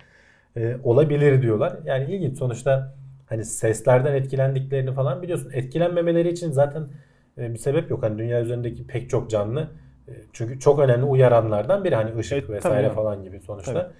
E, 0.56 0.76
olabilir 0.84 1.42
diyorlar. 1.42 1.76
Yani 1.84 2.14
ilginç 2.14 2.38
sonuçta 2.38 2.94
hani 3.26 3.44
seslerden 3.44 4.14
etkilendiklerini 4.14 4.92
falan 4.94 5.22
biliyorsun. 5.22 5.50
Etkilenmemeleri 5.54 6.28
için 6.28 6.50
zaten 6.50 6.88
e, 7.38 7.52
bir 7.52 7.58
sebep 7.58 7.90
yok. 7.90 8.02
Hani 8.02 8.18
dünya 8.18 8.40
üzerindeki 8.40 8.86
pek 8.86 9.10
çok 9.10 9.30
canlı 9.30 9.68
e, 10.08 10.12
çünkü 10.32 10.60
çok 10.60 10.78
önemli 10.78 11.04
uyaranlardan 11.04 11.84
biri 11.84 11.94
hani 11.94 12.18
ışık 12.18 12.46
tabii 12.46 12.56
vesaire 12.56 12.90
falan 12.90 13.22
gibi 13.22 13.40
sonuçta. 13.40 13.72
Tabii. 13.72 13.92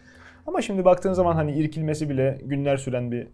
Ama 0.47 0.63
şimdi 0.63 0.85
baktığın 0.85 1.13
zaman 1.13 1.35
hani 1.35 1.53
irkilmesi 1.53 2.09
bile 2.09 2.39
günler 2.43 2.77
süren 2.77 3.13
bir 3.13 3.27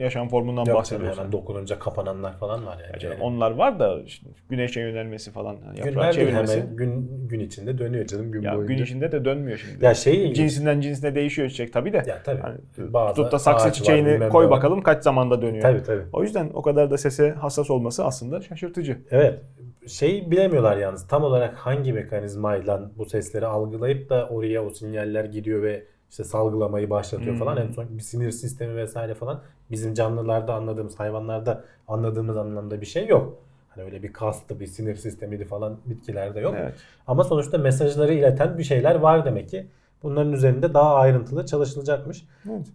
yaşam 0.00 0.28
formundan 0.28 0.64
Yok 0.64 0.76
bahsediyorsun. 0.78 1.18
hemen 1.18 1.32
dokununca 1.32 1.78
kapananlar 1.78 2.36
falan 2.38 2.66
var 2.66 2.78
yani. 2.92 3.04
Yani 3.04 3.22
onlar 3.22 3.50
var 3.50 3.78
da 3.78 4.02
işte 4.02 4.26
güneşe 4.48 4.80
yönelmesi 4.80 5.30
falan. 5.30 5.56
Yani 5.66 5.96
değil 5.96 6.10
çevirmesi. 6.12 6.56
hemen 6.60 6.76
gün 6.76 7.10
gün 7.28 7.40
içinde 7.40 7.78
dönüyor 7.78 8.06
canım 8.06 8.32
gün 8.32 8.42
Ya 8.42 8.56
boyunca. 8.56 8.74
gün 8.74 8.82
içinde 8.82 9.12
de 9.12 9.24
dönmüyor 9.24 9.58
şimdi. 9.58 9.84
Ya 9.84 9.94
şey 9.94 10.22
ilginç. 10.22 10.36
Cinsinden 10.36 10.80
cinsine 10.80 11.14
değişiyor 11.14 11.48
çiçek 11.48 11.72
tabii 11.72 11.92
de. 11.92 11.96
Ya 12.06 12.22
tabii. 12.24 12.40
Hani 12.40 12.56
Bazı 12.78 13.14
tutup 13.14 13.32
da 13.32 13.38
saksı 13.38 13.66
var, 13.66 13.72
çiçeğini 13.72 14.08
bilmem 14.08 14.28
koy 14.30 14.44
var. 14.44 14.50
bakalım 14.50 14.82
kaç 14.82 15.02
zamanda 15.04 15.42
dönüyor. 15.42 15.62
Tabii 15.62 15.82
tabii. 15.82 16.02
O 16.12 16.22
yüzden 16.22 16.50
o 16.54 16.62
kadar 16.62 16.90
da 16.90 16.98
sese 16.98 17.30
hassas 17.30 17.70
olması 17.70 18.04
aslında 18.04 18.40
şaşırtıcı. 18.40 18.98
Evet. 19.10 19.38
Şey 19.86 20.30
bilemiyorlar 20.30 20.76
yalnız. 20.76 21.06
Tam 21.08 21.24
olarak 21.24 21.54
hangi 21.54 21.92
mekanizmayla 21.92 22.90
bu 22.98 23.04
sesleri 23.06 23.46
algılayıp 23.46 24.10
da 24.10 24.28
oraya 24.28 24.64
o 24.64 24.70
sinyaller 24.70 25.24
gidiyor 25.24 25.62
ve 25.62 25.84
işte 26.10 26.24
salgılamayı 26.24 26.90
başlatıyor 26.90 27.32
Hmm. 27.32 27.38
falan. 27.38 27.56
En 27.56 27.72
son 27.72 27.98
bir 27.98 28.02
sinir 28.02 28.30
sistemi 28.30 28.76
vesaire 28.76 29.14
falan. 29.14 29.42
Bizim 29.70 29.94
canlılarda 29.94 30.54
anladığımız, 30.54 31.00
hayvanlarda 31.00 31.64
anladığımız 31.88 32.36
anlamda 32.36 32.80
bir 32.80 32.86
şey 32.86 33.06
yok. 33.06 33.38
Hani 33.68 33.84
öyle 33.84 34.02
bir 34.02 34.12
kastı, 34.12 34.60
bir 34.60 34.66
sinir 34.66 34.94
sistemiydi 34.94 35.44
falan 35.44 35.78
bitkilerde 35.86 36.40
yok. 36.40 36.54
Evet. 36.58 36.74
Ama 37.06 37.24
sonuçta 37.24 37.58
mesajları 37.58 38.14
ileten 38.14 38.58
bir 38.58 38.64
şeyler 38.64 38.94
var 38.94 39.24
demek 39.24 39.48
ki. 39.48 39.66
Bunların 40.02 40.32
üzerinde 40.32 40.74
daha 40.74 40.94
ayrıntılı 40.94 41.46
çalışılacakmış. 41.46 42.24
Evet. 42.50 42.66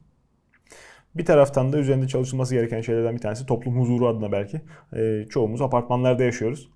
Bir 1.16 1.26
taraftan 1.26 1.74
da 1.74 1.78
üzerinde 1.78 2.08
çalışılması 2.08 2.56
gereken 2.56 2.82
şeylerden 2.82 3.16
bir 3.16 3.22
tanesi 3.22 3.46
toplum 3.46 3.80
huzuru 3.82 4.08
adına 4.08 4.32
belki. 4.32 4.62
Ee, 4.96 5.26
çoğumuz 5.30 5.62
apartmanlarda 5.62 6.24
yaşıyoruz. 6.24 6.70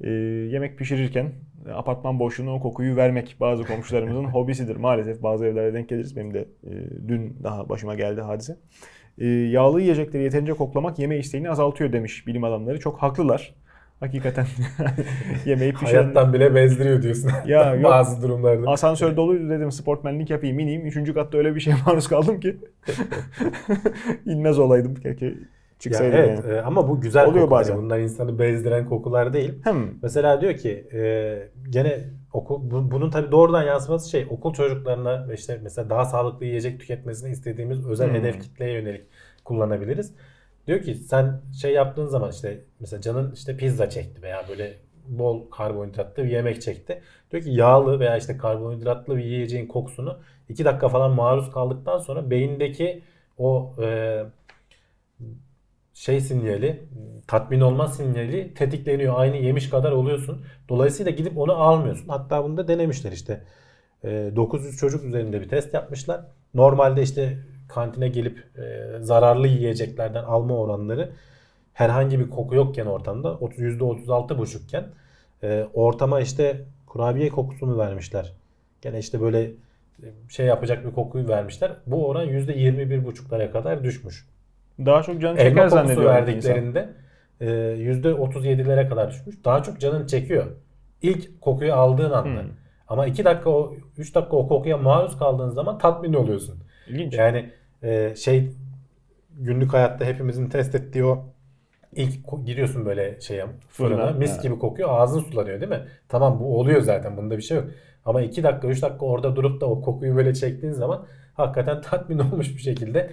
Ee, 0.00 0.10
yemek 0.50 0.78
pişirirken 0.78 1.24
e, 1.24 1.32
apartman 1.74 2.18
boşluğuna 2.18 2.54
o 2.54 2.60
kokuyu 2.60 2.96
vermek 2.96 3.36
bazı 3.40 3.64
komşularımızın 3.64 4.24
hobisidir. 4.34 4.76
Maalesef 4.76 5.22
bazı 5.22 5.46
evlerde 5.46 5.74
denk 5.74 5.88
geliriz. 5.88 6.16
Benim 6.16 6.34
de 6.34 6.48
e, 6.64 6.72
dün 7.08 7.36
daha 7.42 7.68
başıma 7.68 7.94
geldi 7.94 8.20
hadise. 8.20 8.56
Ee, 9.18 9.26
yağlı 9.26 9.80
yiyecekleri 9.80 10.22
yeterince 10.22 10.52
koklamak 10.52 10.98
yeme 10.98 11.18
isteğini 11.18 11.50
azaltıyor 11.50 11.92
demiş 11.92 12.26
bilim 12.26 12.44
adamları. 12.44 12.80
Çok 12.80 13.02
haklılar. 13.02 13.54
Hakikaten 14.00 14.46
yemeği 15.46 15.72
pişiren... 15.72 16.02
Hayattan 16.02 16.32
bile 16.32 16.54
bezdiriyor 16.54 17.02
diyorsun. 17.02 17.30
Ya 17.46 17.74
yok. 17.74 17.84
Bazı 17.84 18.22
durumlarda. 18.22 18.70
Asansör 18.70 19.16
doluydu 19.16 19.50
dedim 19.50 19.72
sportmenlik 19.72 20.30
yapayım 20.30 20.58
ineyim. 20.58 20.86
Üçüncü 20.86 21.14
katta 21.14 21.38
öyle 21.38 21.54
bir 21.54 21.60
şeye 21.60 21.76
maruz 21.86 22.08
kaldım 22.08 22.40
ki. 22.40 22.56
İnmez 24.26 24.58
olaydım. 24.58 24.94
Keşke 24.94 25.34
Ya 25.88 26.00
çıksaydım 26.00 26.12
evet 26.12 26.38
yani. 26.44 26.54
e, 26.54 26.60
ama 26.60 26.88
bu 26.88 27.00
güzel 27.00 27.26
Oluyor 27.26 27.44
kokular. 27.44 27.50
bazen. 27.50 27.78
Bunlar 27.78 27.98
insanı 27.98 28.38
bezdiren 28.38 28.88
kokular 28.88 29.32
değil. 29.32 29.54
Hem 29.64 29.98
Mesela 30.02 30.40
diyor 30.40 30.56
ki 30.56 30.88
e, 30.92 31.48
gene 31.70 32.04
okul, 32.32 32.70
bu- 32.70 32.90
bunun 32.90 33.10
tabii 33.10 33.32
doğrudan 33.32 33.62
yansıması 33.62 34.10
şey 34.10 34.26
okul 34.30 34.52
çocuklarına 34.54 35.28
ve 35.28 35.34
işte 35.34 35.60
mesela 35.62 35.90
daha 35.90 36.04
sağlıklı 36.04 36.46
yiyecek 36.46 36.80
tüketmesini 36.80 37.32
istediğimiz 37.32 37.86
özel 37.88 38.08
Hmm. 38.08 38.14
hedef 38.14 38.40
kitleye 38.42 38.72
yönelik 38.72 39.06
kullanabiliriz. 39.44 40.14
Diyor 40.66 40.80
ki 40.82 40.94
sen 40.94 41.40
şey 41.60 41.72
yaptığın 41.72 42.06
zaman 42.06 42.30
işte 42.30 42.60
mesela 42.80 43.00
canın 43.02 43.32
işte 43.32 43.56
pizza 43.56 43.90
çekti 43.90 44.22
veya 44.22 44.48
böyle 44.48 44.74
bol 45.08 45.50
karbonhidratlı 45.50 46.24
bir 46.24 46.28
yemek 46.30 46.62
çekti. 46.62 47.00
Diyor 47.32 47.42
ki 47.42 47.50
yağlı 47.50 48.00
veya 48.00 48.16
işte 48.16 48.36
karbonhidratlı 48.36 49.16
bir 49.16 49.24
yiyeceğin 49.24 49.66
kokusunu 49.68 50.18
2 50.48 50.64
dakika 50.64 50.88
falan 50.88 51.10
maruz 51.14 51.50
kaldıktan 51.52 51.98
sonra 51.98 52.30
beyindeki 52.30 53.02
o 53.38 53.74
e, 53.82 54.22
şey 56.00 56.20
sinyali, 56.20 56.82
tatmin 57.26 57.60
olma 57.60 57.88
sinyali 57.88 58.54
tetikleniyor. 58.54 59.14
Aynı 59.16 59.36
yemiş 59.36 59.70
kadar 59.70 59.92
oluyorsun. 59.92 60.44
Dolayısıyla 60.68 61.12
gidip 61.12 61.38
onu 61.38 61.52
almıyorsun. 61.52 62.08
Hatta 62.08 62.44
bunu 62.44 62.56
da 62.56 62.68
denemişler 62.68 63.12
işte. 63.12 63.40
Ee, 64.04 64.30
900 64.36 64.76
çocuk 64.76 65.04
üzerinde 65.04 65.40
bir 65.40 65.48
test 65.48 65.74
yapmışlar. 65.74 66.20
Normalde 66.54 67.02
işte 67.02 67.38
kantine 67.68 68.08
gelip 68.08 68.38
e, 68.58 68.98
zararlı 69.00 69.48
yiyeceklerden 69.48 70.24
alma 70.24 70.58
oranları 70.58 71.12
herhangi 71.74 72.20
bir 72.20 72.30
koku 72.30 72.54
yokken 72.54 72.86
ortamda 72.86 73.34
30 73.34 73.58
%36 73.58 74.38
buçukken 74.38 74.86
e, 75.42 75.66
ortama 75.74 76.20
işte 76.20 76.64
kurabiye 76.86 77.28
kokusunu 77.28 77.78
vermişler. 77.78 78.32
Gene 78.82 78.98
işte 78.98 79.20
böyle 79.20 79.42
e, 80.02 80.06
şey 80.28 80.46
yapacak 80.46 80.86
bir 80.86 80.92
kokuyu 80.92 81.28
vermişler. 81.28 81.72
Bu 81.86 82.08
oran 82.08 82.28
%21 82.28 83.04
buçuklara 83.04 83.50
kadar 83.50 83.84
düşmüş. 83.84 84.26
Daha 84.86 85.02
çok 85.02 85.20
can 85.20 85.36
Elma 85.36 85.48
çeker 85.48 85.54
kokusu 85.54 85.76
zannediyorum 85.76 86.04
insan. 86.04 86.26
verdiklerinde 86.26 86.88
e, 87.40 87.46
%37'lere 87.46 88.88
kadar 88.88 89.10
düşmüş. 89.10 89.44
Daha 89.44 89.62
çok 89.62 89.80
canın 89.80 90.06
çekiyor. 90.06 90.46
İlk 91.02 91.40
kokuyu 91.40 91.74
aldığın 91.74 92.10
anda. 92.10 92.42
Hmm. 92.42 92.50
Ama 92.88 93.06
2 93.06 93.24
dakika 93.24 93.50
o 93.50 93.74
3 93.98 94.14
dakika 94.14 94.36
o 94.36 94.48
kokuya 94.48 94.76
maruz 94.76 95.18
kaldığın 95.18 95.50
zaman 95.50 95.78
tatmin 95.78 96.12
oluyorsun. 96.12 96.58
İlginç. 96.88 97.14
Yani 97.14 97.50
e, 97.82 98.14
şey 98.16 98.52
günlük 99.38 99.72
hayatta 99.72 100.04
hepimizin 100.04 100.48
test 100.48 100.74
ettiği 100.74 101.04
o 101.04 101.24
ilk 101.92 102.46
giriyorsun 102.46 102.86
böyle 102.86 103.20
şeye 103.20 103.46
fırına, 103.68 103.96
Fırına, 103.96 104.18
mis 104.18 104.38
ha. 104.38 104.42
gibi 104.42 104.58
kokuyor 104.58 104.88
ağzın 104.92 105.20
sulanıyor 105.20 105.60
değil 105.60 105.70
mi? 105.72 105.84
Tamam 106.08 106.40
bu 106.40 106.58
oluyor 106.58 106.80
zaten 106.80 107.16
bunda 107.16 107.36
bir 107.36 107.42
şey 107.42 107.56
yok. 107.56 107.66
Ama 108.04 108.22
2 108.22 108.42
dakika 108.42 108.68
3 108.68 108.82
dakika 108.82 109.06
orada 109.06 109.36
durup 109.36 109.60
da 109.60 109.66
o 109.66 109.80
kokuyu 109.80 110.16
böyle 110.16 110.34
çektiğin 110.34 110.72
zaman 110.72 111.06
hakikaten 111.34 111.80
tatmin 111.80 112.18
olmuş 112.32 112.56
bir 112.56 112.62
şekilde 112.62 113.10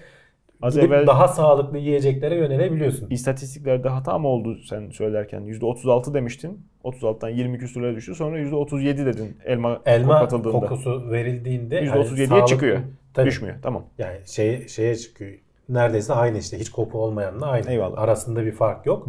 Az 0.62 0.78
evvel 0.78 1.08
daha 1.08 1.28
sağlıklı 1.28 1.78
yiyeceklere 1.78 2.36
yönelebiliyorsun. 2.36 3.10
istatistiklerde 3.10 3.90
hata 3.90 4.20
mı 4.20 4.28
oldu 4.28 4.56
sen 4.70 4.90
söylerken? 4.90 5.42
%36 5.42 6.14
demiştin. 6.14 6.66
36'dan 6.84 7.30
20 7.30 7.58
küsürlere 7.58 7.96
düştü. 7.96 8.16
Sonra 8.16 8.40
%37 8.40 9.06
dedin 9.06 9.38
elma, 9.46 9.82
Elma 9.86 10.20
katıldığında. 10.20 10.52
kokusu 10.52 11.12
verildiğinde 11.12 11.76
%37'ye 11.84 12.28
sağlıklı- 12.28 12.48
çıkıyor. 12.48 12.80
Tabii. 13.14 13.28
Düşmüyor. 13.28 13.56
Tamam. 13.62 13.86
Yani 13.98 14.18
şey, 14.26 14.68
şeye 14.68 14.96
çıkıyor. 14.96 15.34
Neredeyse 15.70 16.14
aynı 16.14 16.38
işte. 16.38 16.60
Hiç 16.60 16.70
koku 16.70 17.00
olmayanla 17.00 17.46
aynı. 17.48 17.72
Eyvallah. 17.72 18.02
Arasında 18.02 18.46
bir 18.46 18.52
fark 18.52 18.86
yok. 18.86 19.08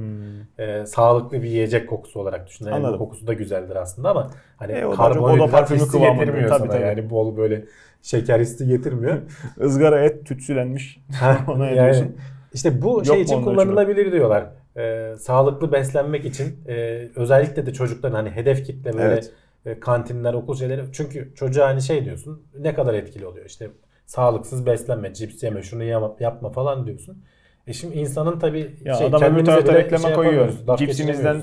Ee, 0.58 0.86
sağlıklı 0.86 1.42
bir 1.42 1.48
yiyecek 1.48 1.88
kokusu 1.88 2.20
olarak 2.20 2.46
düşün. 2.46 2.66
Anladım. 2.66 2.98
kokusu 2.98 3.26
da 3.26 3.32
güzeldir 3.32 3.76
aslında 3.76 4.10
ama 4.10 4.30
hani 4.56 4.72
E, 4.72 4.80
karbonhidrat 4.90 5.70
hissi 5.70 5.98
getirmiyor 5.98 6.48
Tabii, 6.48 6.58
sana. 6.58 6.70
tabii. 6.70 6.82
Yani 6.82 7.10
bol 7.10 7.36
böyle 7.36 7.64
şeker 8.02 8.40
hissi 8.40 8.66
getirmiyor. 8.66 9.18
Izgara 9.60 10.00
et 10.00 10.26
tütsülenmiş. 10.26 11.00
Ona 11.48 11.70
yani, 11.70 12.12
işte 12.54 12.82
bu 12.82 12.88
Yok 12.88 13.06
şey 13.06 13.20
için 13.22 13.42
kullanılabilir 13.42 14.12
diyorlar. 14.12 14.46
Ee, 14.76 15.14
sağlıklı 15.18 15.72
beslenmek 15.72 16.24
için 16.24 16.56
e, 16.68 17.08
özellikle 17.16 17.66
de 17.66 17.72
çocukların 17.72 18.14
hani 18.14 18.30
hedef 18.30 18.64
kitle 18.66 18.92
böyle 18.92 19.04
Evet. 19.12 19.32
e, 19.66 19.80
kantinler, 19.80 20.34
okul 20.34 20.54
şeyleri. 20.54 20.82
Çünkü 20.92 21.32
çocuğa 21.34 21.68
hani 21.68 21.82
şey 21.82 22.04
diyorsun 22.04 22.42
ne 22.58 22.74
kadar 22.74 22.94
etkili 22.94 23.26
oluyor 23.26 23.46
işte 23.46 23.70
sağlıksız 24.08 24.66
beslenme, 24.66 25.14
cips 25.14 25.42
yeme, 25.42 25.62
şunu 25.62 25.82
yama- 25.84 26.16
yapma 26.20 26.50
falan 26.50 26.86
diyorsun. 26.86 27.24
E 27.66 27.72
şimdi 27.72 27.96
insanın 27.98 28.38
tabii 28.38 28.76
Ya 28.84 28.94
şey, 28.94 29.06
adam 29.06 29.20
öbür 29.22 29.26
kendimize 29.26 29.50
tarafta 29.52 29.74
reklama 29.74 30.06
şey 30.06 30.14
koyuyor. 30.14 30.34
yapamıyoruz, 30.34 30.68
laf 30.68 30.78
Cipsimizden 30.78 31.42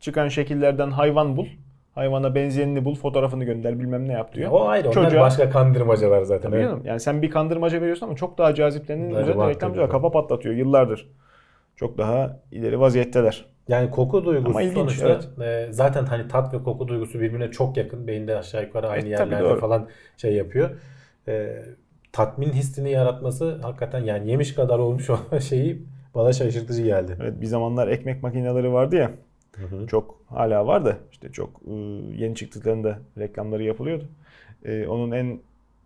çıkan 0.00 0.28
şekillerden 0.28 0.90
hayvan 0.90 1.36
bul. 1.36 1.46
Hayvana 1.94 2.34
benzeyenini 2.34 2.84
bul, 2.84 2.94
fotoğrafını 2.94 3.44
gönder, 3.44 3.78
bilmem 3.80 4.08
ne 4.08 4.12
yap 4.12 4.34
diyor. 4.34 4.50
O 4.52 4.68
ayrı. 4.68 4.88
Onlar 4.90 5.04
Çocuğa- 5.04 5.20
başka 5.20 5.50
kandırmacalar 5.50 6.22
zaten. 6.22 6.50
Tabii 6.50 6.56
evet. 6.60 6.70
canım. 6.70 6.82
Yani 6.86 7.00
sen 7.00 7.22
bir 7.22 7.30
kandırmaca 7.30 7.80
veriyorsun 7.80 8.06
ama 8.06 8.16
çok 8.16 8.38
daha 8.38 8.54
caziplerinin 8.54 9.10
üzerinde 9.10 9.48
reklamcılar 9.48 9.90
kafa 9.90 10.10
patlatıyor 10.10 10.54
yıllardır. 10.54 11.10
Çok 11.76 11.98
daha 11.98 12.40
ileri 12.52 12.80
vaziyetteler. 12.80 13.44
Yani 13.68 13.90
koku 13.90 14.24
duygusu 14.24 14.50
Ama 14.50 14.62
ilginç, 14.62 14.92
sonuçta 14.92 15.44
e, 15.44 15.68
zaten 15.70 16.04
hani 16.04 16.28
tat 16.28 16.54
ve 16.54 16.62
koku 16.62 16.88
duygusu 16.88 17.20
birbirine 17.20 17.50
çok 17.50 17.76
yakın. 17.76 18.06
Beyinde 18.06 18.38
aşağı 18.38 18.62
yukarı 18.62 18.88
aynı 18.88 19.06
E, 19.06 19.10
yerlerde 19.10 19.56
falan 19.56 19.88
şey 20.16 20.34
yapıyor. 20.34 20.70
E, 21.28 21.62
tatmin 22.14 22.52
hissini 22.52 22.90
yaratması 22.90 23.58
hakikaten 23.62 24.00
yani 24.00 24.30
yemiş 24.30 24.54
kadar 24.54 24.78
olmuş 24.78 25.10
o 25.10 25.40
şeyi 25.40 25.82
bana 26.14 26.32
şaşırtıcı 26.32 26.82
geldi. 26.82 27.16
Evet 27.22 27.40
bir 27.40 27.46
zamanlar 27.46 27.88
ekmek 27.88 28.22
makineleri 28.22 28.72
vardı 28.72 28.96
ya. 28.96 29.10
Çok 29.86 30.20
hala 30.28 30.66
var 30.66 30.84
da 30.84 30.96
işte 31.12 31.32
çok 31.32 31.50
e, 31.66 31.72
yeni 32.16 32.34
çıktıklarında 32.34 32.98
reklamları 33.18 33.62
yapılıyordu. 33.62 34.04
E, 34.64 34.86
onun 34.86 35.10
en 35.10 35.38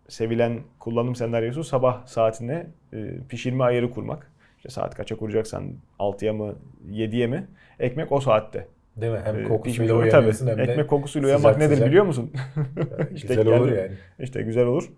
sevilen 0.07 0.59
kullanım 0.79 1.15
senaryosu 1.15 1.63
sabah 1.63 2.05
saatine 2.05 2.67
e, 2.93 3.13
pişirme 3.29 3.63
ayarı 3.63 3.91
kurmak. 3.91 4.31
İşte 4.57 4.69
saat 4.69 4.95
kaça 4.95 5.15
kuracaksan 5.15 5.63
6'ya 5.99 6.33
mı 6.33 6.55
7'ye 6.91 7.27
mi? 7.27 7.47
Ekmek 7.79 8.11
o 8.11 8.19
saatte. 8.19 8.67
Değil 9.01 9.13
mi? 9.13 9.19
Hem 9.23 9.39
e, 9.39 9.43
kokusuyla 9.43 9.95
uyanıyorsun 9.95 10.47
hem 10.47 10.57
de 10.57 10.63
Ekmek 10.63 10.87
kokusuyla 10.87 11.27
uyanmak 11.27 11.57
nedir 11.57 11.85
biliyor 11.85 12.05
musun? 12.05 12.31
İşte 13.15 13.27
güzel 13.27 13.47
olur 13.47 13.71
yani. 13.71 13.91
İşte 14.19 14.41
güzel 14.41 14.65
olur. 14.65 14.89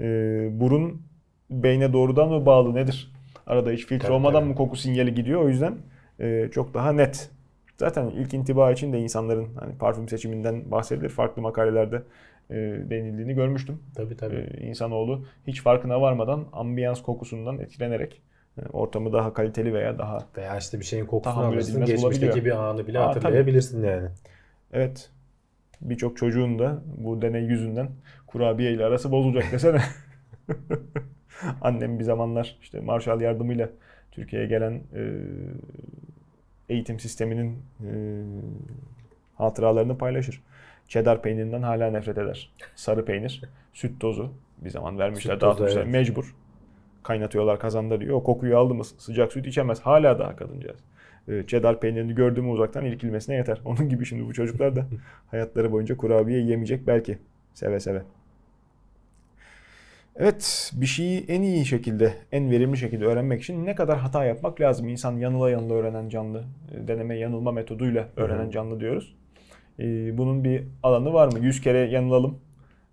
E, 0.00 0.48
burun 0.52 1.02
beyne 1.50 1.92
doğrudan 1.92 2.28
mı 2.28 2.46
bağlı 2.46 2.74
nedir? 2.74 3.12
Arada 3.46 3.70
hiç 3.70 3.86
filtre 3.86 4.02
Tabii, 4.02 4.12
olmadan 4.12 4.40
tabii. 4.40 4.48
mı 4.48 4.54
koku 4.54 4.76
sinyali 4.76 5.14
gidiyor? 5.14 5.42
O 5.42 5.48
yüzden 5.48 5.74
e, 6.20 6.48
çok 6.52 6.74
daha 6.74 6.92
net 6.92 7.30
Zaten 7.80 8.06
ilk 8.10 8.34
intiba 8.34 8.72
için 8.72 8.92
de 8.92 8.98
insanların 9.00 9.48
hani 9.60 9.78
parfüm 9.78 10.08
seçiminden 10.08 10.70
bahsedilir. 10.70 11.08
Farklı 11.08 11.42
makalelerde 11.42 12.02
e, 12.50 12.54
denildiğini 12.90 13.34
görmüştüm. 13.34 13.78
Tabii 13.94 14.16
tabii. 14.16 14.48
E, 14.54 14.66
insanoğlu 14.66 15.24
hiç 15.46 15.62
farkına 15.62 16.00
varmadan 16.00 16.46
ambiyans 16.52 17.02
kokusundan 17.02 17.58
etkilenerek 17.58 18.22
e, 18.58 18.68
ortamı 18.72 19.12
daha 19.12 19.34
kaliteli 19.34 19.74
veya 19.74 19.98
daha 19.98 20.18
Veya 20.36 20.58
işte 20.58 20.80
bir 20.80 20.84
şeyin 20.84 21.06
kokusunu 21.06 21.44
alırsın. 21.44 21.84
Geçmişteki 21.84 22.44
bir 22.44 22.50
anı 22.50 22.86
bile 22.86 22.98
Aa, 22.98 23.08
hatırlayabilirsin 23.08 23.84
yani. 23.84 24.08
evet 24.72 25.10
birçok 25.80 26.16
çocuğun 26.16 26.58
da 26.58 26.82
bu 26.96 27.22
deney 27.22 27.42
yüzünden 27.42 27.88
kurabiye 28.32 28.72
ile 28.72 28.84
arası 28.84 29.12
bozulacak 29.12 29.52
desene. 29.52 29.80
Annem 31.60 31.98
bir 31.98 32.04
zamanlar 32.04 32.56
işte 32.62 32.80
Marshall 32.80 33.20
yardımıyla 33.20 33.68
Türkiye'ye 34.10 34.48
gelen 34.48 34.72
e, 34.72 35.02
eğitim 36.68 37.00
sisteminin 37.00 37.58
e, 37.80 37.90
hatıralarını 39.34 39.98
paylaşır. 39.98 40.42
Cheddar 40.88 41.22
peynirinden 41.22 41.62
hala 41.62 41.90
nefret 41.90 42.18
eder. 42.18 42.52
Sarı 42.74 43.04
peynir, 43.04 43.42
süt 43.72 44.00
tozu 44.00 44.32
bir 44.58 44.70
zaman 44.70 44.98
vermişler, 44.98 45.32
Süt 45.32 45.40
dağıtmışlar. 45.42 45.82
evet. 45.82 45.92
Mecbur. 45.92 46.34
Kaynatıyorlar 47.02 47.60
kazanda 47.60 48.00
diyor. 48.00 48.16
O 48.16 48.22
kokuyu 48.22 48.58
aldı 48.58 48.74
mı 48.74 48.84
sıcak 48.84 49.32
süt 49.32 49.46
içemez. 49.46 49.80
Hala 49.80 50.18
daha 50.18 50.36
kadıncağız. 50.36 50.78
Cheddar 51.46 51.80
peynirini 51.80 52.14
gördüğümü 52.14 52.48
uzaktan 52.48 52.84
irkilmesine 52.84 53.34
yeter. 53.36 53.60
Onun 53.64 53.88
gibi 53.88 54.06
şimdi 54.06 54.26
bu 54.26 54.32
çocuklar 54.34 54.76
da 54.76 54.86
hayatları 55.30 55.72
boyunca 55.72 55.96
kurabiye 55.96 56.40
yemeyecek 56.40 56.86
belki. 56.86 57.18
Seve 57.54 57.80
seve. 57.80 58.02
Evet, 60.22 60.70
bir 60.74 60.86
şeyi 60.86 61.24
en 61.28 61.42
iyi 61.42 61.66
şekilde, 61.66 62.14
en 62.32 62.50
verimli 62.50 62.76
şekilde 62.76 63.04
öğrenmek 63.04 63.42
için 63.42 63.66
ne 63.66 63.74
kadar 63.74 63.98
hata 63.98 64.24
yapmak 64.24 64.60
lazım? 64.60 64.88
İnsan 64.88 65.16
yanıla 65.16 65.50
yanıla 65.50 65.74
öğrenen 65.74 66.08
canlı, 66.08 66.44
e, 66.74 66.88
deneme 66.88 67.18
yanılma 67.18 67.52
metoduyla 67.52 68.08
öğrenen 68.16 68.50
canlı 68.50 68.80
diyoruz. 68.80 69.16
Ee, 69.78 70.18
bunun 70.18 70.44
bir 70.44 70.64
alanı 70.82 71.12
var 71.12 71.32
mı? 71.32 71.38
100 71.38 71.60
kere 71.60 71.78
yanılalım, 71.78 72.38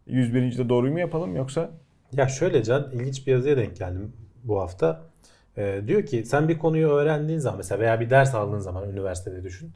101. 0.08 0.58
de 0.58 0.70
doğruyu 0.70 0.94
mu 0.94 1.00
yapalım 1.00 1.36
yoksa 1.36 1.70
Ya 2.14 2.28
şöyle 2.28 2.64
Can, 2.64 2.92
ilginç 2.94 3.28
bir 3.28 3.32
yazıya 3.32 3.58
denk 3.58 3.78
geldim 3.78 4.14
bu 4.44 4.62
hafta. 4.62 5.02
Ee, 5.58 5.82
diyor 5.88 6.06
ki 6.06 6.26
sen 6.26 6.48
bir 6.50 6.58
konuyu 6.58 6.88
öğrendiğin 6.88 7.40
zaman 7.40 7.58
mesela 7.58 7.80
veya 7.80 8.00
bir 8.00 8.10
ders 8.10 8.36
aldığın 8.36 8.60
zaman 8.60 8.90
üniversitede 8.90 9.44
düşün. 9.44 9.72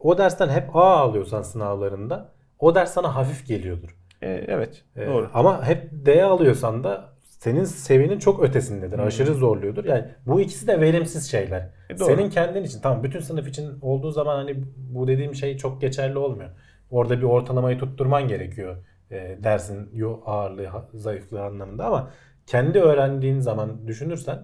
O 0.00 0.18
dersten 0.18 0.48
hep 0.48 0.76
A 0.76 0.96
alıyorsan 0.96 1.42
sınavlarında 1.42 2.32
o 2.58 2.74
ders 2.74 2.94
sana 2.94 3.14
hafif 3.16 3.46
geliyordur. 3.46 3.97
E, 4.22 4.44
evet, 4.48 4.84
Ee, 4.96 5.06
doğru. 5.06 5.30
Ama 5.34 5.66
hep 5.66 5.88
D 5.92 6.24
alıyorsan 6.24 6.84
da 6.84 7.08
senin 7.22 7.64
seviyenin 7.64 8.18
çok 8.18 8.42
ötesindedir. 8.44 8.98
Hmm. 8.98 9.04
Aşırı 9.04 9.34
zorluyordur. 9.34 9.84
Yani 9.84 10.04
bu 10.26 10.40
ikisi 10.40 10.66
de 10.66 10.80
verimsiz 10.80 11.30
şeyler. 11.30 11.60
E, 11.90 11.98
doğru. 11.98 12.06
Senin 12.06 12.30
kendin 12.30 12.64
için 12.64 12.80
tamam 12.80 13.02
bütün 13.02 13.20
sınıf 13.20 13.48
için 13.48 13.78
olduğu 13.82 14.10
zaman 14.10 14.36
hani 14.36 14.56
bu 14.76 15.08
dediğim 15.08 15.34
şey 15.34 15.56
çok 15.56 15.80
geçerli 15.80 16.18
olmuyor. 16.18 16.50
Orada 16.90 17.18
bir 17.18 17.22
ortalamayı 17.22 17.78
tutturman 17.78 18.28
gerekiyor. 18.28 18.76
E, 19.10 19.38
dersin 19.44 19.90
yo- 19.94 20.20
ağırlığı, 20.26 20.68
zayıflığı 20.94 21.42
anlamında 21.42 21.84
ama 21.86 22.10
kendi 22.46 22.78
öğrendiğin 22.80 23.40
zaman 23.40 23.86
düşünürsen 23.86 24.38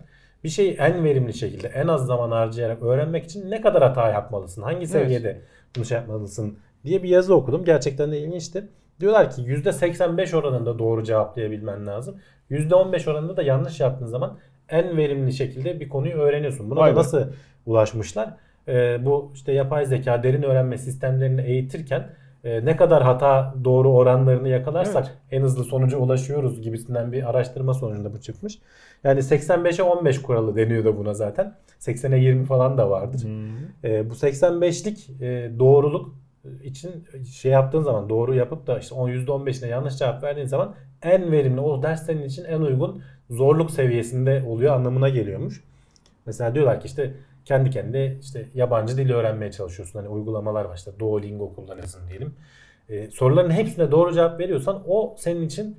bir 0.45 0.49
şeyi 0.49 0.72
en 0.75 1.05
verimli 1.05 1.35
şekilde 1.35 1.68
en 1.68 1.89
az 1.89 2.07
zaman 2.07 2.31
harcayarak 2.31 2.83
öğrenmek 2.83 3.25
için 3.25 3.51
ne 3.51 3.61
kadar 3.61 3.83
hata 3.83 4.11
yapmalısın? 4.11 4.62
Hangi 4.62 4.87
seviyede 4.87 5.41
bunu 5.77 5.85
şey 5.85 5.99
yapmalısın 5.99 6.59
diye 6.85 7.03
bir 7.03 7.09
yazı 7.09 7.35
okudum. 7.35 7.64
Gerçekten 7.64 8.12
de 8.12 8.18
ilginçti. 8.20 8.68
Diyorlar 9.01 9.31
ki 9.31 9.43
%85 9.43 10.37
oranında 10.37 10.79
doğru 10.79 11.05
cevaplayabilmen 11.05 11.87
lazım. 11.87 12.17
%15 12.51 13.11
oranında 13.11 13.37
da 13.37 13.43
yanlış 13.43 13.81
yaptığın 13.81 14.07
zaman 14.07 14.39
en 14.69 14.97
verimli 14.97 15.33
şekilde 15.33 15.81
bir 15.81 15.89
konuyu 15.89 16.15
öğreniyorsun. 16.15 16.71
Buna 16.71 16.81
Vay 16.81 16.95
da 16.95 16.99
nasıl 16.99 17.23
ulaşmışlar? 17.67 18.35
Ee, 18.69 18.99
bu 19.05 19.31
işte 19.35 19.53
yapay 19.53 19.87
zeka 19.87 20.23
derin 20.23 20.43
öğrenme 20.43 20.79
sistemlerini 20.79 21.43
eğitirken 21.43 22.11
e, 22.45 22.65
ne 22.65 22.77
kadar 22.77 23.03
hata 23.03 23.55
doğru 23.65 23.93
oranlarını 23.93 24.49
yakalarsak 24.49 25.19
en 25.31 25.43
hızlı 25.43 25.65
sonuca 25.65 25.99
ulaşıyoruz 25.99 26.63
gibisinden 26.63 27.13
bir 27.13 27.31
araştırma 27.31 27.75
sonucunda 27.75 28.13
bu 28.13 28.21
çıkmış. 28.21 28.59
Yani 29.05 29.21
85'e 29.21 29.83
15 29.83 30.23
kuralı 30.23 30.57
deniyor 30.57 30.85
da 30.85 30.97
buna 30.97 31.15
zaten. 31.15 31.55
80'e 31.81 32.19
20 32.19 32.45
falan 32.45 32.79
da 32.79 32.91
vardır. 32.91 33.27
E, 33.85 34.11
bu 34.11 34.15
85'lik 34.15 35.11
e, 35.21 35.51
doğruluk 35.59 36.15
için 36.65 37.05
şey 37.33 37.53
yaptığın 37.53 37.83
zaman 37.83 38.09
doğru 38.09 38.35
yapıp 38.35 38.67
da 38.67 38.79
işte 38.79 38.95
o 38.95 39.09
%15'ine 39.09 39.67
yanlış 39.69 39.97
cevap 39.99 40.23
verdiğin 40.23 40.47
zaman 40.47 40.75
en 41.03 41.33
verimli 41.33 41.61
o 41.61 41.83
ders 41.83 42.07
senin 42.07 42.23
için 42.23 42.45
en 42.45 42.61
uygun 42.61 43.03
zorluk 43.31 43.71
seviyesinde 43.71 44.43
oluyor 44.47 44.75
anlamına 44.75 45.09
geliyormuş. 45.09 45.65
Mesela 46.27 46.55
diyorlar 46.55 46.81
ki 46.81 46.87
işte 46.87 47.15
kendi 47.45 47.71
kendine 47.71 48.17
işte 48.21 48.49
yabancı 48.55 48.97
dil 48.97 49.13
öğrenmeye 49.13 49.53
çalışıyorsun. 49.53 49.99
Hani 49.99 50.09
uygulamalar 50.09 50.65
var 50.65 50.77
işte 50.77 50.91
Duolingo 50.99 51.55
kullanırsın 51.55 52.09
diyelim. 52.09 52.35
E, 52.89 53.11
soruların 53.11 53.51
hepsine 53.51 53.91
doğru 53.91 54.15
cevap 54.15 54.41
veriyorsan 54.41 54.83
o 54.87 55.15
senin 55.19 55.43
için 55.43 55.79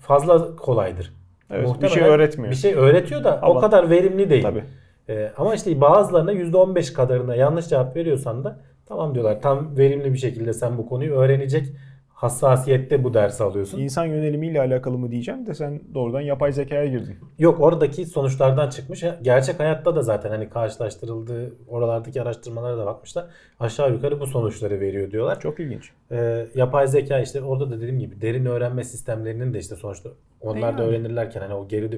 fazla 0.00 0.56
kolaydır. 0.56 1.12
Evet, 1.50 1.62
bir 1.62 1.68
Muhtemelen 1.68 1.94
şey 1.94 2.02
öğretmiyor. 2.02 2.50
Bir 2.50 2.56
şey 2.56 2.74
öğretiyor 2.74 3.24
da 3.24 3.40
o 3.42 3.50
Ama- 3.50 3.60
kadar 3.60 3.90
verimli 3.90 4.30
değil. 4.30 4.42
Tabii. 4.42 4.64
Ee, 5.08 5.32
ama 5.36 5.54
işte 5.54 5.80
bazılarına 5.80 6.32
%15 6.32 6.92
kadarına 6.92 7.34
yanlış 7.34 7.68
cevap 7.68 7.96
veriyorsan 7.96 8.44
da 8.44 8.60
tamam 8.86 9.14
diyorlar 9.14 9.42
tam 9.42 9.76
verimli 9.76 10.12
bir 10.12 10.18
şekilde 10.18 10.52
sen 10.52 10.78
bu 10.78 10.86
konuyu 10.86 11.14
öğrenecek 11.14 11.66
hassasiyette 12.14 13.04
bu 13.04 13.14
dersi 13.14 13.44
alıyorsun. 13.44 13.78
İnsan 13.78 14.04
yönelimiyle 14.04 14.60
alakalı 14.60 14.98
mı 14.98 15.10
diyeceğim 15.10 15.46
de 15.46 15.54
sen 15.54 15.80
doğrudan 15.94 16.20
yapay 16.20 16.52
zekaya 16.52 16.86
girdin. 16.86 17.16
Yok 17.38 17.60
oradaki 17.60 18.06
sonuçlar 18.06 18.70
çıkmış. 18.70 19.04
Gerçek 19.22 19.60
hayatta 19.60 19.96
da 19.96 20.02
zaten 20.02 20.30
hani 20.30 20.48
karşılaştırıldığı 20.48 21.52
oralardaki 21.68 22.22
araştırmalara 22.22 22.78
da 22.78 22.86
bakmışlar. 22.86 23.26
Aşağı 23.60 23.92
yukarı 23.92 24.20
bu 24.20 24.26
sonuçları 24.26 24.80
veriyor 24.80 25.10
diyorlar. 25.10 25.40
Çok 25.40 25.60
ilginç. 25.60 25.90
Ee, 26.12 26.46
yapay 26.54 26.86
zeka 26.86 27.20
işte 27.20 27.42
orada 27.42 27.70
da 27.70 27.76
dediğim 27.76 27.98
gibi 27.98 28.20
derin 28.20 28.46
öğrenme 28.46 28.84
sistemlerinin 28.84 29.54
de 29.54 29.58
işte 29.58 29.76
sonuçta 29.76 30.10
onlar 30.40 30.78
da 30.78 30.82
yani. 30.82 30.90
öğrenirlerken 30.90 31.40
hani 31.40 31.54
o 31.54 31.68
geri 31.68 31.92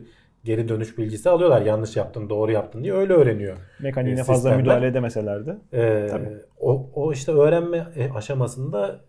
geri 0.46 0.68
dönüş 0.68 0.98
bilgisi 0.98 1.30
alıyorlar. 1.30 1.62
Yanlış 1.62 1.96
yaptın, 1.96 2.30
doğru 2.30 2.52
yaptın 2.52 2.82
diye 2.84 2.94
öyle 2.94 3.12
öğreniyor. 3.12 3.56
Mekaniğine 3.80 4.20
E, 4.20 4.24
fazla 4.24 4.48
sistemler- 4.50 4.56
müdahale 4.62 4.86
edemeseler 4.86 5.46
de. 5.46 5.56
Ee, 5.72 6.06
Tabii. 6.10 6.28
o, 6.60 6.90
o 6.94 7.12
işte 7.12 7.32
öğrenme 7.32 7.86
e, 7.96 8.10
aşamasında 8.12 9.00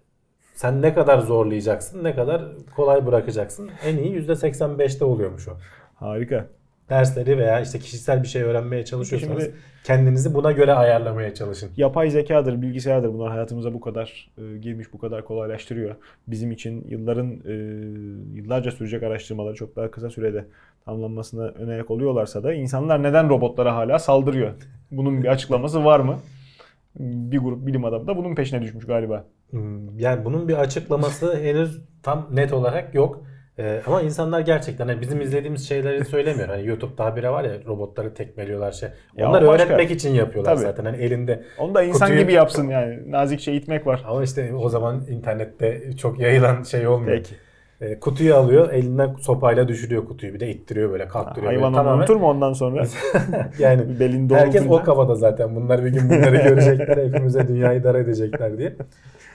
sen 0.53 0.81
ne 0.81 0.93
kadar 0.93 1.19
zorlayacaksın, 1.19 2.03
ne 2.03 2.15
kadar 2.15 2.41
kolay 2.75 3.05
bırakacaksın. 3.05 3.69
En 3.85 3.97
iyi 3.97 4.13
%85'te 4.27 5.05
oluyormuş 5.05 5.47
o. 5.47 5.51
Harika. 5.95 6.45
Dersleri 6.89 7.37
veya 7.37 7.59
işte 7.61 7.79
kişisel 7.79 8.23
bir 8.23 8.27
şey 8.27 8.41
öğrenmeye 8.41 8.85
çalışıyorsanız 8.85 9.43
Şimdi- 9.43 9.55
kendinizi 9.83 10.33
buna 10.33 10.51
göre 10.51 10.73
ayarlamaya 10.73 11.33
çalışın. 11.33 11.69
Yapay 11.77 12.09
zekadır, 12.09 12.61
bilgisayardır 12.61 13.13
bunlar 13.13 13.31
hayatımıza 13.31 13.73
bu 13.73 13.79
kadar 13.81 14.29
e, 14.37 14.57
girmiş, 14.57 14.93
bu 14.93 14.97
kadar 14.97 15.25
kolaylaştırıyor. 15.25 15.95
Bizim 16.27 16.51
için 16.51 16.85
yılların, 16.87 17.31
e, 17.45 17.53
yıllarca 18.33 18.71
sürecek 18.71 19.03
araştırmaları 19.03 19.55
çok 19.55 19.75
daha 19.75 19.91
kısa 19.91 20.09
sürede 20.09 20.45
tamamlanmasına 20.85 21.47
ön 21.47 21.67
ayak 21.69 21.91
oluyorlarsa 21.91 22.43
da 22.43 22.53
insanlar 22.53 23.03
neden 23.03 23.29
robotlara 23.29 23.75
hala 23.75 23.99
saldırıyor? 23.99 24.53
Bunun 24.91 25.23
bir 25.23 25.27
açıklaması 25.27 25.85
var 25.85 25.99
mı? 25.99 26.19
Bir 26.99 27.37
grup 27.37 27.67
bilim 27.67 27.85
adamı 27.85 28.07
da 28.07 28.17
bunun 28.17 28.35
peşine 28.35 28.61
düşmüş 28.61 28.85
galiba. 28.85 29.25
Hmm, 29.49 29.99
Yani 29.99 30.25
bunun 30.25 30.47
bir 30.47 30.53
açıklaması 30.53 31.35
henüz 31.39 31.81
tam 32.03 32.27
net 32.31 32.53
olarak 32.53 32.95
yok. 32.95 33.23
Ee, 33.59 33.81
ama 33.87 34.01
insanlar 34.01 34.39
gerçekten 34.39 34.87
hani 34.87 35.01
bizim 35.01 35.21
izlediğimiz 35.21 35.67
şeyleri 35.67 36.05
söylemiyor. 36.05 36.47
Hani 36.49 36.67
YouTube'da 36.67 37.05
habire 37.05 37.29
var 37.29 37.43
ya 37.43 37.51
robotları 37.67 38.13
tekmeliyorlar 38.13 38.71
şey. 38.71 38.89
Ya 39.15 39.29
Onlar 39.29 39.47
başka. 39.47 39.63
öğretmek 39.65 39.91
için 39.91 40.13
yapıyorlar 40.13 40.51
Tabii. 40.55 40.63
zaten. 40.63 40.85
Hani 40.85 40.97
elinde 40.97 41.43
Onu 41.59 41.75
da 41.75 41.83
insan 41.83 42.07
Kutuyu- 42.07 42.21
gibi 42.23 42.33
yapsın 42.33 42.67
yani. 42.69 43.11
Nazikçe 43.11 43.53
itmek 43.53 43.87
var. 43.87 44.03
Ama 44.07 44.23
işte 44.23 44.53
o 44.55 44.69
zaman 44.69 45.03
internette 45.09 45.91
çok 45.97 46.19
yayılan 46.19 46.63
şey 46.63 46.87
olmuyor. 46.87 47.17
Peki. 47.17 47.35
E, 47.81 47.99
kutuyu 47.99 48.35
alıyor, 48.35 48.73
elinden 48.73 49.15
sopayla 49.19 49.67
düşürüyor 49.67 50.05
kutuyu. 50.05 50.33
Bir 50.33 50.39
de 50.39 50.49
ittiriyor 50.49 50.91
böyle, 50.91 51.07
kalktırıyor. 51.07 51.53
Hayvan 51.53 51.73
onu 51.73 51.93
unutur 51.93 52.15
mu 52.15 52.27
ondan 52.27 52.53
sonra? 52.53 52.85
yani 53.59 53.99
Belini 53.99 54.35
herkes 54.35 54.63
o 54.69 54.83
kafada 54.83 55.15
zaten. 55.15 55.55
Bunlar 55.55 55.85
bir 55.85 55.89
gün 55.89 56.09
bunları 56.09 56.37
görecekler. 56.37 57.05
Hepimize 57.05 57.47
dünyayı 57.47 57.83
dar 57.83 57.95
edecekler 57.95 58.57
diye. 58.57 58.75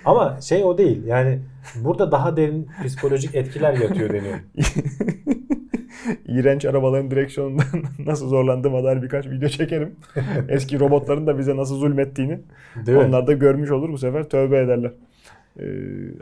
Ama 0.04 0.40
şey 0.40 0.64
o 0.64 0.78
değil. 0.78 1.06
Yani 1.06 1.38
burada 1.76 2.12
daha 2.12 2.36
derin 2.36 2.68
psikolojik 2.84 3.34
etkiler 3.34 3.72
yatıyor 3.72 4.10
deniyor. 4.12 4.38
İğrenç 6.26 6.64
arabaların 6.64 7.10
direksiyonundan 7.10 7.66
nasıl 8.06 8.28
zorlandığıma 8.28 8.84
dair 8.84 9.02
birkaç 9.02 9.26
video 9.26 9.48
çekerim. 9.48 9.96
Eski 10.48 10.80
robotların 10.80 11.26
da 11.26 11.38
bize 11.38 11.56
nasıl 11.56 11.76
zulmettiğini 11.76 12.40
Değil 12.86 12.98
mi? 12.98 13.04
onlar 13.04 13.26
da 13.26 13.32
görmüş 13.32 13.70
olur 13.70 13.88
bu 13.92 13.98
sefer 13.98 14.28
tövbe 14.28 14.58
ederler. 14.58 14.92
Ee, 15.60 15.64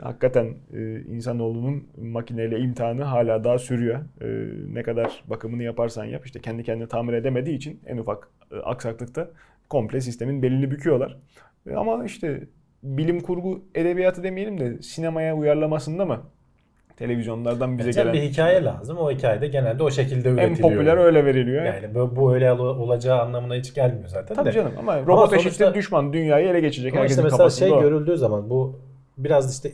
hakikaten 0.01 0.45
e, 0.73 0.99
insanoğlunun 1.01 1.83
makineyle 2.01 2.59
imtihanı 2.59 3.03
hala 3.03 3.43
daha 3.43 3.59
sürüyor. 3.59 3.99
Ee, 4.21 4.25
ne 4.73 4.83
kadar 4.83 5.23
bakımını 5.27 5.63
yaparsan 5.63 6.05
yap 6.05 6.25
işte 6.25 6.39
kendi 6.39 6.63
kendine 6.63 6.87
tamir 6.87 7.13
edemediği 7.13 7.55
için 7.57 7.79
en 7.87 7.97
ufak 7.97 8.27
e, 8.51 8.55
aksaklıkta 8.55 9.27
komple 9.69 10.01
sistemin 10.01 10.41
belini 10.41 10.71
büküyorlar. 10.71 11.17
E, 11.69 11.73
ama 11.75 12.05
işte 12.05 12.43
bilim 12.83 13.19
kurgu 13.21 13.61
edebiyatı 13.75 14.23
demeyelim 14.23 14.57
de 14.59 14.81
sinemaya 14.81 15.35
uyarlamasında 15.35 16.05
mı 16.05 16.19
televizyonlardan 16.97 17.77
bize 17.77 17.89
Bize 17.89 18.01
gelen 18.01 18.13
bir 18.13 18.21
hikaye 18.21 18.63
lazım. 18.63 18.97
O 18.97 19.11
hikayede 19.11 19.47
genelde 19.47 19.83
o 19.83 19.91
şekilde 19.91 20.29
en 20.29 20.33
üretiliyor. 20.33 20.69
popüler 20.71 20.97
öyle 20.97 21.25
veriliyor. 21.25 21.65
Yani 21.65 21.95
bu, 21.95 22.15
bu 22.15 22.33
öyle 22.33 22.51
ol- 22.51 22.79
olacağı 22.79 23.21
anlamına 23.21 23.55
hiç 23.55 23.73
gelmiyor 23.73 24.07
zaten 24.07 24.35
Tabii 24.35 24.49
de. 24.49 24.53
canım 24.53 24.71
ama 24.79 24.99
robot 24.99 25.29
sonuçta- 25.29 25.35
eşittir 25.49 25.73
düşman 25.73 26.13
dünyayı 26.13 26.47
ele 26.47 26.59
geçirecek. 26.59 26.95
Ama 26.95 27.05
işte 27.05 27.21
mesela 27.23 27.49
şey 27.49 27.71
o. 27.71 27.81
görüldüğü 27.81 28.17
zaman 28.17 28.49
bu 28.49 28.79
biraz 29.17 29.53
işte 29.55 29.71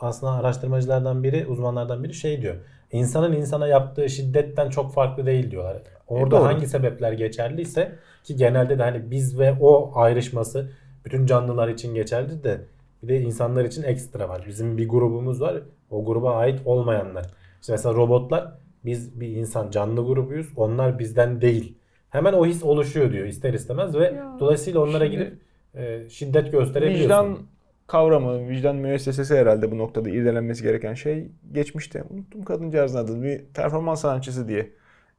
aslında 0.00 0.32
araştırmacılardan 0.32 1.22
biri, 1.24 1.46
uzmanlardan 1.46 2.04
biri 2.04 2.14
şey 2.14 2.42
diyor. 2.42 2.54
İnsanın 2.92 3.32
insana 3.32 3.66
yaptığı 3.66 4.08
şiddetten 4.08 4.70
çok 4.70 4.92
farklı 4.94 5.26
değil 5.26 5.50
diyorlar. 5.50 5.76
Orada 6.08 6.36
E, 6.36 6.38
doğru. 6.40 6.44
hangi 6.48 6.66
sebepler 6.66 7.12
geçerliyse 7.12 7.92
ki 8.24 8.36
genelde 8.36 8.78
de 8.78 8.82
hani 8.82 9.10
biz 9.10 9.38
ve 9.38 9.54
o 9.60 9.92
ayrışması 9.94 10.70
bütün 11.04 11.26
canlılar 11.26 11.68
için 11.68 11.94
geçerli 11.94 12.44
de 12.44 12.60
bir 13.02 13.08
de 13.08 13.20
insanlar 13.20 13.64
için 13.64 13.82
ekstra 13.82 14.28
var. 14.28 14.44
Bizim 14.48 14.78
bir 14.78 14.88
grubumuz 14.88 15.40
var. 15.40 15.56
O 15.90 16.04
gruba 16.04 16.32
ait 16.36 16.60
olmayanlar. 16.64 17.26
İşte 17.60 17.72
mesela 17.72 17.94
robotlar 17.94 18.52
biz 18.84 19.20
bir 19.20 19.28
insan 19.28 19.70
canlı 19.70 20.06
grubuyuz. 20.06 20.46
Onlar 20.56 20.98
bizden 20.98 21.40
değil. 21.40 21.78
Hemen 22.10 22.32
o 22.32 22.46
his 22.46 22.62
oluşuyor 22.62 23.12
diyor 23.12 23.26
ister 23.26 23.54
istemez 23.54 23.94
ve 23.94 24.04
Ya, 24.04 24.36
dolayısıyla 24.40 24.80
onlara 24.80 25.04
şimdi 25.06 25.10
gidip 25.18 25.38
e, 25.74 26.08
şiddet 26.10 26.52
gösterebiliyorsun. 26.52 27.04
Vicdan 27.04 27.38
kavramı, 27.86 28.48
vicdan 28.48 28.76
müessesesi 28.76 29.36
herhalde 29.36 29.70
bu 29.70 29.78
noktada 29.78 30.10
irdelenmesi 30.10 30.62
gereken 30.62 30.94
şey 30.94 31.28
geçmişte. 31.52 32.04
Unuttum 32.10 32.44
kadıncağızın 32.44 32.98
adını. 32.98 33.22
Bir 33.22 33.44
performans 33.54 34.00
sanatçısı 34.00 34.48
diye. 34.48 34.70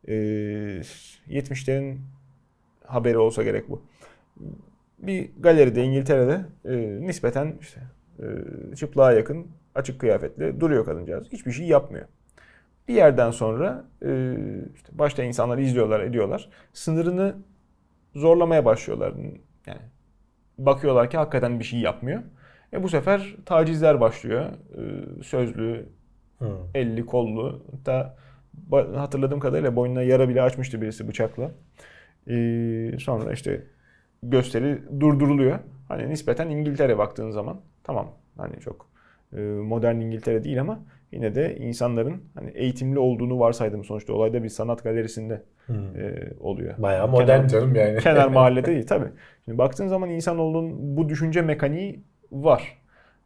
Ee, 0.07 0.13
70'lerin 1.29 1.97
haberi 2.85 3.17
olsa 3.17 3.43
gerek 3.43 3.69
bu. 3.69 3.81
Bir 4.99 5.29
galeride 5.39 5.83
İngiltere'de 5.83 6.45
e, 6.65 7.07
nispeten 7.07 7.55
işte 7.61 7.81
e, 8.19 8.25
çıplığa 8.75 9.11
yakın 9.11 9.47
açık 9.75 9.99
kıyafetle 9.99 10.59
duruyor 10.59 10.85
kadıncağız. 10.85 11.27
Hiçbir 11.31 11.51
şey 11.51 11.67
yapmıyor. 11.67 12.05
Bir 12.87 12.93
yerden 12.93 13.31
sonra 13.31 13.85
e, 14.05 14.37
işte 14.75 14.89
başta 14.91 15.23
insanlar 15.23 15.57
izliyorlar, 15.57 15.99
ediyorlar. 15.99 16.49
Sınırını 16.73 17.35
zorlamaya 18.15 18.65
başlıyorlar. 18.65 19.13
Yani 19.67 19.81
bakıyorlar 20.57 21.09
ki 21.09 21.17
hakikaten 21.17 21.59
bir 21.59 21.65
şey 21.65 21.79
yapmıyor. 21.79 22.23
E 22.73 22.83
bu 22.83 22.89
sefer 22.89 23.35
tacizler 23.45 24.01
başlıyor. 24.01 24.45
Ee, 24.77 25.23
Sözlü, 25.23 25.85
elli, 26.75 27.05
kollu. 27.05 27.63
Hatta 27.71 28.15
hatırladığım 28.95 29.39
kadarıyla 29.39 29.75
boynuna 29.75 30.01
yara 30.03 30.29
bile 30.29 30.41
açmıştı 30.41 30.81
birisi 30.81 31.07
bıçakla. 31.07 31.51
Ee, 32.27 32.91
sonra 32.99 33.33
işte 33.33 33.63
gösteri 34.23 34.79
durduruluyor. 34.99 35.59
Hani 35.87 36.09
nispeten 36.09 36.49
İngiltere 36.49 36.97
baktığın 36.97 37.31
zaman 37.31 37.61
tamam 37.83 38.11
hani 38.37 38.59
çok 38.59 38.87
e, 39.33 39.39
modern 39.41 39.95
İngiltere 39.95 40.43
değil 40.43 40.61
ama 40.61 40.79
yine 41.11 41.35
de 41.35 41.55
insanların 41.57 42.23
hani 42.35 42.49
eğitimli 42.49 42.99
olduğunu 42.99 43.39
varsaydım 43.39 43.83
sonuçta 43.83 44.13
olayda 44.13 44.43
bir 44.43 44.49
sanat 44.49 44.83
galerisinde 44.83 45.43
e, 45.69 46.33
oluyor. 46.39 46.75
Bayağı 46.77 47.07
modern 47.07 47.41
Kenar- 47.41 47.47
canım 47.49 47.75
yani. 47.75 47.99
kenar 47.99 48.27
mahallede 48.27 48.65
değil 48.71 48.87
tabii. 48.87 49.09
Şimdi 49.45 49.57
baktığın 49.57 49.87
zaman 49.87 50.09
insanoğlunun 50.09 50.97
bu 50.97 51.09
düşünce 51.09 51.41
mekaniği 51.41 52.03
var. 52.31 52.77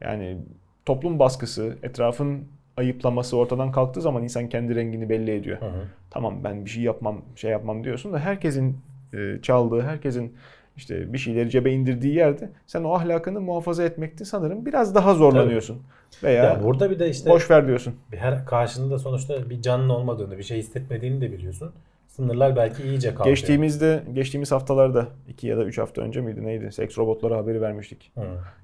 Yani 0.02 0.38
toplum 0.86 1.20
baskısı, 1.20 1.78
etrafın 1.84 2.48
ayıplaması 2.78 3.38
ortadan 3.38 3.72
kalktığı 3.72 4.02
zaman 4.02 4.24
insan 4.24 4.50
kendi 4.50 4.76
rengini 4.76 5.10
belli 5.10 5.32
ediyor. 5.32 5.62
Hı 5.62 5.66
hı. 5.66 5.84
Tamam 6.10 6.44
ben 6.44 6.66
bir 6.66 6.70
şey 6.70 6.84
yapmam, 6.84 7.22
şey 7.36 7.52
yapmam 7.52 7.84
diyorsun 7.84 8.14
da 8.14 8.20
herkesin 8.20 8.78
e, 9.14 9.42
çaldığı, 9.42 9.82
herkesin 9.82 10.36
işte 10.78 11.14
bir 11.14 11.18
şeyleri 11.18 11.50
cebe 11.50 11.72
indirdiği 11.72 12.16
yerde 12.16 12.50
sen 12.68 12.84
o 12.84 12.94
ahlakını 12.94 13.42
muhafaza 13.42 13.84
etmekte 13.84 14.26
sanırım 14.26 14.66
biraz 14.66 14.96
daha 14.96 15.14
zorlanıyorsun. 15.14 15.82
Veya 16.24 16.44
Ya 16.44 16.64
burada 16.64 16.92
bir 16.92 17.00
de 17.00 17.10
işte 17.10 17.30
boş 17.30 17.52
ver 17.52 17.68
diyorsun. 17.68 17.96
her 18.12 18.46
karşında 18.46 19.00
sonuçta 19.00 19.50
bir 19.50 19.62
canlı 19.62 19.94
olmadığını, 19.94 20.38
bir 20.38 20.44
şey 20.44 20.58
hissetmediğini 20.58 21.22
de 21.22 21.32
biliyorsun. 21.32 21.72
Sınırlar 22.12 22.56
belki 22.56 22.84
iyice 22.84 23.10
kalkıyor. 23.10 23.36
Geçtiğimizde, 23.36 24.04
geçtiğimiz 24.14 24.52
haftalarda 24.52 25.08
iki 25.28 25.48
ya 25.48 25.58
da 25.58 25.64
üç 25.64 25.78
hafta 25.78 26.02
önce 26.02 26.22
miydi 26.22 26.44
neydi? 26.44 26.72
Seks 26.72 26.98
robotları 26.98 27.34
haberi 27.34 27.62
vermiştik. 27.62 28.12
Hı. 28.16 28.22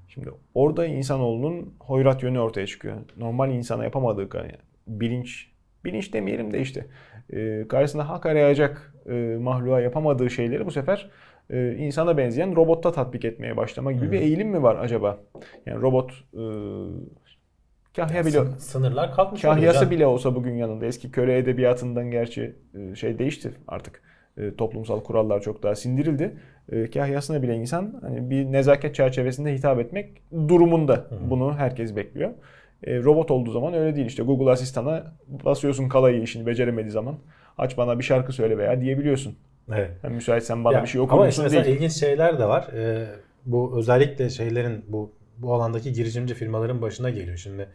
Şimdi 0.08 0.30
orada 0.54 0.86
insanoğlunun 0.86 1.74
hoyrat 1.80 2.22
yönü 2.22 2.38
ortaya 2.38 2.66
çıkıyor. 2.66 2.96
Normal 3.16 3.50
insana 3.50 3.84
yapamadığı 3.84 4.36
yani 4.36 4.52
bilinç, 4.86 5.46
bilinç 5.84 6.12
demeyelim 6.12 6.52
de 6.52 6.60
işte 6.60 6.86
e, 7.32 7.68
karşısına 7.68 8.08
hak 8.08 8.26
arayacak 8.26 8.94
e, 9.08 9.36
mahluğa 9.40 9.80
yapamadığı 9.80 10.30
şeyleri 10.30 10.66
bu 10.66 10.70
sefer 10.70 11.10
e, 11.50 11.74
insana 11.74 12.16
benzeyen 12.16 12.56
robotta 12.56 12.92
tatbik 12.92 13.24
etmeye 13.24 13.56
başlama 13.56 13.92
gibi 13.92 14.12
bir 14.12 14.20
eğilim 14.20 14.48
mi 14.48 14.62
var 14.62 14.76
acaba? 14.76 15.18
Yani 15.66 15.82
robot 15.82 16.10
e, 16.34 16.42
kahya 17.98 18.26
bile 18.26 18.38
Sın- 18.38 18.58
Sınırlar 18.58 19.14
kalkmış 19.14 19.42
kahyası 19.42 19.90
bile 19.90 20.06
olsa 20.06 20.34
bugün 20.34 20.56
yanında 20.56 20.86
eski 20.86 21.10
köle 21.10 21.38
edebiyatından 21.38 22.10
gerçi 22.10 22.56
e, 22.74 22.94
şey 22.94 23.18
değişti 23.18 23.52
artık. 23.68 24.02
E, 24.36 24.54
toplumsal 24.54 25.00
kurallar 25.00 25.40
çok 25.40 25.62
daha 25.62 25.74
sindirildi. 25.74 26.36
E, 26.72 26.90
kahyasına 26.90 27.42
bile 27.42 27.54
insan 27.56 27.98
hani 28.02 28.30
bir 28.30 28.44
nezaket 28.52 28.94
çerçevesinde 28.94 29.54
hitap 29.54 29.78
etmek 29.80 30.22
durumunda. 30.48 31.04
Bunu 31.30 31.54
herkes 31.56 31.96
bekliyor. 31.96 32.30
Robot 32.86 33.30
olduğu 33.30 33.50
zaman 33.50 33.74
öyle 33.74 33.96
değil. 33.96 34.06
İşte 34.06 34.22
Google 34.22 34.50
Asistan'a 34.50 35.04
basıyorsun 35.44 35.88
kalayı 35.88 36.22
işini 36.22 36.46
beceremediği 36.46 36.90
zaman. 36.92 37.14
Aç 37.58 37.76
bana 37.78 37.98
bir 37.98 38.04
şarkı 38.04 38.32
söyle 38.32 38.58
veya 38.58 38.80
diyebiliyorsun. 38.80 39.34
Evet. 39.72 39.90
Yani 40.02 40.14
müsaitsen 40.14 40.64
bana 40.64 40.76
Ya, 40.76 40.82
bir 40.82 40.88
şey 40.88 41.00
okur 41.00 41.12
Ama 41.16 41.28
işte 41.28 41.42
mesela 41.42 41.64
değil. 41.64 41.76
ilginç 41.76 41.92
şeyler 41.92 42.38
de 42.38 42.44
var. 42.48 42.68
Ee, 42.74 43.06
bu 43.46 43.78
özellikle 43.78 44.30
şeylerin 44.30 44.84
bu 44.88 45.12
bu 45.38 45.54
alandaki 45.54 45.92
girişimci 45.92 46.34
firmaların 46.34 46.82
başına 46.82 47.10
geliyor. 47.10 47.36
Şimdi 47.36 47.68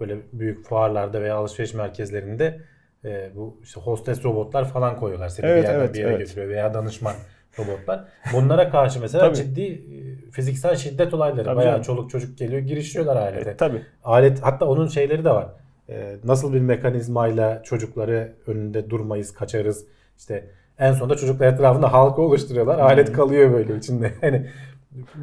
böyle 0.00 0.16
büyük 0.32 0.64
fuarlarda 0.66 1.22
veya 1.22 1.36
alışveriş 1.36 1.74
merkezlerinde 1.74 2.60
e, 3.04 3.30
bu 3.36 3.60
işte 3.62 3.80
hostes 3.80 4.24
robotlar 4.24 4.64
falan 4.68 4.96
koyuyorlar. 4.96 5.28
Seni 5.28 5.46
Evet, 5.46 5.62
bir 5.62 5.68
yerden 5.68 5.80
evet, 5.80 5.94
bir 5.94 5.98
yere 5.98 6.08
evet. 6.10 6.18
götürüyor 6.18 6.48
veya 6.48 6.74
danışman 6.74 7.14
robotlar. 7.58 8.04
Bunlara 8.32 8.70
karşı 8.70 9.00
mesela 9.00 9.24
Tabii. 9.24 9.36
ciddi 9.36 9.62
e, 9.62 10.30
fiziksel 10.30 10.76
şiddet 10.76 11.14
olayları. 11.14 11.44
Tabii 11.44 11.56
Bayağı 11.56 11.72
canım. 11.72 11.82
çoluk 11.82 12.10
çocuk 12.10 12.38
geliyor 12.38 12.62
girişiyorlar 12.62 13.16
alete. 13.16 13.50
E, 13.50 13.56
tabii. 13.56 13.82
Alet 14.04 14.40
hatta 14.42 14.66
onun 14.66 14.86
şeyleri 14.86 15.24
de 15.24 15.30
var. 15.30 15.46
Ee, 15.88 16.16
nasıl 16.24 16.52
bir 16.54 16.60
mekanizmayla 16.60 17.62
çocukları 17.62 18.32
önünde 18.46 18.90
durmayız, 18.90 19.34
kaçarız. 19.34 19.84
İşte 20.18 20.44
en 20.78 20.92
sonunda 20.92 21.16
çocuklar 21.16 21.46
etrafında 21.46 21.92
halka 21.92 22.22
oluşturuyorlar. 22.22 22.78
Alet 22.78 23.12
kalıyor 23.12 23.52
böyle 23.52 23.76
içinde. 23.76 24.12
Hani 24.20 24.46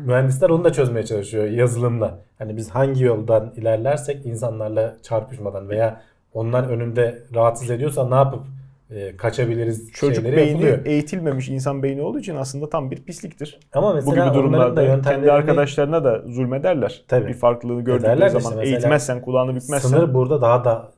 mühendisler 0.06 0.50
onu 0.50 0.64
da 0.64 0.74
çözmeye 0.74 1.06
çalışıyor 1.06 1.46
yazılımla. 1.46 2.20
Hani 2.38 2.58
biz 2.58 2.70
hangi 2.70 3.04
yoldan 3.04 3.54
ilerlersek 3.56 4.26
insanlarla 4.26 4.96
çarpışmadan 5.02 5.70
veya 5.70 6.02
onlar 6.34 6.64
önünde 6.64 7.24
rahatsız 7.36 7.70
ediyorsa 7.70 8.10
ne 8.10 8.16
yapıp 8.16 8.44
e, 8.90 9.18
kaçabiliriz 9.18 9.92
Çocuk 9.92 10.26
beyni 10.26 10.50
yapılıyor. 10.50 10.86
eğitilmemiş 10.86 11.50
insan 11.50 11.84
beyni 11.84 12.02
olduğu 12.02 12.20
için 12.20 12.36
aslında 12.36 12.70
tam 12.70 12.92
bir 12.92 13.04
pisliktir. 13.04 13.60
Ama 13.74 13.92
Bu 13.92 13.96
mesela 13.96 14.12
gibi 14.12 14.22
onların 14.22 14.36
da 14.36 14.40
durumlarda 14.40 14.82
kendi 14.82 14.90
yöntemlerini 14.92 15.32
arkadaşlarına 15.32 16.04
da 16.04 16.22
zulmederler. 16.28 17.04
Tabii. 17.08 17.28
Bir 17.28 17.34
farklılığını 17.34 17.82
gördükleri 17.82 18.12
Ederler 18.12 18.30
zaman 18.30 18.60
işte 18.64 18.74
eğitmezsen, 18.74 19.22
kulağını 19.22 19.56
bükmezsen. 19.56 19.90
sınır 19.90 20.14
burada 20.14 20.42
daha 20.42 20.66
da 20.66 20.92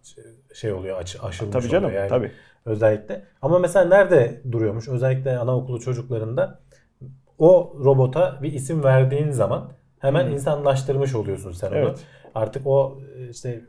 şey 0.53 0.73
oluyor 0.73 0.97
aç, 0.97 1.17
aşılmış 1.23 1.53
tabii 1.53 1.69
canım, 1.69 1.85
oluyor 1.85 2.01
yani. 2.01 2.09
tabii. 2.09 2.31
özellikle. 2.65 3.23
Ama 3.41 3.59
mesela 3.59 3.85
nerede 3.85 4.41
duruyormuş? 4.51 4.87
Özellikle 4.87 5.37
anaokulu 5.37 5.79
çocuklarında 5.79 6.59
o 7.39 7.75
robota 7.83 8.39
bir 8.43 8.53
isim 8.53 8.83
verdiğin 8.83 9.31
zaman 9.31 9.71
hemen 9.99 10.31
insanlaştırmış 10.31 11.15
oluyorsun 11.15 11.51
sen 11.51 11.67
onu. 11.67 11.75
Evet. 11.75 11.99
Artık 12.35 12.67
o 12.67 12.99
e, 13.17 13.29
işte 13.29 13.61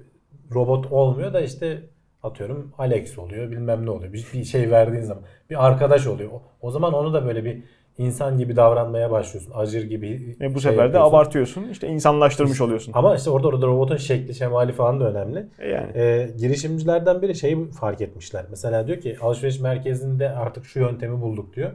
robot 0.55 0.93
olmuyor 0.93 1.33
da 1.33 1.41
işte 1.41 1.83
atıyorum 2.23 2.73
Alex 2.79 3.19
oluyor 3.19 3.51
bilmem 3.51 3.87
ne 3.87 3.91
oluyor. 3.91 4.13
Bir, 4.13 4.27
bir 4.35 4.45
şey 4.45 4.71
verdiğin 4.71 5.03
zaman 5.03 5.25
bir 5.51 5.67
arkadaş 5.67 6.07
oluyor. 6.07 6.31
O, 6.33 6.43
o 6.61 6.71
zaman 6.71 6.93
onu 6.95 7.15
da 7.15 7.27
böyle 7.27 7.45
bir 7.45 7.63
insan 7.99 8.39
gibi 8.39 8.57
davranmaya 8.57 9.11
başlıyorsun. 9.11 9.53
Acır 9.55 9.85
gibi. 9.85 10.37
Ve 10.41 10.55
bu 10.55 10.61
şey 10.61 10.71
sefer 10.71 10.79
de 10.79 10.83
yapıyorsun. 10.83 11.11
abartıyorsun. 11.11 11.69
İşte 11.69 11.89
insanlaştırmış 11.89 12.61
oluyorsun. 12.61 12.93
Ama 12.95 13.17
işte 13.17 13.31
orada, 13.31 13.49
orada 13.49 13.67
robotun 13.67 13.97
şekli 13.97 14.35
şemali 14.35 14.73
falan 14.73 15.01
da 15.01 15.11
önemli. 15.11 15.47
E 15.59 15.69
yani. 15.69 15.93
Ee, 15.95 16.31
girişimcilerden 16.39 17.23
biri 17.23 17.35
şeyi 17.35 17.71
fark 17.71 18.01
etmişler. 18.01 18.45
Mesela 18.51 18.87
diyor 18.87 19.01
ki 19.01 19.17
alışveriş 19.21 19.61
merkezinde 19.61 20.31
artık 20.31 20.67
şu 20.67 20.81
yöntemi 20.81 21.23
bulduk 21.23 21.57
diyor. 21.57 21.71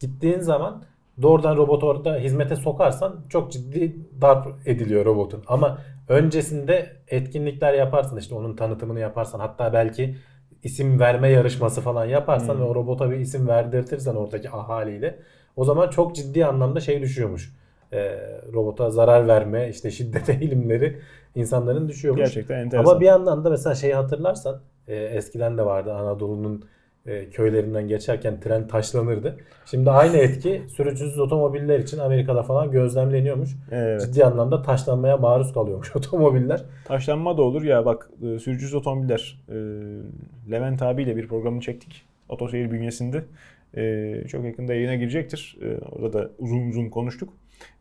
Gittiğin 0.00 0.40
zaman 0.40 0.82
doğrudan 1.22 1.56
robotu 1.56 1.86
orada 1.86 2.16
hizmete 2.16 2.56
sokarsan 2.56 3.20
çok 3.28 3.52
ciddi 3.52 3.96
darp 4.20 4.46
ediliyor 4.68 5.04
robotun. 5.04 5.42
Ama 5.46 5.78
öncesinde 6.08 6.92
etkinlikler 7.08 7.74
yaparsan 7.74 8.18
işte 8.18 8.34
onun 8.34 8.56
tanıtımını 8.56 9.00
yaparsan 9.00 9.40
hatta 9.40 9.72
belki 9.72 10.16
isim 10.62 11.00
verme 11.00 11.28
yarışması 11.30 11.80
falan 11.80 12.04
yaparsan 12.04 12.54
Hmm. 12.54 12.60
ve 12.60 12.64
o 12.64 12.74
robota 12.74 13.10
bir 13.10 13.16
isim 13.16 13.48
verdirtirsen 13.48 14.14
oradaki 14.14 14.50
ahaliyle 14.50 15.18
o 15.56 15.64
zaman 15.64 15.88
çok 15.90 16.14
ciddi 16.16 16.46
anlamda 16.46 16.80
şey 16.80 17.00
düşüyormuş. 17.02 17.54
Ee, 17.92 18.18
robota 18.52 18.90
zarar 18.90 19.28
verme 19.28 19.68
işte 19.68 19.90
şiddet 19.90 20.28
eğilimleri 20.28 20.98
insanların 21.34 21.88
düşüyormuş. 21.88 22.20
Gerçekten 22.24 22.58
enteresan. 22.58 22.90
Ama 22.90 23.00
bir 23.00 23.06
yandan 23.06 23.44
da 23.44 23.50
mesela 23.50 23.74
şeyi 23.74 23.94
hatırlarsan 23.94 24.60
e, 24.88 24.96
eskiden 24.96 25.58
de 25.58 25.66
vardı 25.66 25.92
Anadolu'nun 25.94 26.64
e, 27.08 27.30
köylerinden 27.30 27.88
geçerken 27.88 28.40
tren 28.40 28.68
taşlanırdı. 28.68 29.36
Şimdi 29.66 29.90
aynı 29.90 30.16
etki 30.16 30.62
sürücüsüz 30.76 31.18
otomobiller 31.18 31.78
için 31.78 31.98
Amerika'da 31.98 32.42
falan 32.42 32.70
gözlemleniyormuş. 32.70 33.50
Evet. 33.70 34.02
Ciddi 34.02 34.24
anlamda 34.24 34.62
taşlanmaya 34.62 35.16
maruz 35.16 35.52
kalıyormuş 35.52 35.96
otomobiller. 35.96 36.64
Taşlanma 36.84 37.36
da 37.36 37.42
olur 37.42 37.62
ya 37.62 37.86
bak 37.86 38.10
e, 38.22 38.38
sürücüsüz 38.38 38.74
otomobiller. 38.74 39.42
E, 39.48 39.54
Levent 40.50 40.82
abiyle 40.82 41.16
bir 41.16 41.28
programını 41.28 41.60
çektik. 41.60 42.04
Otoseyir 42.28 42.70
bünyesinde. 42.70 43.24
E, 43.76 44.14
çok 44.28 44.44
yakında 44.44 44.74
yayına 44.74 44.94
girecektir. 44.94 45.58
E, 45.62 45.78
orada 45.78 46.12
da 46.12 46.30
uzun 46.38 46.68
uzun 46.68 46.88
konuştuk. 46.90 47.32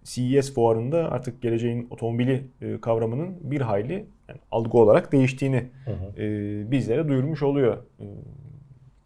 CES 0.03 0.53
fuarında 0.53 1.11
artık 1.11 1.41
geleceğin 1.41 1.87
otomobili 1.89 2.43
e, 2.61 2.81
kavramının 2.81 3.37
bir 3.41 3.61
hayli 3.61 3.93
yani 4.29 4.39
algı 4.51 4.77
olarak 4.77 5.11
değiştiğini 5.11 5.63
Hı 5.85 5.91
hı. 5.91 6.21
e, 6.23 6.71
bizlere 6.71 7.07
duyurmuş 7.07 7.43
oluyor. 7.43 7.77
E, 7.99 8.05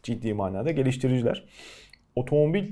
ciddi 0.03 0.33
manada 0.33 0.71
geliştiriciler. 0.71 1.45
Otomobil 2.15 2.71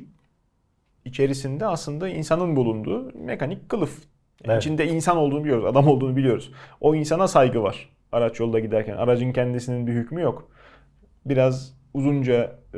içerisinde 1.06 1.66
aslında 1.66 2.10
insanın 2.10 2.56
bulunduğu 2.56 3.12
mekanik 3.18 3.70
kılıf. 3.70 3.98
Yani 4.44 4.54
Evet. 4.54 4.62
İçinde 4.64 4.88
insan 4.88 5.18
olduğunu 5.18 5.44
biliyoruz, 5.44 5.66
adam 5.66 5.88
olduğunu 5.88 6.16
biliyoruz. 6.16 6.52
O 6.82 6.96
insana 6.96 7.28
saygı 7.28 7.64
var 7.64 7.90
araç 8.12 8.40
yolda 8.40 8.60
giderken. 8.60 8.98
Aracın 8.98 9.32
kendisinin 9.32 9.88
bir 9.88 9.94
hükmü 9.94 10.22
yok. 10.22 10.52
Biraz 11.26 11.74
uzunca 11.94 12.56
e, 12.74 12.78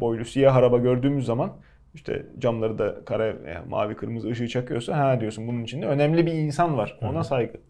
boylu 0.00 0.24
siyah 0.24 0.56
araba 0.56 0.78
gördüğümüz 0.78 1.26
zaman 1.26 1.52
işte 1.94 2.26
camları 2.38 2.78
da 2.78 3.04
kara 3.04 3.42
veya 3.44 3.64
mavi 3.68 3.94
kırmızı 3.94 4.28
ışığı 4.28 4.48
çakıyorsa 4.48 4.98
ha 4.98 5.20
diyorsun 5.20 5.48
bunun 5.48 5.64
içinde 5.64 5.86
önemli 5.86 6.26
bir 6.26 6.32
insan 6.32 6.76
var. 6.76 6.98
Ona 7.02 7.24
saygı. 7.24 7.60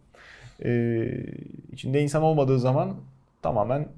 E, 0.64 0.70
içinde 1.72 2.00
insan 2.02 2.22
olmadığı 2.22 2.58
zaman 2.58 2.96
tamamen 3.42 3.88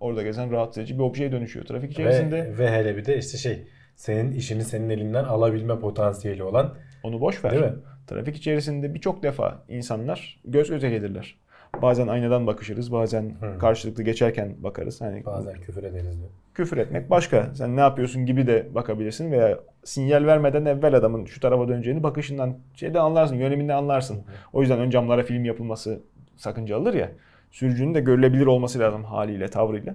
orada 0.00 0.22
gezen 0.22 0.50
rahatsız 0.50 0.78
edici 0.78 0.98
bir 0.98 1.02
objeye 1.04 1.32
dönüşüyor. 1.32 1.66
Trafik 1.66 1.92
içerisinde 1.92 2.36
Ve, 2.36 2.58
ve 2.58 2.70
hele 2.70 2.96
bir 2.96 3.04
de 3.04 3.18
işte 3.18 3.38
şey 3.38 3.66
senin 3.96 4.32
işini 4.32 4.64
senin 4.64 4.90
elinden 4.90 5.24
alabilme 5.24 5.78
potansiyeli 5.78 6.42
olan 6.42 6.74
Onu 7.02 7.20
boş 7.20 7.44
ver. 7.44 7.52
Değil 7.52 7.64
mi? 7.64 7.72
Trafik 8.06 8.36
içerisinde 8.36 8.94
birçok 8.94 9.22
defa 9.22 9.62
insanlar 9.68 10.40
göz 10.44 10.70
göze 10.70 10.90
gelirler. 10.90 11.36
Bazen 11.82 12.06
aynadan 12.08 12.46
bakışırız, 12.46 12.92
bazen 12.92 13.34
Hı. 13.40 13.58
karşılıklı 13.58 14.02
geçerken 14.02 14.54
bakarız. 14.58 15.00
Hani 15.00 15.24
bazen 15.24 15.54
küfür 15.54 15.84
ederiz 15.84 16.18
diyor. 16.18 16.30
küfür 16.54 16.76
etmek 16.76 17.10
başka. 17.10 17.54
Sen 17.54 17.76
ne 17.76 17.80
yapıyorsun 17.80 18.26
gibi 18.26 18.46
de 18.46 18.66
bakabilirsin 18.74 19.32
veya 19.32 19.58
sinyal 19.84 20.26
vermeden 20.26 20.64
evvel 20.64 20.94
adamın 20.94 21.24
şu 21.24 21.40
tarafa 21.40 21.68
döneceğini 21.68 22.02
bakışından 22.02 22.56
şeyde 22.74 23.00
anlarsın, 23.00 23.36
yöneminden 23.36 23.76
anlarsın. 23.76 24.24
O 24.52 24.60
yüzden 24.60 24.78
ön 24.78 24.90
camlara 24.90 25.22
film 25.22 25.44
yapılması 25.44 26.00
sakıncalıdır 26.36 26.94
ya. 26.94 27.10
Sürücünün 27.56 27.94
de 27.94 28.00
görülebilir 28.00 28.46
olması 28.46 28.78
lazım 28.78 29.04
haliyle, 29.04 29.48
tavrıyla. 29.48 29.94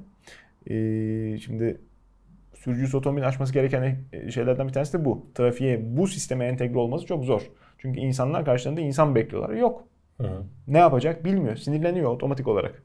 Ee, 0.69 1.37
şimdi 1.37 1.81
sürücüsü 2.53 2.97
otomobil 2.97 3.27
açması 3.27 3.53
gereken 3.53 3.97
e, 4.13 4.31
şeylerden 4.31 4.67
bir 4.67 4.73
tanesi 4.73 4.93
de 4.93 5.05
bu. 5.05 5.25
Trafiğe 5.35 5.97
bu 5.97 6.07
sisteme 6.07 6.45
entegre 6.45 6.77
olması 6.77 7.05
çok 7.05 7.25
zor. 7.25 7.41
Çünkü 7.77 7.99
insanlar 7.99 8.45
karşılarında 8.45 8.81
insan 8.81 9.15
bekliyorlar. 9.15 9.55
Yok. 9.55 9.87
Hı. 10.21 10.43
Ne 10.67 10.77
yapacak 10.77 11.25
bilmiyor. 11.25 11.55
Sinirleniyor 11.55 12.11
otomatik 12.11 12.47
olarak. 12.47 12.83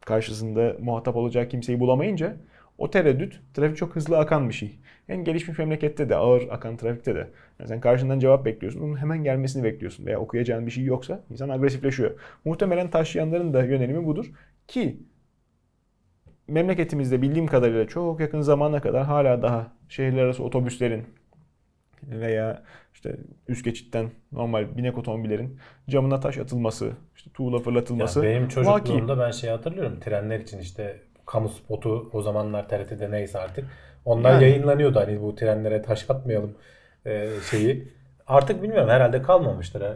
Karşısında 0.00 0.76
muhatap 0.80 1.16
olacak 1.16 1.50
kimseyi 1.50 1.80
bulamayınca 1.80 2.36
o 2.80 2.90
tereddüt 2.90 3.40
trafik 3.54 3.76
çok 3.76 3.96
hızlı 3.96 4.18
akan 4.18 4.48
bir 4.48 4.54
şey. 4.54 4.78
En 5.08 5.24
gelişmiş 5.24 5.58
memlekette 5.58 6.08
de 6.08 6.16
ağır 6.16 6.48
akan 6.50 6.76
trafikte 6.76 7.14
de. 7.14 7.30
Yani 7.58 7.68
sen 7.68 7.80
karşından 7.80 8.18
cevap 8.18 8.44
bekliyorsun. 8.44 8.80
Onun 8.80 8.96
hemen 8.96 9.24
gelmesini 9.24 9.64
bekliyorsun. 9.64 10.06
Veya 10.06 10.20
okuyacağın 10.20 10.66
bir 10.66 10.70
şey 10.70 10.84
yoksa 10.84 11.24
insan 11.30 11.48
agresifleşiyor. 11.48 12.20
Muhtemelen 12.44 12.90
taşıyanların 12.90 13.54
da 13.54 13.64
yönelimi 13.64 14.06
budur. 14.06 14.32
Ki 14.68 14.96
memleketimizde 16.48 17.22
bildiğim 17.22 17.46
kadarıyla 17.46 17.86
çok 17.88 18.20
yakın 18.20 18.40
zamana 18.40 18.80
kadar 18.80 19.04
hala 19.04 19.42
daha 19.42 19.72
şehirler 19.88 20.22
arası 20.24 20.44
otobüslerin 20.44 21.04
veya 22.02 22.62
işte 22.94 23.16
üst 23.48 23.64
geçitten 23.64 24.10
normal 24.32 24.76
binek 24.76 24.98
otomobillerin 24.98 25.58
camına 25.88 26.20
taş 26.20 26.38
atılması, 26.38 26.92
işte 27.16 27.30
tuğla 27.34 27.56
Ya 27.56 27.62
fırlatılması 27.62 28.22
benim 28.22 28.42
vaki. 28.42 28.54
çocukluğumda 28.54 29.18
ben 29.18 29.30
şey 29.30 29.50
hatırlıyorum. 29.50 30.00
Trenler 30.00 30.40
için 30.40 30.58
işte 30.58 31.00
kamu 31.32 31.48
spotu 31.48 32.10
o 32.12 32.22
zamanlar 32.22 32.68
TRT'de 32.68 33.10
neyse 33.10 33.38
artık. 33.38 33.64
Onlar 34.04 34.32
Yani. 34.32 34.42
yayınlanıyordu 34.44 35.00
hani 35.00 35.22
bu 35.22 35.34
trenlere 35.34 35.82
taş 35.82 36.10
atmayalım 36.10 36.54
e, 37.06 37.28
şeyi. 37.50 37.88
Artık 38.26 38.62
bilmiyorum 38.62 38.88
herhalde 38.88 39.22
kalmamıştır. 39.22 39.80
E, 39.80 39.94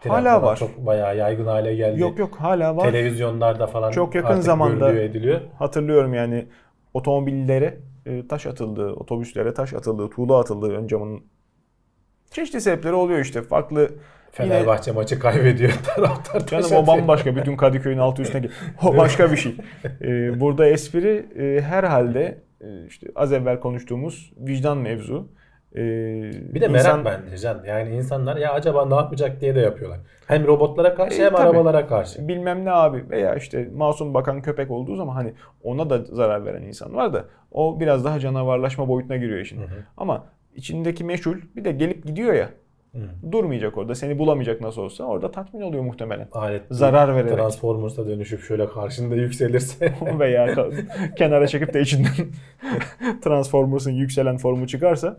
tren 0.00 0.10
Hala 0.10 0.42
var. 0.42 0.56
Çok 0.56 0.86
bayağı 0.86 1.16
yaygın 1.16 1.46
hale 1.46 1.74
geldi. 1.74 2.00
Yok 2.00 2.18
yok 2.18 2.36
hala 2.36 2.76
var. 2.76 2.90
Televizyonlarda 2.90 3.66
falan 3.66 3.90
Çok 3.90 4.14
yakın 4.14 4.28
artık 4.28 4.44
zamanda- 4.44 4.92
ediliyor. 5.02 5.40
Hatırlıyorum 5.58 6.14
yani 6.14 6.46
otomobillere 6.94 7.78
e, 8.06 8.28
taş 8.28 8.46
atıldı, 8.46 8.92
otobüslere 8.92 9.54
taş 9.54 9.74
atıldı, 9.74 10.10
tuğla 10.10 10.38
atıldı 10.40 10.72
ön 10.76 10.86
camın. 10.86 11.22
Çeşitli 12.30 12.60
sebepleri 12.60 12.94
oluyor 12.94 13.18
işte. 13.18 13.42
Farklı 13.42 13.90
Yine- 14.38 14.48
Fenerbahçe 14.54 14.92
maçı 14.92 15.18
kaybediyor 15.18 15.72
taraftar 15.96 16.46
Canım 16.46 16.72
o 16.84 16.86
bambaşka. 16.86 17.36
Bütün 17.36 17.56
Kadıköy'ün 17.56 17.98
altı 17.98 18.22
üstüne 18.22 18.40
gel- 18.40 18.50
O 18.84 18.96
başka 18.96 19.32
bir 19.32 19.36
şey. 19.36 19.54
Ee, 20.00 20.40
burada 20.40 20.66
espri 20.66 21.26
e, 21.38 21.60
herhalde 21.62 22.38
e, 22.60 22.86
işte 22.86 23.06
az 23.14 23.32
evvel 23.32 23.60
konuştuğumuz 23.60 24.32
vicdan 24.38 24.78
mevzu. 24.78 25.28
Ee, 25.76 25.78
Bir 26.54 26.60
de 26.60 26.68
merak 26.68 26.84
insan- 26.86 27.04
bence 27.04 27.36
Can. 27.36 27.64
Yani 27.66 27.96
insanlar 27.96 28.36
ya 28.36 28.52
acaba 28.52 28.86
ne 28.86 28.94
yapacak 28.94 29.40
diye 29.40 29.54
de 29.54 29.60
yapıyorlar. 29.60 30.00
Hem 30.26 30.46
robotlara 30.46 30.94
karşı 30.94 31.22
E, 31.22 31.24
hem 31.24 31.32
tabii. 31.32 31.42
arabalara 31.42 31.86
karşı. 31.86 32.28
bilmem 32.28 32.64
ne 32.64 32.70
abi 32.70 33.04
veya 33.10 33.34
işte 33.34 33.68
masum 33.74 34.14
bakan 34.14 34.42
köpek 34.42 34.70
olduğu 34.70 34.96
zaman 34.96 35.14
hani 35.14 35.32
ona 35.62 35.90
da 35.90 35.98
zarar 36.04 36.44
veren 36.44 36.62
insan 36.62 36.94
var 36.94 37.12
da 37.12 37.24
o 37.52 37.80
biraz 37.80 38.04
daha 38.04 38.20
canavarlaşma 38.20 38.88
boyutuna 38.88 39.16
giriyor 39.16 39.38
işin. 39.38 39.60
Ama 39.96 40.24
içindeki 40.54 41.04
meşhul 41.04 41.36
bir 41.56 41.64
de 41.64 41.72
gelip 41.72 42.04
gidiyor 42.06 42.34
ya. 42.34 42.48
Durmayacak 43.32 43.78
orada. 43.78 43.94
Seni 43.94 44.18
bulamayacak 44.18 44.60
nasıl 44.60 44.82
olsa. 44.82 45.04
Orada 45.04 45.30
tatmin 45.30 45.60
oluyor 45.60 45.82
muhtemelen. 45.82 46.28
Alet 46.32 46.62
Zarar 46.70 47.16
vererek. 47.16 47.34
Transformers'a 47.34 48.06
dönüşüp 48.06 48.40
şöyle 48.40 48.66
karşında 48.66 49.14
yükselirse 49.14 49.94
veya 50.18 50.54
kenara 51.16 51.46
çekip 51.46 51.74
de 51.74 51.80
içinden 51.80 52.10
Transformers'ın 53.22 53.92
yükselen 53.92 54.36
formu 54.36 54.66
çıkarsa 54.66 55.18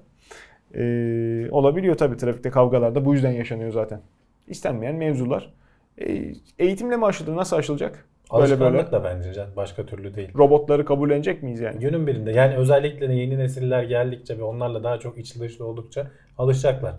ee, 0.75 1.47
olabiliyor 1.51 1.97
tabii 1.97 2.17
trafikte 2.17 2.49
kavgalarda 2.49 3.05
bu 3.05 3.13
yüzden 3.13 3.31
yaşanıyor 3.31 3.71
zaten. 3.71 4.01
İstenmeyen 4.47 4.95
mevzular. 4.95 5.53
Ee, 6.01 6.33
eğitimle 6.59 6.97
mi 6.97 7.05
aşılır? 7.05 7.35
Nasıl 7.35 7.55
aşılacak? 7.55 8.05
Böyle 8.33 8.59
böyle. 8.59 8.91
da 8.91 9.03
bence 9.03 9.33
Can. 9.33 9.47
Başka 9.55 9.85
türlü 9.85 10.15
değil. 10.15 10.29
Robotları 10.35 10.85
kabullenecek 10.85 11.43
miyiz 11.43 11.59
yani? 11.59 11.79
Günün 11.79 12.07
birinde 12.07 12.31
yani 12.31 12.55
özellikle 12.55 13.13
yeni 13.13 13.37
nesiller 13.37 13.83
geldikçe 13.83 14.37
ve 14.37 14.43
onlarla 14.43 14.83
daha 14.83 14.99
çok 14.99 15.17
içli 15.17 15.41
dışlı 15.41 15.65
oldukça 15.65 16.07
alışacaklar. 16.37 16.93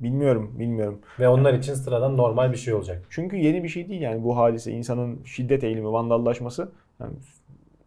Bilmiyorum, 0.00 0.54
bilmiyorum. 0.58 0.98
Ve 1.20 1.28
onlar 1.28 1.54
için 1.54 1.74
sıradan 1.74 2.16
normal 2.16 2.52
bir 2.52 2.56
şey 2.56 2.74
olacak. 2.74 3.02
Çünkü 3.10 3.36
yeni 3.36 3.64
bir 3.64 3.68
şey 3.68 3.88
değil 3.88 4.00
yani 4.00 4.24
bu 4.24 4.36
hadise. 4.36 4.72
insanın 4.72 5.24
şiddet 5.24 5.64
eğilimi, 5.64 5.92
vandallaşması 5.92 6.72
yani 7.00 7.12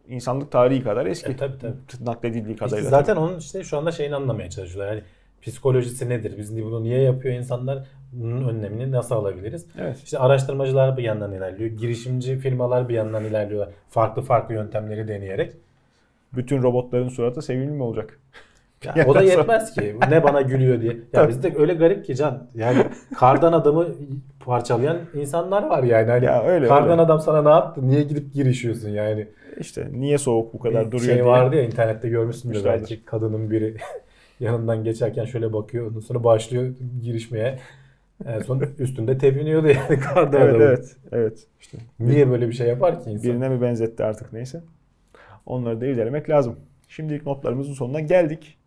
insanlık 0.08 0.52
tarihi 0.52 0.82
kadar 0.82 1.06
eski. 1.06 1.32
E, 1.32 1.36
tabii, 1.36 1.58
tabii. 1.58 1.74
Nakledildiği 2.04 2.54
İşte 2.54 2.64
kadarıyla. 2.64 2.90
zaten 2.90 3.16
onun 3.16 3.38
işte 3.38 3.64
şu 3.64 3.78
anda 3.78 3.92
şeyini 3.92 4.16
anlamaya 4.16 4.50
çalışıyorlar. 4.50 4.92
Yani 4.92 5.02
psikolojisi 5.42 6.08
nedir? 6.08 6.34
Biz 6.38 6.62
bunu 6.62 6.82
niye 6.82 7.00
yapıyor 7.00 7.34
insanlar? 7.34 7.86
Bunun 8.12 8.48
önlemini 8.48 8.92
nasıl 8.92 9.14
alabiliriz? 9.14 9.66
Evet. 9.78 10.00
İşte 10.04 10.18
araştırmacılar 10.18 10.96
bir 10.96 11.02
yandan 11.02 11.32
ilerliyor. 11.32 11.70
Girişimci 11.70 12.38
firmalar 12.38 12.88
bir 12.88 12.94
yandan 12.94 13.24
ilerliyorlar. 13.24 13.74
Farklı 13.90 14.22
farklı 14.22 14.54
yöntemleri 14.54 15.08
deneyerek. 15.08 15.52
Bütün 16.32 16.62
robotların 16.62 17.08
suratı 17.08 17.42
sevimli 17.42 17.72
mi 17.72 17.82
olacak? 17.82 18.20
Ya 18.96 19.06
o 19.06 19.14
da 19.14 19.22
yetmez 19.22 19.74
ki. 19.74 19.96
Ne 20.10 20.22
bana 20.24 20.40
gülüyor 20.42 20.80
diye. 20.80 20.96
Ya 21.12 21.28
bizde 21.28 21.52
öyle 21.56 21.74
garip 21.74 22.04
ki 22.04 22.14
Can. 22.16 22.46
Yani 22.54 22.84
kardan 23.16 23.52
adamı 23.52 23.86
parçalayan 24.40 24.98
insanlar 25.14 25.62
var 25.62 25.82
yani. 25.82 26.10
Hani 26.10 26.24
Ya 26.24 26.42
öyle, 26.44 26.68
kardan 26.68 26.90
öyle. 26.90 27.02
adam 27.02 27.20
sana 27.20 27.42
ne 27.42 27.48
yaptı? 27.48 27.88
Niye 27.88 28.02
gidip 28.02 28.34
girişiyorsun 28.34 28.88
yani? 28.88 29.26
İşte 29.60 29.88
niye 29.92 30.18
soğuk 30.18 30.54
bu 30.54 30.58
kadar 30.58 30.86
Bir 30.86 30.90
duruyor 30.90 31.04
şey 31.06 31.14
diye. 31.14 31.24
vardı 31.24 31.56
ya 31.56 31.62
internette 31.62 32.08
görmüşsündür 32.08 32.64
belki. 32.64 33.04
Kadının 33.04 33.50
biri 33.50 33.76
yanından 34.40 34.84
geçerken 34.84 35.24
şöyle 35.24 35.52
bakıyor. 35.52 35.86
Ondan 35.86 36.00
sonra 36.00 36.24
başlıyor 36.24 36.74
girişmeye. 37.02 37.58
En 38.26 38.38
son 38.40 38.62
üstünde 38.78 39.18
tepiniyordu 39.18 39.68
yani 39.68 40.00
kardan 40.14 40.40
Evet 40.42 40.50
adamı. 40.54 40.64
evet. 40.64 40.96
Evet. 41.12 41.46
İşte 41.60 41.78
Niye 42.00 42.30
böyle 42.30 42.48
bir 42.48 42.52
şey 42.52 42.68
yapar 42.68 43.04
ki 43.04 43.10
insan? 43.10 43.30
birine 43.32 43.48
mi 43.48 43.62
benzetti 43.62 44.04
artık 44.04 44.32
neyse. 44.32 44.62
Onları 45.46 45.80
da 45.80 45.86
irdelemek 45.86 46.30
lazım. 46.30 46.56
Şimdilik 46.88 47.26
notlarımızın 47.26 47.72
sonuna 47.72 48.00
geldik. 48.00 48.57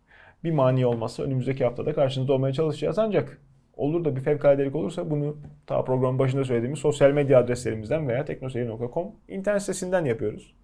Bir 0.44 0.50
mani 0.50 0.86
olmazsa 0.86 1.22
önümüzdeki 1.22 1.64
haftada 1.64 1.94
karşınızda 1.94 2.32
olmaya 2.32 2.52
çalışacağız 2.52 2.98
ancak 2.98 3.38
olur 3.76 4.04
da 4.04 4.16
bir 4.16 4.20
fevkaladelik 4.20 4.74
olursa 4.74 5.10
bunu 5.10 5.36
ta 5.66 5.84
programın 5.84 6.18
başında 6.18 6.44
söylediğimiz 6.44 6.78
sosyal 6.78 7.10
medya 7.10 7.38
adreslerimizden 7.38 8.08
veya 8.08 8.24
teknoseyir.com 8.24 9.06
internet 9.28 9.62
sitesinden 9.62 10.04
yapıyoruz. 10.04 10.54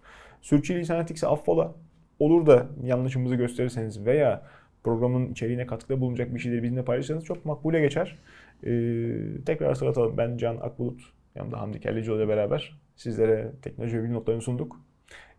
Sürçülisan 0.41 0.99
ettikse 0.99 1.27
affola. 1.27 1.75
Olur 2.19 2.45
da 2.45 2.67
yanlışımızı 2.83 3.35
gösterirseniz 3.35 4.05
veya 4.05 4.43
programın 4.83 5.31
içeriğine 5.31 5.65
katkıda 5.65 6.01
bulunacak 6.01 6.35
bir 6.35 6.39
şeyleri 6.39 6.63
bizimle 6.63 6.85
paylaşırsanız 6.85 7.25
çok 7.25 7.45
makbule 7.45 7.81
geçer. 7.81 8.17
Ee, 8.63 8.67
tekrar 9.45 9.69
hatırlatalım. 9.69 10.17
Ben 10.17 10.37
Can 10.37 10.57
Akbulut. 10.57 11.01
Yanımda 11.35 11.61
Hamdi 11.61 11.79
Kellecioğlu 11.79 12.19
ile 12.19 12.27
beraber 12.27 12.79
sizlere 12.95 13.51
teknoloji 13.61 13.97
ve 13.97 14.03
bilim 14.03 14.13
notlarını 14.13 14.41
sunduk. 14.41 14.75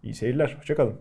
İyi 0.03 0.14
seyirler. 0.14 0.57
Hoşçakalın. 0.59 1.01